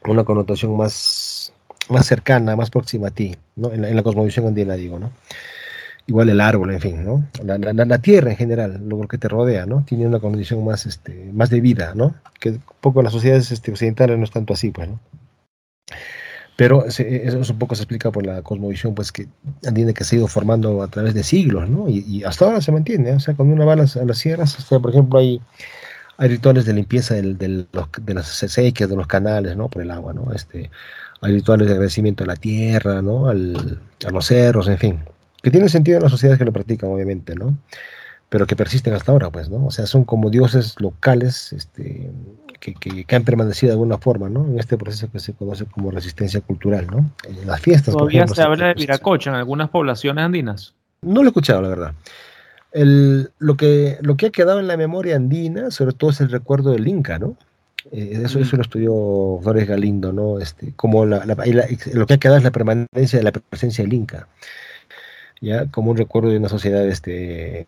una 0.06 0.24
connotación 0.24 0.76
más, 0.76 1.54
más 1.90 2.06
cercana, 2.06 2.56
más 2.56 2.70
próxima 2.70 3.08
a 3.08 3.12
ti, 3.12 3.36
¿no? 3.56 3.72
En 3.72 3.82
la, 3.82 3.90
en 3.90 3.96
la 3.96 4.04
cosmovisión 4.04 4.48
andina, 4.48 4.76
digo, 4.76 5.00
¿no? 5.00 5.12
Igual 6.12 6.28
el 6.28 6.42
árbol, 6.42 6.74
en 6.74 6.82
fin, 6.82 7.06
¿no? 7.06 7.26
La, 7.42 7.58
la, 7.58 7.86
la, 7.86 7.98
tierra 8.00 8.32
en 8.32 8.36
general, 8.36 8.82
lo 8.86 9.08
que 9.08 9.18
te 9.18 9.30
rodea, 9.30 9.66
¿no? 9.66 9.86
Tiene 9.86 10.06
una 10.08 10.20
condición 10.20 10.66
más, 10.66 10.86
este, 10.86 11.32
más 11.32 11.50
de 11.50 11.62
vida, 11.62 11.94
¿no? 11.96 12.16
Que 12.38 12.50
un 12.50 12.64
poco 12.82 13.02
las 13.02 13.14
sociedades 13.14 13.50
este, 13.50 13.72
occidentales 13.72 14.18
no 14.18 14.26
es 14.26 14.32
tanto 14.32 14.54
así, 14.54 14.72
pues, 14.72 14.90
¿no? 14.90 15.00
Pero 16.58 16.86
eso 16.86 17.54
un 17.54 17.60
poco 17.60 17.76
se 17.76 17.84
explica 17.84 18.12
por 18.12 18.26
la 18.26 18.42
cosmovisión, 18.42 18.94
pues 18.94 19.14
que 19.14 19.30
entiende 19.64 19.94
que 19.94 20.04
se 20.04 20.18
ha 20.18 20.20
ido 20.20 20.28
formando 20.28 20.84
a 20.84 20.90
través 20.90 21.14
de 21.14 21.24
siglos, 21.24 21.70
¿no? 21.70 21.88
Y, 21.88 22.26
hasta 22.26 22.44
ahora 22.44 22.60
se 22.60 22.74
mantiene, 22.74 23.12
¿eh? 23.12 23.14
o 23.16 23.20
sea, 23.22 23.34
cuando 23.34 23.56
uno 23.56 23.66
va 23.66 23.72
a 23.72 23.78
las, 23.78 24.18
sierras, 24.18 24.58
por 24.68 24.90
ejemplo, 24.90 25.18
hay, 25.18 25.40
hay 26.18 26.28
rituales 26.28 26.66
de 26.66 26.74
limpieza 26.74 27.14
del, 27.14 27.38
del, 27.38 27.70
de 28.02 28.14
las 28.14 28.28
sequías, 28.28 28.90
de 28.90 28.98
los 28.98 29.08
canales, 29.08 29.56
¿no? 29.56 29.70
Por 29.70 29.82
el 29.82 29.92
agua, 29.92 30.12
¿no? 30.12 30.34
Este, 30.34 30.70
hay 31.22 31.36
rituales 31.36 31.68
de 31.68 31.74
agradecimiento 31.76 32.26
a 32.26 32.28
la 32.28 32.36
tierra, 32.36 33.02
¿no? 33.02 33.30
Al, 33.30 33.80
a 34.06 34.12
los 34.12 34.26
cerros, 34.26 34.68
en 34.68 34.78
fin. 34.78 35.00
Que 35.42 35.52
tiene 35.52 35.70
sentido 35.70 35.98
en 35.98 36.04
las 36.04 36.12
sociedades 36.12 36.40
que 36.40 36.46
lo 36.46 36.54
practican, 36.54 36.90
obviamente, 36.92 37.36
¿no? 37.36 37.58
Pero 38.30 38.48
que 38.48 38.56
persisten 38.56 38.94
hasta 38.94 39.12
ahora, 39.12 39.30
pues, 39.30 39.50
¿no? 39.50 39.66
O 39.66 39.72
sea, 39.72 39.86
son 39.86 40.06
como 40.06 40.30
dioses 40.30 40.76
locales, 40.80 41.52
este, 41.54 42.10
que, 42.60 43.16
han 43.16 43.24
permanecido 43.24 43.70
de 43.70 43.74
alguna 43.74 43.98
forma, 43.98 44.30
¿no? 44.30 44.46
En 44.46 44.60
este 44.60 44.78
proceso 44.78 45.12
que 45.12 45.20
se 45.20 45.34
conoce 45.34 45.66
como 45.66 45.92
resistencia 45.92 46.42
cultural, 46.42 46.88
¿no? 46.88 47.10
En 47.28 47.48
las 47.48 47.60
fiestas. 47.60 47.94
Todavía 47.94 48.28
se 48.28 48.42
habla 48.42 48.68
de 48.68 48.74
viracocha 48.76 49.32
en 49.32 49.36
algunas 49.36 49.70
poblaciones 49.70 50.24
andinas. 50.24 50.74
No 51.02 51.22
lo 51.22 51.24
he 51.24 51.28
escuchado, 51.28 51.62
la 51.62 51.70
verdad. 51.70 51.94
El, 52.72 53.32
lo, 53.40 53.58
que, 53.58 53.98
lo 54.02 54.16
que 54.16 54.28
ha 54.28 54.30
quedado 54.30 54.60
en 54.60 54.68
la 54.68 54.78
memoria 54.78 55.16
andina, 55.16 55.72
sobre 55.72 55.94
todo, 55.94 56.12
es 56.12 56.22
el 56.22 56.30
recuerdo 56.30 56.72
del 56.72 56.88
Inca, 56.88 57.20
¿no? 57.20 57.36
Eh, 57.92 58.22
eso, 58.24 58.40
eso 58.40 58.56
lo 58.56 58.62
estudió 58.62 59.40
Flores 59.42 59.68
Galindo, 59.68 60.14
¿no? 60.14 60.40
Este, 60.40 60.74
como 60.76 61.06
la, 61.06 61.26
lo 61.94 62.06
que 62.06 62.14
ha 62.14 62.18
quedado 62.18 62.38
es 62.38 62.44
la 62.44 62.52
permanencia 62.52 63.20
de 63.20 63.24
la 63.24 63.32
presencia 63.32 63.84
del 63.84 63.94
Inca, 63.94 64.28
ya 65.42 65.66
como 65.66 65.92
un 65.92 65.98
recuerdo 65.98 66.30
de 66.30 66.38
una 66.38 66.50
sociedad, 66.50 66.88
este, 66.88 67.68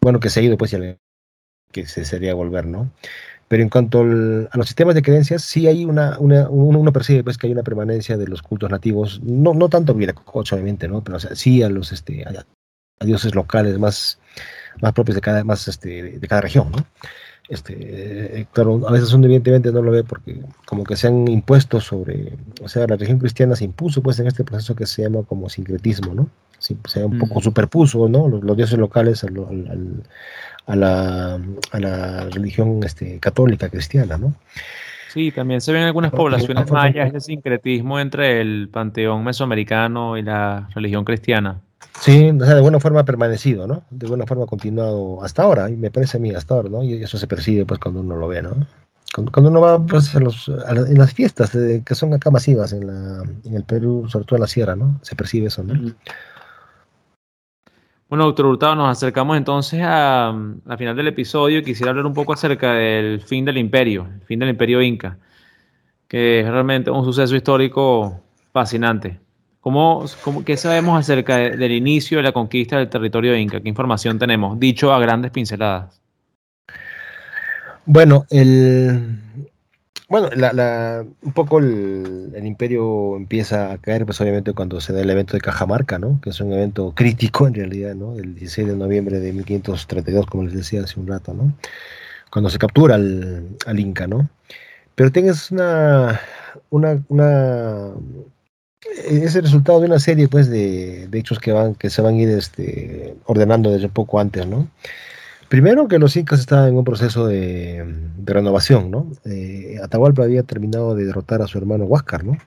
bueno, 0.00 0.18
que 0.18 0.30
se 0.30 0.40
ha 0.40 0.42
ido, 0.42 0.56
pues, 0.56 0.74
que 1.70 1.86
se 1.86 2.04
sería 2.04 2.34
volver, 2.34 2.66
¿no? 2.66 2.90
Pero 3.48 3.62
en 3.62 3.68
cuanto 3.68 4.00
a 4.00 4.56
los 4.56 4.66
sistemas 4.66 4.94
de 4.94 5.02
creencias, 5.02 5.42
sí 5.42 5.66
hay 5.66 5.84
una, 5.84 6.18
una 6.18 6.48
uno, 6.48 6.90
percibe 6.90 7.22
pues 7.22 7.36
que 7.36 7.46
hay 7.46 7.52
una 7.52 7.62
permanencia 7.62 8.16
de 8.16 8.26
los 8.26 8.40
cultos 8.40 8.70
nativos, 8.70 9.20
no, 9.22 9.52
no 9.52 9.68
tanto 9.68 9.92
Viracocha, 9.92 10.56
obviamente, 10.56 10.88
¿no? 10.88 11.04
Pero 11.04 11.20
sí 11.20 11.62
a 11.62 11.68
los 11.68 11.92
este, 11.92 12.24
a, 12.24 12.46
dioses 13.04 13.34
locales 13.34 13.78
más, 13.78 14.18
más 14.80 14.94
propios 14.94 15.16
de 15.16 15.20
cada, 15.20 15.44
más, 15.44 15.68
este, 15.68 16.18
de 16.18 16.28
cada 16.28 16.40
región, 16.40 16.70
¿no? 16.70 16.86
Este, 17.48 18.46
claro, 18.52 18.88
a 18.88 18.92
veces 18.92 19.12
uno 19.12 19.26
evidentemente 19.26 19.70
no 19.70 19.82
lo 19.82 19.90
ve 19.90 20.04
porque 20.04 20.40
como 20.64 20.84
que 20.84 20.96
se 20.96 21.08
han 21.08 21.28
impuesto 21.28 21.80
sobre, 21.82 22.38
o 22.62 22.68
sea, 22.68 22.86
la 22.86 22.96
religión 22.96 23.18
cristiana 23.18 23.56
se 23.56 23.64
impuso 23.64 24.00
pues 24.00 24.18
en 24.20 24.28
este 24.28 24.44
proceso 24.44 24.74
que 24.74 24.86
se 24.86 25.02
llama 25.02 25.24
como 25.24 25.50
sincretismo, 25.50 26.14
¿no? 26.14 26.30
Se 26.62 27.04
un 27.04 27.18
poco 27.18 27.40
superpuso, 27.40 28.08
¿no? 28.08 28.28
Los, 28.28 28.56
dioses 28.56 28.78
locales 28.78 29.24
al, 29.24 30.02
a 30.66 30.76
la, 30.76 31.40
a 31.72 31.80
la 31.80 32.28
religión 32.30 32.80
este, 32.84 33.18
católica 33.18 33.68
cristiana, 33.68 34.16
¿no? 34.16 34.34
Sí, 35.12 35.30
también 35.30 35.60
se 35.60 35.72
ven 35.72 35.82
algunas 35.82 36.10
poblaciones 36.10 36.70
mayas 36.70 37.08
ese 37.08 37.20
sincretismo 37.20 38.00
entre 38.00 38.40
el 38.40 38.70
panteón 38.72 39.22
mesoamericano 39.24 40.16
y 40.16 40.22
la 40.22 40.68
religión 40.74 41.04
cristiana. 41.04 41.60
Sí, 42.00 42.30
o 42.30 42.44
sea, 42.44 42.54
de 42.54 42.60
buena 42.62 42.80
forma 42.80 43.00
ha 43.00 43.04
permanecido, 43.04 43.66
¿no? 43.66 43.82
De 43.90 44.06
buena 44.06 44.24
forma 44.26 44.44
ha 44.44 44.46
continuado 44.46 45.22
hasta 45.22 45.42
ahora, 45.42 45.68
y 45.68 45.76
me 45.76 45.90
parece 45.90 46.16
a 46.16 46.20
mí 46.20 46.30
hasta 46.30 46.54
ahora, 46.54 46.70
¿no? 46.70 46.82
Y 46.82 47.02
eso 47.02 47.18
se 47.18 47.26
percibe 47.26 47.66
pues 47.66 47.78
cuando 47.78 48.00
uno 48.00 48.16
lo 48.16 48.28
ve, 48.28 48.40
¿no? 48.40 48.66
Cuando, 49.30 49.50
uno 49.50 49.60
va 49.60 49.84
pues, 49.84 50.14
a 50.16 50.20
los, 50.20 50.48
en 50.48 50.96
las 50.96 51.12
fiestas 51.12 51.54
eh, 51.54 51.82
que 51.84 51.94
son 51.94 52.14
acá 52.14 52.30
masivas 52.30 52.72
en, 52.72 52.86
la, 52.86 53.22
en 53.44 53.54
el 53.54 53.64
Perú, 53.64 54.06
sobre 54.08 54.24
todo 54.24 54.36
en 54.36 54.40
la 54.40 54.46
sierra, 54.46 54.74
¿no? 54.74 54.98
Se 55.02 55.14
percibe 55.14 55.48
eso, 55.48 55.62
¿no? 55.62 55.92
Bueno, 58.12 58.26
doctor 58.26 58.44
Hurtado, 58.44 58.74
nos 58.74 58.90
acercamos 58.90 59.38
entonces 59.38 59.80
a, 59.82 60.38
la 60.66 60.76
final 60.76 60.94
del 60.94 61.08
episodio. 61.08 61.62
Quisiera 61.64 61.92
hablar 61.92 62.04
un 62.04 62.12
poco 62.12 62.34
acerca 62.34 62.74
del 62.74 63.22
fin 63.22 63.46
del 63.46 63.56
imperio, 63.56 64.06
el 64.14 64.20
fin 64.26 64.38
del 64.38 64.50
imperio 64.50 64.82
inca, 64.82 65.16
que 66.08 66.40
es 66.40 66.46
realmente 66.46 66.90
un 66.90 67.06
suceso 67.06 67.34
histórico 67.34 68.20
fascinante. 68.52 69.18
¿Cómo, 69.60 70.04
cómo 70.22 70.44
qué 70.44 70.58
sabemos 70.58 71.00
acerca 71.00 71.38
del 71.38 71.72
inicio 71.72 72.18
de 72.18 72.24
la 72.24 72.32
conquista 72.32 72.76
del 72.76 72.90
territorio 72.90 73.34
inca? 73.34 73.62
¿Qué 73.62 73.70
información 73.70 74.18
tenemos? 74.18 74.60
Dicho 74.60 74.92
a 74.92 75.00
grandes 75.00 75.30
pinceladas. 75.30 76.02
Bueno, 77.86 78.26
el, 78.28 79.20
bueno, 80.12 80.28
la, 80.36 81.06
un 81.22 81.32
poco 81.32 81.58
el, 81.58 82.34
imperio 82.44 83.16
empieza 83.16 83.72
a 83.72 83.78
caer, 83.78 84.04
pues 84.04 84.20
obviamente 84.20 84.52
cuando 84.52 84.78
se 84.78 84.92
da 84.92 85.00
el 85.00 85.08
evento 85.08 85.32
de 85.32 85.40
Cajamarca, 85.40 85.98
¿no? 85.98 86.20
Que 86.20 86.28
es 86.28 86.40
un 86.42 86.52
evento 86.52 86.92
crítico 86.94 87.46
en 87.46 87.54
realidad, 87.54 87.94
¿no? 87.94 88.16
El 88.16 88.34
16 88.34 88.68
de 88.68 88.76
noviembre 88.76 89.20
de 89.20 89.32
1532, 89.32 90.26
como 90.26 90.42
les 90.42 90.52
decía 90.52 90.82
hace 90.82 91.00
un 91.00 91.06
rato, 91.06 91.32
¿no? 91.32 91.54
Cuando 92.30 92.50
se 92.50 92.58
captura 92.58 92.96
al, 92.96 93.80
Inca, 93.80 94.06
¿no? 94.06 94.28
Pero 94.96 95.10
tienes 95.10 95.50
una, 95.50 96.20
una, 96.68 97.94
es 99.08 99.34
el 99.34 99.44
resultado 99.44 99.80
de 99.80 99.86
una 99.86 99.98
serie 99.98 100.28
pues 100.28 100.50
de, 100.50 101.08
hechos 101.10 101.38
que 101.38 101.52
van 101.52 101.74
que 101.74 101.88
se 101.88 102.02
van 102.02 102.16
a 102.16 102.18
ir 102.18 102.28
este, 102.28 103.16
ordenando 103.24 103.70
desde 103.70 103.88
poco 103.88 104.20
antes, 104.20 104.46
¿no? 104.46 104.68
Primero 105.52 105.86
que 105.86 105.98
los 105.98 106.16
incas 106.16 106.40
estaban 106.40 106.70
en 106.70 106.76
un 106.76 106.84
proceso 106.84 107.26
de, 107.26 107.84
renovación, 108.24 108.90
¿no? 108.90 109.12
Eh, 109.26 109.76
Atahualpa 109.84 110.22
había 110.22 110.44
terminado 110.44 110.94
de 110.94 111.04
derrotar 111.04 111.42
a 111.42 111.46
su 111.46 111.58
hermano 111.58 111.84
Huáscar, 111.84 112.24
¿no? 112.24 112.38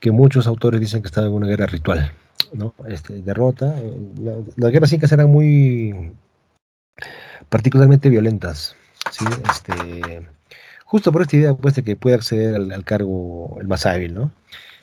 Que 0.00 0.12
muchos 0.12 0.46
autores 0.46 0.80
dicen 0.80 1.02
que 1.02 1.08
estaba 1.08 1.26
en 1.26 1.34
una 1.34 1.46
guerra 1.46 1.66
ritual, 1.66 2.10
¿no? 2.54 2.72
Este, 2.88 3.20
derrota. 3.20 3.78
Eh, 3.78 4.44
las 4.56 4.72
guerras 4.72 4.94
incas 4.94 5.12
eran 5.12 5.30
muy 5.30 6.14
particularmente 7.50 8.08
violentas, 8.08 8.76
¿sí? 9.10 9.26
Este, 9.50 10.26
justo 10.86 11.12
por 11.12 11.20
esta 11.20 11.36
idea 11.36 11.52
pues, 11.52 11.74
de 11.74 11.84
que 11.84 11.96
puede 11.96 12.16
acceder 12.16 12.54
al, 12.54 12.72
al 12.72 12.84
cargo 12.84 13.58
el 13.60 13.68
más 13.68 13.84
hábil, 13.84 14.14
¿no? 14.14 14.30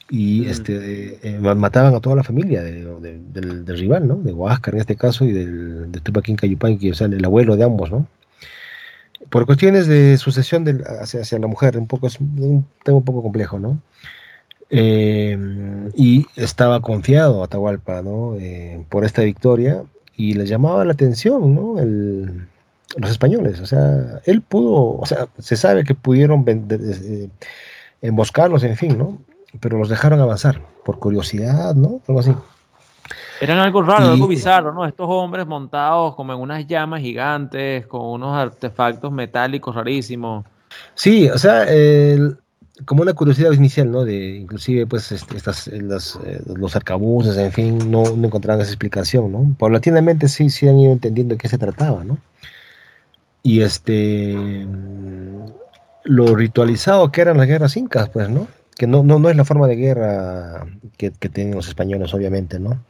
Y 0.10 0.48
este, 0.48 1.20
eh, 1.22 1.40
mataban 1.40 1.94
a 1.94 2.00
toda 2.00 2.16
la 2.16 2.24
familia 2.24 2.64
del, 2.64 3.66
rival, 3.68 4.08
¿no? 4.08 4.16
De 4.16 4.34
Huáscar 4.34 4.74
en 4.74 4.82
este 4.82 4.96
caso 4.96 5.24
y 5.24 5.32
del, 5.32 5.92
de 5.92 6.00
Tupac 6.00 6.28
Inca 6.30 6.48
o 6.48 6.94
sea, 6.94 7.08
el 7.08 7.24
abuelo 7.24 7.56
de 7.56 7.64
ambos, 7.64 7.92
¿no? 7.92 8.08
Por 9.30 9.46
cuestiones 9.46 9.86
de 9.86 10.18
sucesión 10.18 10.66
hacia, 11.02 11.22
hacia, 11.22 11.38
la 11.38 11.48
mujer, 11.48 11.78
un 11.78 11.86
poco 11.86 12.08
es 12.08 12.20
un 12.20 12.66
tema 12.84 12.98
un 12.98 13.06
poco 13.06 13.22
complejo, 13.22 13.60
¿no? 13.60 13.80
Eh, 14.72 15.38
y 15.96 16.26
estaba 16.36 16.80
confiado 16.82 17.44
Atahualpa, 17.44 18.02
¿no? 18.02 18.36
Eh, 18.40 18.84
por 18.90 19.06
esta 19.06 19.22
victoria 19.22 19.84
y 20.16 20.34
le 20.34 20.48
llamaba 20.48 20.86
la 20.86 20.94
atención, 20.94 21.54
¿no? 21.54 21.80
El, 21.80 22.48
los 22.98 23.12
españoles, 23.12 23.60
o 23.60 23.68
sea, 23.68 24.22
él 24.26 24.42
pudo, 24.42 24.98
o 24.98 25.06
sea, 25.06 25.28
se 25.38 25.56
sabe 25.56 25.84
que 25.84 25.94
pudieron 25.94 26.44
emboscarlos, 28.02 28.64
en 28.64 28.76
fin, 28.76 28.98
¿no? 28.98 29.20
Pero 29.60 29.78
los 29.78 29.90
dejaron 29.90 30.20
avanzar 30.20 30.62
por 30.86 31.00
curiosidad, 31.00 31.76
¿no? 31.76 32.02
Algo 32.08 32.20
así. 32.20 32.34
Eran 33.42 33.60
algo 33.60 33.82
raro, 33.82 34.10
algo 34.10 34.28
bizarro, 34.28 34.74
¿no? 34.74 34.86
Estos 34.86 35.08
hombres 35.10 35.48
montados 35.48 36.16
como 36.16 36.34
en 36.34 36.40
unas 36.40 36.68
llamas 36.68 37.02
gigantes, 37.02 37.88
con 37.88 38.02
unos 38.02 38.36
artefactos 38.36 39.12
metálicos 39.12 39.74
rarísimos. 39.74 40.46
Sí, 40.94 41.30
o 41.30 41.38
sea, 41.38 41.66
como 42.86 43.02
una 43.02 43.14
curiosidad 43.14 43.52
inicial, 43.52 43.92
¿no? 43.92 44.06
De 44.06 44.38
inclusive, 44.38 44.86
pues, 44.86 45.12
este, 45.12 45.38
estas, 45.38 45.68
eh, 45.68 46.42
los 46.46 46.76
arcabuces, 46.76 47.38
en 47.38 47.52
fin, 47.52 47.92
no, 47.92 48.04
no 48.16 48.28
encontraban 48.28 48.62
esa 48.62 48.72
explicación, 48.72 49.32
¿no? 49.32 49.56
Paulatinamente 49.58 50.28
sí, 50.28 50.50
sí 50.50 50.68
han 50.68 50.80
ido 50.80 50.92
entendiendo 50.92 51.36
de 51.36 51.40
qué 51.40 51.50
se 51.50 51.58
trataba, 51.58 52.04
¿no? 52.04 52.18
Y 53.44 53.62
este, 53.62 54.68
lo 56.04 56.36
ritualizado 56.36 57.12
que 57.12 57.22
eran 57.22 57.38
las 57.38 57.48
guerras 57.48 57.78
incas, 57.78 58.10
pues, 58.10 58.30
¿no? 58.30 58.48
Que 58.80 58.88
no, 58.88 59.04
no, 59.04 59.20
no 59.20 59.30
es 59.30 59.36
la 59.36 59.44
forma 59.44 59.68
de 59.68 59.76
guerra 59.76 60.66
que, 60.96 61.12
tienen 61.12 61.54
los 61.54 61.68
españoles, 61.68 62.14
obviamente, 62.14 62.62
¿no? 62.62 62.82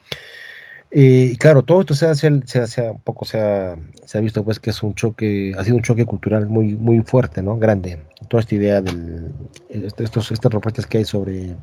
Y 0.91 1.35
claro, 1.37 1.63
todo 1.63 1.81
esto 1.81 1.95
se 1.95 2.05
ha, 2.05 2.13
se, 2.13 2.41
se, 2.45 2.93
poco 3.03 3.25
se 3.25 3.41
ha, 3.41 3.75
se 4.05 4.19
ha, 4.19 4.21
visto 4.21 4.43
pues 4.43 4.59
que 4.59 4.69
es 4.69 4.83
un 4.83 4.93
choque, 4.93 5.51
ha 5.57 5.63
sido 5.63 5.77
un 5.77 5.81
choque 5.81 6.05
cultural 6.05 6.45
muy, 6.45 6.75
muy 6.75 7.01
fuerte, 7.01 7.41
¿no? 7.41 7.57
Grande. 7.57 8.03
Toda 8.27 8.41
esta 8.41 8.53
idea 8.53 8.81
del, 8.81 9.31
estos, 9.69 10.31
estas 10.31 10.51
propuestas 10.51 10.85
que 10.85 10.99
hay 10.99 11.05
sobre 11.05 11.55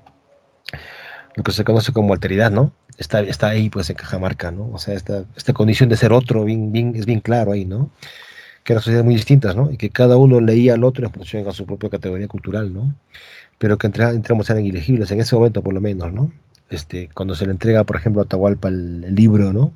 lo 1.37 1.45
que 1.45 1.53
se 1.53 1.63
conoce 1.63 1.93
como 1.93 2.13
alteridad, 2.13 2.51
¿no? 2.51 2.73
Está, 2.99 3.21
está 3.21 3.51
ahí 3.51 3.71
pues 3.71 3.89
en 3.91 3.97
Cajamarca, 3.97 4.51
¿no? 4.51 4.71
O 4.73 4.79
sea, 4.79 4.95
esta, 4.95 5.23
esta 5.37 5.53
condición 5.53 5.89
de 5.89 5.97
ser 5.97 6.13
otro 6.13 6.43
bien, 6.43 6.73
bien, 6.73 6.97
es 6.97 7.07
bien 7.07 7.21
claro 7.21 7.53
ahí, 7.53 7.65
¿no? 7.65 7.93
Que 8.65 8.73
eran 8.73 8.83
sociedades 8.83 9.05
muy 9.05 9.15
distintas, 9.15 9.55
¿no? 9.55 9.71
Y 9.71 9.77
que 9.77 9.91
cada 9.91 10.17
uno 10.17 10.41
leía 10.41 10.75
al 10.75 10.83
otro 10.83 11.07
en 11.07 11.13
función 11.13 11.47
a 11.47 11.53
su 11.53 11.65
propia 11.65 11.91
categoría 11.91 12.27
cultural, 12.27 12.75
¿no? 12.75 12.93
Pero 13.59 13.79
que 13.79 13.87
entramos 13.87 14.51
eran 14.51 14.65
ilegibles, 14.65 15.11
en 15.11 15.21
ese 15.21 15.35
momento 15.35 15.63
por 15.63 15.75
lo 15.75 15.81
menos, 15.81 16.13
¿no? 16.13 16.31
Este, 16.69 17.09
cuando 17.15 17.35
se 17.35 17.47
le 17.47 17.53
entrega, 17.53 17.85
por 17.85 17.97
ejemplo, 17.97 18.23
a 18.23 18.25
Atahualpa 18.25 18.69
el, 18.69 19.15
libro, 19.15 19.53
¿no? 19.53 19.73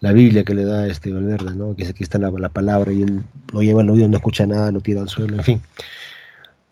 La 0.00 0.12
Biblia 0.12 0.44
que 0.44 0.54
le 0.54 0.64
da 0.64 0.86
este 0.86 1.12
Valverde, 1.12 1.54
¿no? 1.54 1.74
Que 1.76 1.86
aquí 1.86 2.02
está 2.02 2.18
la, 2.18 2.30
la, 2.30 2.48
palabra 2.48 2.92
y 2.92 3.02
él 3.02 3.22
lo 3.52 3.62
lleva 3.62 3.82
al 3.82 3.90
oído, 3.90 4.08
no 4.08 4.16
escucha 4.16 4.46
nada, 4.46 4.72
lo 4.72 4.80
tira 4.80 5.00
al 5.00 5.08
suelo, 5.08 5.36
en 5.36 5.44
fin. 5.44 5.62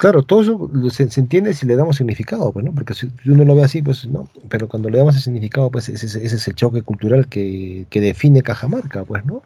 Claro, 0.02 0.24
todo 0.24 0.42
eso 0.42 0.70
se, 0.90 1.20
entiende 1.20 1.54
si 1.54 1.64
le 1.64 1.76
damos 1.76 1.96
significado, 1.96 2.52
pues, 2.52 2.64
¿no? 2.64 2.72
Porque 2.74 2.92
si 2.92 3.08
uno 3.24 3.44
lo 3.44 3.54
ve 3.54 3.62
así, 3.62 3.82
pues 3.82 4.04
no. 4.06 4.28
Pero 4.48 4.66
cuando 4.66 4.90
le 4.90 4.98
damos 4.98 5.14
el 5.14 5.22
significado, 5.22 5.70
pues 5.70 5.88
ese, 5.88 6.06
ese 6.06 6.24
es 6.24 6.48
el 6.48 6.56
choque 6.56 6.82
cultural 6.82 7.28
que, 7.28 7.86
que 7.88 8.00
define 8.00 8.42
Cajamarca, 8.42 9.04
pues, 9.04 9.24
¿no? 9.24 9.44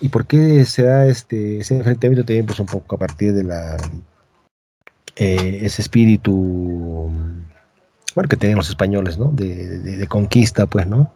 ¿Y 0.00 0.10
por 0.10 0.26
qué 0.26 0.66
se 0.66 0.82
da 0.82 1.06
este, 1.06 1.60
ese 1.60 1.74
enfrentamiento 1.74 2.24
también, 2.26 2.44
pues, 2.44 2.60
un 2.60 2.66
poco 2.66 2.96
a 2.96 2.98
partir 2.98 3.32
de 3.32 3.44
la 3.44 3.78
eh, 5.16 5.60
ese 5.62 5.82
espíritu 5.82 7.10
bueno, 8.16 8.28
que 8.28 8.36
tienen 8.36 8.56
los 8.56 8.68
españoles, 8.70 9.18
¿no? 9.18 9.30
De, 9.30 10.06
conquista, 10.08 10.66
pues, 10.66 10.86
¿no? 10.86 11.12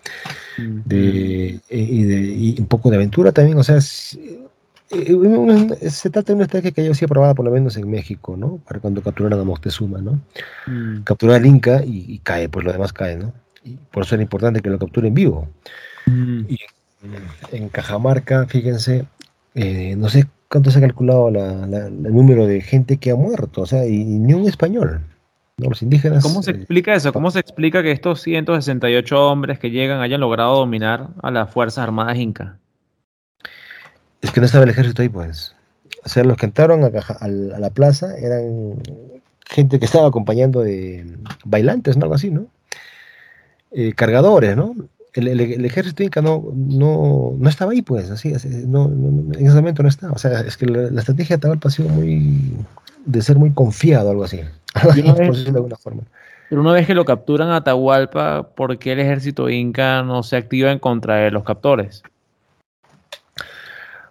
De, 0.59 1.59
y, 1.71 2.05
de, 2.05 2.61
un 2.61 2.67
poco 2.67 2.91
de 2.91 2.97
aventura 2.97 3.33
también, 3.33 3.57
o 3.57 3.65
sea, 3.65 3.79
eh, 3.79 5.91
se 5.91 6.11
trata 6.11 6.33
de 6.33 6.35
una 6.35 6.45
estrategia 6.45 6.73
que 6.73 6.85
yo 6.85 6.93
sí 6.93 7.07
aprobada 7.07 7.33
por 7.33 7.47
lo 7.47 7.51
menos 7.51 7.79
en 7.79 7.89
México, 7.89 8.37
¿no? 8.37 8.59
Para 8.59 8.81
cuando 8.81 9.03
capturaron 9.03 9.41
a 9.41 9.45
Moctezuma, 9.45 10.03
¿no? 10.03 10.21
Mm. 10.67 11.01
Capturar 11.05 11.37
al 11.37 11.47
Inca 11.47 11.83
y, 11.87 12.19
cae, 12.19 12.51
pues 12.51 12.67
lo 12.67 12.73
demás 12.73 12.93
cae, 12.93 13.17
¿no? 13.17 13.33
Y 13.65 13.79
por 13.91 14.03
eso 14.03 14.15
era 14.15 14.23
importante 14.23 14.61
que 14.61 14.69
lo 14.69 14.79
capturen 14.79 15.15
vivo. 15.15 15.49
Mm. 16.05 16.41
Y 16.49 16.59
en 17.53 17.71
Cajamarca, 17.71 18.45
fíjense, 18.47 19.07
eh, 19.55 19.97
no 19.97 20.11
sé 20.11 20.27
cuánto 20.51 20.71
se 20.71 20.79
ha 20.79 20.83
calculado 20.83 21.29
el 21.29 22.03
número 22.03 22.47
de 22.47 22.61
gente 22.61 22.99
que 22.99 23.13
ha 23.13 23.17
muerto, 23.17 23.63
o 23.63 23.67
sea, 23.67 23.87
y, 23.87 24.05
ni 24.05 24.35
un 24.35 24.49
español. 24.49 25.01
Los 25.57 25.83
indígenas. 25.83 26.23
¿Cómo 26.23 26.43
se 26.43 26.53
explica 26.53 26.95
eso? 26.95 27.13
¿Cómo 27.13 27.31
se 27.31 27.39
explica 27.39 27.83
que 27.83 27.93
estos 27.93 28.23
168 28.23 29.31
hombres 29.31 29.59
que 29.59 29.71
llegan 29.71 30.01
hayan 30.01 30.21
logrado 30.21 30.57
dominar 30.57 31.09
a 31.23 31.31
las 31.31 31.51
Fuerzas 31.51 31.85
Armadas 31.85 32.17
Inca? 32.17 32.59
Es 34.23 34.31
que 34.33 34.41
no 34.41 34.47
estaba 34.47 34.65
el 34.65 34.71
ejército 34.71 35.03
ahí, 35.03 35.11
pues. 35.11 35.55
O 36.03 36.09
sea, 36.09 36.25
los 36.25 36.39
que 36.39 36.47
entraron 36.47 36.83
a, 36.83 36.87
a 36.87 37.29
la 37.29 37.71
plaza 37.71 38.17
eran 38.17 38.83
gente 39.47 39.79
que 39.79 39.85
estaba 39.85 40.09
acompañando 40.09 40.63
de 40.63 41.19
bailantes, 41.45 41.99
¿no? 41.99 42.05
Algo 42.05 42.15
así, 42.15 42.31
¿no? 42.31 42.47
Eh, 43.71 43.93
cargadores, 43.95 44.57
¿no? 44.57 44.75
El, 45.15 45.65
ejército 45.65 46.03
inca 46.03 46.23
no, 46.23 46.53
no, 46.55 47.35
no, 47.37 47.49
estaba 47.49 47.73
ahí, 47.73 47.83
pues, 47.83 48.11
así, 48.11 48.33
no, 48.67 48.87
en 48.87 49.47
ese 49.47 49.57
momento 49.57 49.83
no 49.83 49.89
estaba. 49.89 50.13
O 50.13 50.19
sea, 50.19 50.41
es 50.41 50.57
que 50.57 50.67
la, 50.67 51.01
estrategia 51.01 51.37
de 51.37 51.39
Atahualpa 51.39 51.69
ha 51.69 51.73
sido 51.73 51.89
muy, 51.89 52.55
de 53.05 53.23
ser 53.23 53.37
muy 53.37 53.53
confiado, 53.53 54.11
algo 54.11 54.25
así, 54.25 54.41
de 54.95 55.49
alguna 55.49 55.77
forma. 55.77 56.03
Pero 56.49 56.63
una 56.63 56.73
vez 56.73 56.87
que 56.87 56.95
lo 56.95 57.05
capturan 57.05 57.49
a 57.49 57.57
Atahualpa, 57.57 58.51
¿por 58.55 58.79
qué 58.79 58.93
el 58.93 59.01
ejército 59.01 59.49
inca 59.49 60.03
no 60.03 60.23
se 60.23 60.37
activa 60.37 60.71
en 60.71 60.79
contra 60.79 61.17
de 61.17 61.31
los 61.31 61.45
captores? 61.45 62.03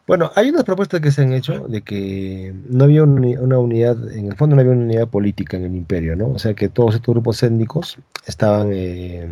Bueno, 0.09 0.31
hay 0.35 0.49
unas 0.49 0.63
propuestas 0.63 1.01
que 1.01 1.11
se 1.11 1.21
han 1.21 1.33
hecho 1.33 1.67
de 1.67 1.81
que 1.81 2.51
no 2.67 2.85
había 2.85 3.03
una 3.03 3.59
unidad, 3.59 4.11
en 4.11 4.25
el 4.25 4.35
fondo 4.35 4.55
no 4.55 4.61
había 4.61 4.73
una 4.73 4.85
unidad 4.85 5.07
política 5.07 5.55
en 5.55 5.65
el 5.65 5.75
imperio, 5.75 6.15
¿no? 6.15 6.29
O 6.29 6.39
sea 6.39 6.55
que 6.55 6.67
todos 6.67 6.95
estos 6.95 7.13
grupos 7.13 7.43
étnicos 7.43 7.99
estaban 8.25 8.71
eh, 8.73 9.29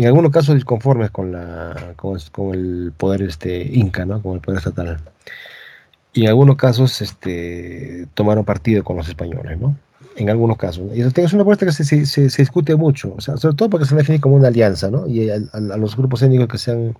en 0.00 0.06
algunos 0.06 0.32
casos 0.32 0.54
disconformes 0.54 1.10
con, 1.10 1.32
la, 1.32 1.94
con, 1.96 2.54
el 2.54 2.92
poder 2.96 3.22
este, 3.22 3.62
inca, 3.62 4.04
¿no? 4.04 4.22
Con 4.22 4.34
el 4.34 4.40
poder 4.40 4.58
estatal. 4.58 4.98
Y 6.12 6.22
en 6.22 6.28
algunos 6.28 6.56
casos 6.56 7.00
este, 7.02 8.06
tomaron 8.14 8.44
partido 8.44 8.82
con 8.82 8.96
los 8.96 9.08
españoles, 9.08 9.58
¿no? 9.60 9.76
En 10.16 10.30
algunos 10.30 10.56
casos. 10.56 10.90
Y 10.94 11.00
es 11.02 11.32
una 11.32 11.44
propuesta 11.44 11.66
que 11.66 11.72
se, 11.72 12.06
se, 12.06 12.22
discute 12.22 12.74
mucho, 12.76 13.14
o 13.16 13.20
sea, 13.20 13.36
sobre 13.36 13.54
todo 13.54 13.70
porque 13.70 13.86
se 13.86 13.94
define 13.94 14.20
como 14.20 14.36
una 14.36 14.48
alianza, 14.48 14.90
¿no? 14.90 15.06
Y 15.06 15.30
a, 15.30 15.36
a 15.52 15.76
los 15.76 15.96
grupos 15.96 16.22
étnicos 16.22 16.48
que 16.48 16.58
se 16.58 16.70
han 16.72 16.96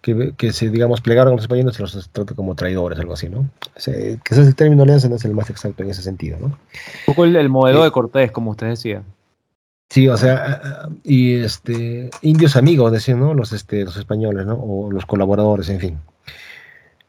que, 0.00 0.32
que, 0.36 0.52
se, 0.52 0.70
digamos, 0.70 1.00
plegaron 1.00 1.32
a 1.32 1.36
los 1.36 1.44
españoles 1.44 1.76
se 1.76 1.82
los 1.82 2.10
trata 2.10 2.34
como 2.34 2.54
traidores, 2.54 2.98
algo 2.98 3.12
así, 3.12 3.28
¿no? 3.28 3.48
que 3.84 4.18
ese 4.30 4.42
es 4.42 4.48
el 4.48 4.54
término 4.54 4.82
alianza 4.82 5.08
no 5.08 5.16
es 5.16 5.24
el 5.24 5.34
más 5.34 5.50
exacto 5.50 5.82
en 5.82 5.90
ese 5.90 6.02
sentido, 6.02 6.38
¿no? 6.40 6.46
Un 6.46 6.54
poco 7.06 7.24
el, 7.24 7.48
modelo 7.48 7.84
de 7.84 7.90
Cortés, 7.90 8.30
como 8.32 8.52
usted 8.52 8.68
decía. 8.68 9.02
Sí, 9.90 10.06
o 10.06 10.16
sea, 10.16 10.88
y 11.02 11.34
este, 11.34 12.10
indios 12.22 12.54
amigos, 12.54 12.92
decían, 12.92 13.18
¿no? 13.18 13.34
Los, 13.34 13.52
este, 13.52 13.84
los 13.84 13.96
españoles, 13.96 14.46
¿no? 14.46 14.54
O 14.54 14.92
los 14.92 15.04
colaboradores, 15.04 15.68
en 15.68 15.80
fin. 15.80 15.98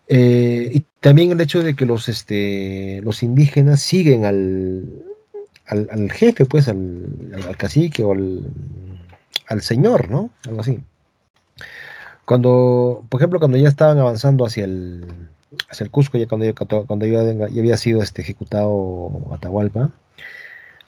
Eh, 0.07 0.71
y 0.73 0.85
también 0.99 1.31
el 1.31 1.39
hecho 1.41 1.61
de 1.61 1.75
que 1.75 1.85
los, 1.85 2.09
este, 2.09 2.99
los 3.03 3.21
indígenas 3.21 3.81
siguen 3.81 4.25
al, 4.25 5.03
al, 5.67 6.11
jefe, 6.11 6.45
pues, 6.45 6.67
al, 6.67 7.05
al, 7.47 7.55
cacique 7.55 8.03
o 8.03 8.13
al, 8.13 8.47
al 9.47 9.61
señor, 9.61 10.09
¿no? 10.09 10.31
Algo 10.47 10.61
así. 10.61 10.79
Cuando, 12.25 13.05
por 13.09 13.21
ejemplo, 13.21 13.39
cuando 13.39 13.57
ya 13.57 13.69
estaban 13.69 13.99
avanzando 13.99 14.43
hacia 14.43 14.65
el, 14.65 15.05
hacia 15.69 15.83
el 15.83 15.91
Cusco, 15.91 16.17
ya 16.17 16.27
cuando, 16.27 16.53
cuando 16.87 17.05
ya, 17.05 17.19
había 17.19 17.77
sido 17.77 18.01
este, 18.01 18.23
ejecutado 18.23 19.29
Atahualpa, 19.31 19.91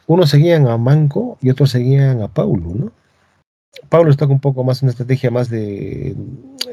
unos 0.07 0.29
seguían 0.29 0.67
a 0.67 0.77
Manco 0.77 1.37
y 1.41 1.49
otros 1.49 1.71
seguían 1.71 2.21
a 2.21 2.27
Paulo, 2.27 2.71
¿no? 2.73 2.91
Paulo 3.89 4.11
está 4.11 4.25
un 4.25 4.39
poco 4.39 4.63
más 4.63 4.81
en 4.81 4.87
una 4.87 4.91
estrategia 4.91 5.31
más 5.31 5.49
de 5.49 6.15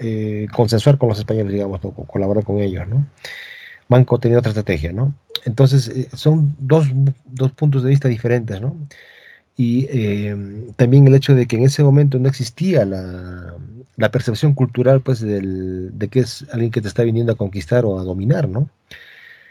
eh, 0.00 0.46
consensuar 0.52 0.98
con 0.98 1.08
los 1.08 1.18
españoles, 1.18 1.52
digamos, 1.52 1.80
colaborar 2.06 2.44
con 2.44 2.58
ellos, 2.58 2.86
¿no? 2.88 3.06
Manco 3.88 4.18
tenía 4.18 4.38
otra 4.38 4.50
estrategia, 4.50 4.92
¿no? 4.92 5.14
Entonces, 5.44 5.88
eh, 5.88 6.08
son 6.14 6.54
dos, 6.58 6.88
dos, 7.24 7.52
puntos 7.52 7.82
de 7.82 7.90
vista 7.90 8.08
diferentes, 8.08 8.60
¿no? 8.60 8.76
Y 9.56 9.86
eh, 9.90 10.72
también 10.76 11.06
el 11.06 11.14
hecho 11.14 11.34
de 11.34 11.46
que 11.46 11.56
en 11.56 11.64
ese 11.64 11.82
momento 11.82 12.18
no 12.18 12.28
existía 12.28 12.84
la, 12.84 13.54
percepción 14.10 14.54
cultural, 14.54 15.00
pues, 15.02 15.20
de 15.20 16.08
que 16.10 16.20
es 16.20 16.46
alguien 16.52 16.70
que 16.70 16.80
te 16.80 16.88
está 16.88 17.02
viniendo 17.02 17.32
a 17.32 17.36
conquistar 17.36 17.84
o 17.84 17.98
a 17.98 18.04
dominar, 18.04 18.48
¿no? 18.48 18.68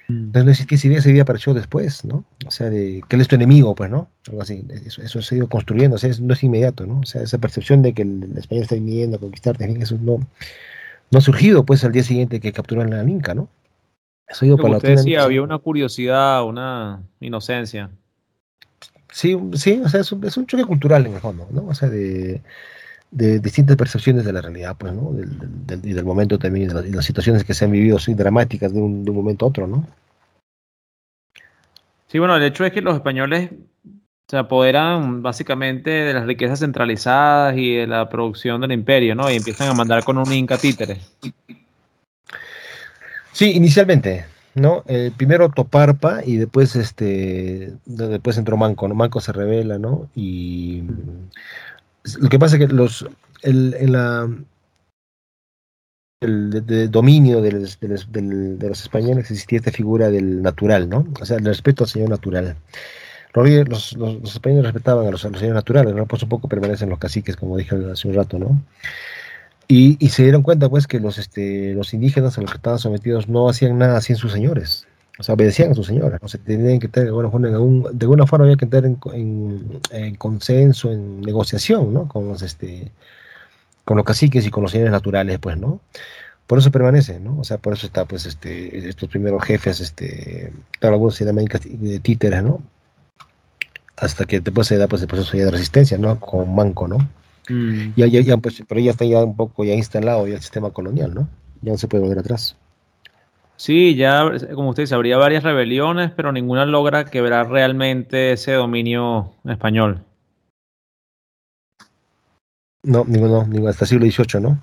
Mm. 0.10 0.26
Entonces 0.26 0.46
no 0.46 0.52
existe 0.52 0.76
esa 0.76 0.88
idea, 0.88 1.00
esa 1.00 1.10
idea 1.12 1.22
apareció 1.22 1.54
después, 1.54 2.04
¿no? 2.04 2.26
O 2.46 2.52
sea, 2.52 2.70
de 2.70 3.04
que 3.08 3.16
él 3.16 3.22
es 3.22 3.28
tu 3.28 3.36
enemigo, 3.36 3.76
pues, 3.76 3.90
¿no? 3.90 4.10
Algo 4.28 4.42
así. 4.42 4.66
Eso, 4.86 5.02
eso 5.02 5.22
se 5.22 5.36
ha 5.36 5.38
ido 5.38 5.48
construyendo, 5.48 5.96
o 5.96 6.00
sea, 6.00 6.12
no 6.20 6.34
es 6.34 6.44
inmediato, 6.44 6.86
¿no? 6.86 7.00
O 7.00 7.06
sea, 7.06 7.22
esa 7.22 7.38
percepción 7.38 7.82
de 7.84 7.94
que 7.94 8.02
el, 8.02 8.34
español 8.36 8.64
está 8.64 8.76
viniendo 8.76 9.18
a 9.18 9.20
conquistarte, 9.20 9.66
eso 9.80 9.98
no, 10.02 10.18
no 11.12 11.18
ha 11.18 11.22
surgido, 11.22 11.64
pues, 11.64 11.84
al 11.86 11.92
día 11.92 12.04
siguiente 12.04 12.40
que 12.40 12.52
capturaron 12.52 12.94
a 12.94 13.04
la 13.04 13.10
Inca, 13.10 13.36
¿no? 13.36 13.48
Eso 14.28 14.46
ha 14.46 14.48
ido 14.48 14.58
Como 14.58 14.76
usted 14.76 14.98
decía, 14.98 15.24
había 15.24 15.44
una 15.44 15.60
curiosidad, 15.60 16.44
una 16.44 17.02
inocencia. 17.20 17.92
Sí, 19.12 19.38
sí, 19.54 19.82
o 19.84 19.90
sea, 19.90 20.02
es 20.02 20.12
un, 20.12 20.24
es 20.26 20.38
un 20.38 20.46
choque 20.48 20.66
cultural 20.66 21.06
en 21.06 21.14
el 21.14 21.20
fondo, 21.20 21.48
¿no? 21.52 21.66
O 21.68 21.76
sea, 21.76 21.90
de 21.90 22.42
de 23.12 23.40
distintas 23.40 23.76
percepciones 23.76 24.26
de 24.26 24.34
la 24.34 24.42
realidad, 24.42 24.76
pues, 24.78 24.94
¿no? 24.94 25.12
Del, 25.12 25.80
y 25.84 25.94
del 25.94 26.06
momento 26.06 26.38
también, 26.38 26.70
y 26.70 26.74
de, 26.74 26.92
las, 26.92 27.06
situaciones 27.06 27.44
que 27.44 27.54
se 27.54 27.66
han 27.66 27.72
vivido 27.72 27.98
así 27.98 28.14
dramáticas 28.14 28.74
de 28.74 28.80
un, 28.80 29.04
de 29.04 29.12
un, 29.12 29.18
momento 29.18 29.46
a 29.46 29.50
otro, 29.50 29.68
¿no? 29.68 29.88
Sí, 32.08 32.20
bueno, 32.20 32.36
el 32.36 32.44
hecho 32.44 32.66
es 32.66 32.72
que 32.72 32.82
los 32.82 32.96
españoles 32.96 33.52
se 34.28 34.38
apoderan 34.38 35.24
básicamente 35.24 35.90
de 35.90 36.14
las 36.14 36.28
riquezas 36.28 36.60
centralizadas 36.60 37.58
y 37.58 37.76
de 37.76 37.88
la 37.88 38.10
producción 38.10 38.62
del 38.62 38.72
imperio, 38.72 39.16
¿no? 39.16 39.30
Y 39.32 39.36
empiezan 39.36 39.70
a 39.70 39.74
mandar 39.74 40.04
con 40.04 40.20
un 40.20 40.32
Inca 40.32 40.58
títere. 40.58 41.00
Sí, 43.32 43.52
inicialmente, 43.54 44.26
¿no? 44.54 44.84
Eh, 44.88 45.12
primero 45.18 45.50
Toparpa 45.50 46.22
y 46.24 46.38
después 46.38 46.76
este 46.76 47.74
después 47.86 48.38
entró 48.38 48.56
Manco, 48.56 48.88
¿no? 48.88 48.94
Manco 48.94 49.20
se 49.20 49.32
revela, 49.32 49.80
¿no? 49.80 50.10
Y 50.16 50.84
lo 52.18 52.30
que 52.30 52.40
pasa 52.40 52.58
es 52.58 52.68
que 52.68 52.74
los, 52.74 53.06
el, 53.42 53.76
en 53.78 53.92
la, 53.92 54.30
el 56.22 56.92
dominio 56.92 57.42
de 57.42 57.52
los, 57.54 57.80
de, 57.80 58.68
los, 58.68 58.82
españoles 58.82 59.32
existía 59.32 59.60
esta 59.60 59.72
figura 59.72 60.10
del 60.10 60.42
natural, 60.42 60.90
¿no? 60.90 61.08
O 61.20 61.26
sea, 61.26 61.38
el 61.38 61.46
respeto 61.46 61.84
al 61.84 61.90
señor 61.90 62.10
natural. 62.10 62.58
Los, 63.34 63.94
los, 63.96 64.24
españoles 64.24 64.66
respetaban 64.66 65.08
a 65.08 65.12
los, 65.12 65.22
señores 65.22 65.54
naturales, 65.54 65.96
¿no? 65.96 66.06
Por 66.08 66.28
poco 66.28 66.50
permanecen 66.50 66.90
los 66.90 67.00
caciques, 67.00 67.38
como 67.38 67.58
dije 67.58 67.76
hace 67.92 68.08
un 68.08 68.16
rato, 68.16 68.38
¿no? 68.38 68.62
Y, 69.68 70.04
y, 70.04 70.10
se 70.10 70.24
dieron 70.24 70.42
cuenta, 70.42 70.68
pues, 70.68 70.88
que 70.88 71.00
los, 71.00 71.20
este, 71.20 71.76
los 71.76 71.94
indígenas 71.94 72.38
a 72.38 72.42
los 72.42 72.50
que 72.50 72.58
estaban 72.58 72.80
sometidos 72.80 73.30
no 73.30 73.48
hacían 73.48 73.78
nada 73.78 74.02
sin 74.02 74.16
sus 74.16 74.32
señores. 74.32 74.88
O 75.20 75.24
sea, 75.24 75.36
obedecían 75.36 75.72
a 75.72 75.76
sus 75.76 75.88
señoras, 75.88 76.22
¿no? 76.22 76.30
Se 76.30 76.38
tenían 76.38 76.80
que 76.80 76.88
tener, 76.88 77.12
bueno, 77.12 77.30
de 77.92 78.06
alguna 78.06 78.26
forma 78.26 78.46
había 78.46 78.56
que 78.56 78.64
entrar 78.64 78.86
en, 78.86 78.96
consenso, 80.18 80.94
en 80.94 81.20
negociación, 81.20 81.94
¿no? 81.94 82.08
Con 82.08 82.30
los, 82.30 82.42
este, 82.42 82.90
con 83.84 83.98
los 83.98 84.06
caciques 84.06 84.48
y 84.48 84.50
con 84.50 84.64
los 84.64 84.72
señores 84.72 84.94
naturales, 84.94 85.38
pues, 85.40 85.58
¿no? 85.58 85.82
Por 86.48 86.60
eso 86.60 86.72
permanece, 86.72 87.20
¿no? 87.20 87.38
O 87.38 87.44
sea, 87.44 87.58
por 87.58 87.74
eso 87.74 87.86
está, 87.86 88.06
pues, 88.06 88.26
este, 88.26 88.88
estos 88.88 89.10
primeros 89.10 89.44
jefes, 89.44 89.82
este, 89.82 90.54
claro, 90.80 90.96
algunos 90.96 91.16
se 91.16 91.26
llaman 91.26 91.48
títeres, 92.02 92.42
¿no? 92.42 92.64
Hasta 93.98 94.24
que 94.24 94.40
después 94.40 94.68
se 94.68 94.78
da, 94.78 94.88
pues, 94.88 95.02
el 95.02 95.10
proceso 95.10 95.36
de 95.36 95.52
resistencia, 95.52 95.98
¿no? 95.98 96.18
Con 96.18 96.56
Manco, 96.56 96.88
¿no? 96.88 96.98
Mm. 97.50 97.92
Ya, 97.98 98.08
ya, 98.08 98.22
ya, 98.22 98.38
pues, 98.38 98.64
pero 98.66 98.80
ya 98.80 98.92
está 98.92 99.04
ya 99.04 99.22
un 99.22 99.36
poco 99.36 99.66
ya 99.66 99.74
instalado 99.74 100.28
ya 100.28 100.36
el 100.36 100.42
sistema 100.42 100.72
colonial, 100.72 101.14
¿no? 101.14 101.28
Ya 101.62 101.74
no 101.74 101.78
se 101.78 101.90
puede 101.90 102.04
volver 102.04 102.20
atrás. 102.20 102.56
Sí, 103.60 103.96
ya, 103.96 104.24
como 104.56 104.70
usted 104.70 104.84
dice, 104.84 104.96
habría 104.96 105.18
varias 105.18 105.44
rebeliones, 105.44 106.12
pero 106.16 106.32
ninguna 106.32 106.66
logra 106.66 107.04
quebrar 107.04 107.50
realmente 107.50 108.32
ese 108.32 108.54
dominio 108.54 109.34
español. 109.44 110.06
No, 112.84 113.04
ninguno, 113.06 113.46
ninguno 113.46 113.70
hasta 113.70 113.84
el 113.84 113.90
siglo 113.90 114.06
XVIII, 114.06 114.42
¿no? 114.42 114.62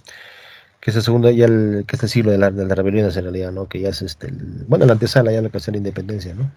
Que 0.80 0.92
es 0.92 0.97
el 0.97 1.03
segundo, 1.03 1.30
ya 1.30 1.44
el, 1.44 1.84
que 1.86 1.97
es 1.97 2.03
el 2.05 2.09
siglo 2.09 2.30
de, 2.30 2.38
la, 2.38 2.51
de 2.51 2.64
las 2.64 2.74
rebeliones 2.74 3.14
en 3.18 3.24
realidad, 3.24 3.53
¿no? 3.53 3.68
Que 3.68 3.80
ya 3.80 3.90
es 3.90 4.01
este, 4.01 4.32
bueno, 4.66 4.86
la 4.86 4.94
antesala 4.94 5.30
ya 5.30 5.42
lo 5.42 5.51
que 5.51 5.59
es 5.59 5.68
la 5.68 5.76
independencia, 5.76 6.34
¿no? 6.34 6.51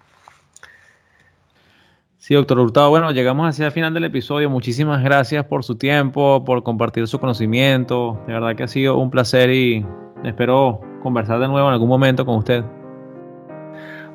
Sí, 2.19 2.35
doctor 2.35 2.57
Hurtado, 2.59 2.89
bueno, 2.89 3.11
llegamos 3.11 3.49
hacia 3.49 3.65
el 3.65 3.73
final 3.73 3.93
del 3.93 4.05
episodio. 4.05 4.49
Muchísimas 4.49 5.03
gracias 5.03 5.43
por 5.43 5.65
su 5.65 5.75
tiempo, 5.75 6.45
por 6.45 6.63
compartir 6.63 7.05
su 7.09 7.19
conocimiento. 7.19 8.23
De 8.27 8.33
verdad 8.33 8.55
que 8.55 8.63
ha 8.63 8.67
sido 8.69 8.97
un 8.97 9.11
placer 9.11 9.51
y 9.51 9.85
espero 10.23 10.88
conversar 11.01 11.39
de 11.39 11.47
nuevo 11.47 11.67
en 11.67 11.73
algún 11.73 11.89
momento 11.89 12.25
con 12.25 12.37
usted. 12.37 12.63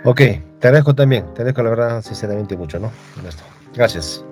Ok, 0.04 0.18
te 0.18 0.68
agradezco 0.68 0.94
también, 0.94 1.24
te 1.34 1.42
agradezco 1.42 1.62
la 1.62 1.70
verdad 1.70 2.02
sinceramente 2.02 2.56
mucho, 2.56 2.78
¿no? 2.78 2.90
Gracias. 3.74 4.24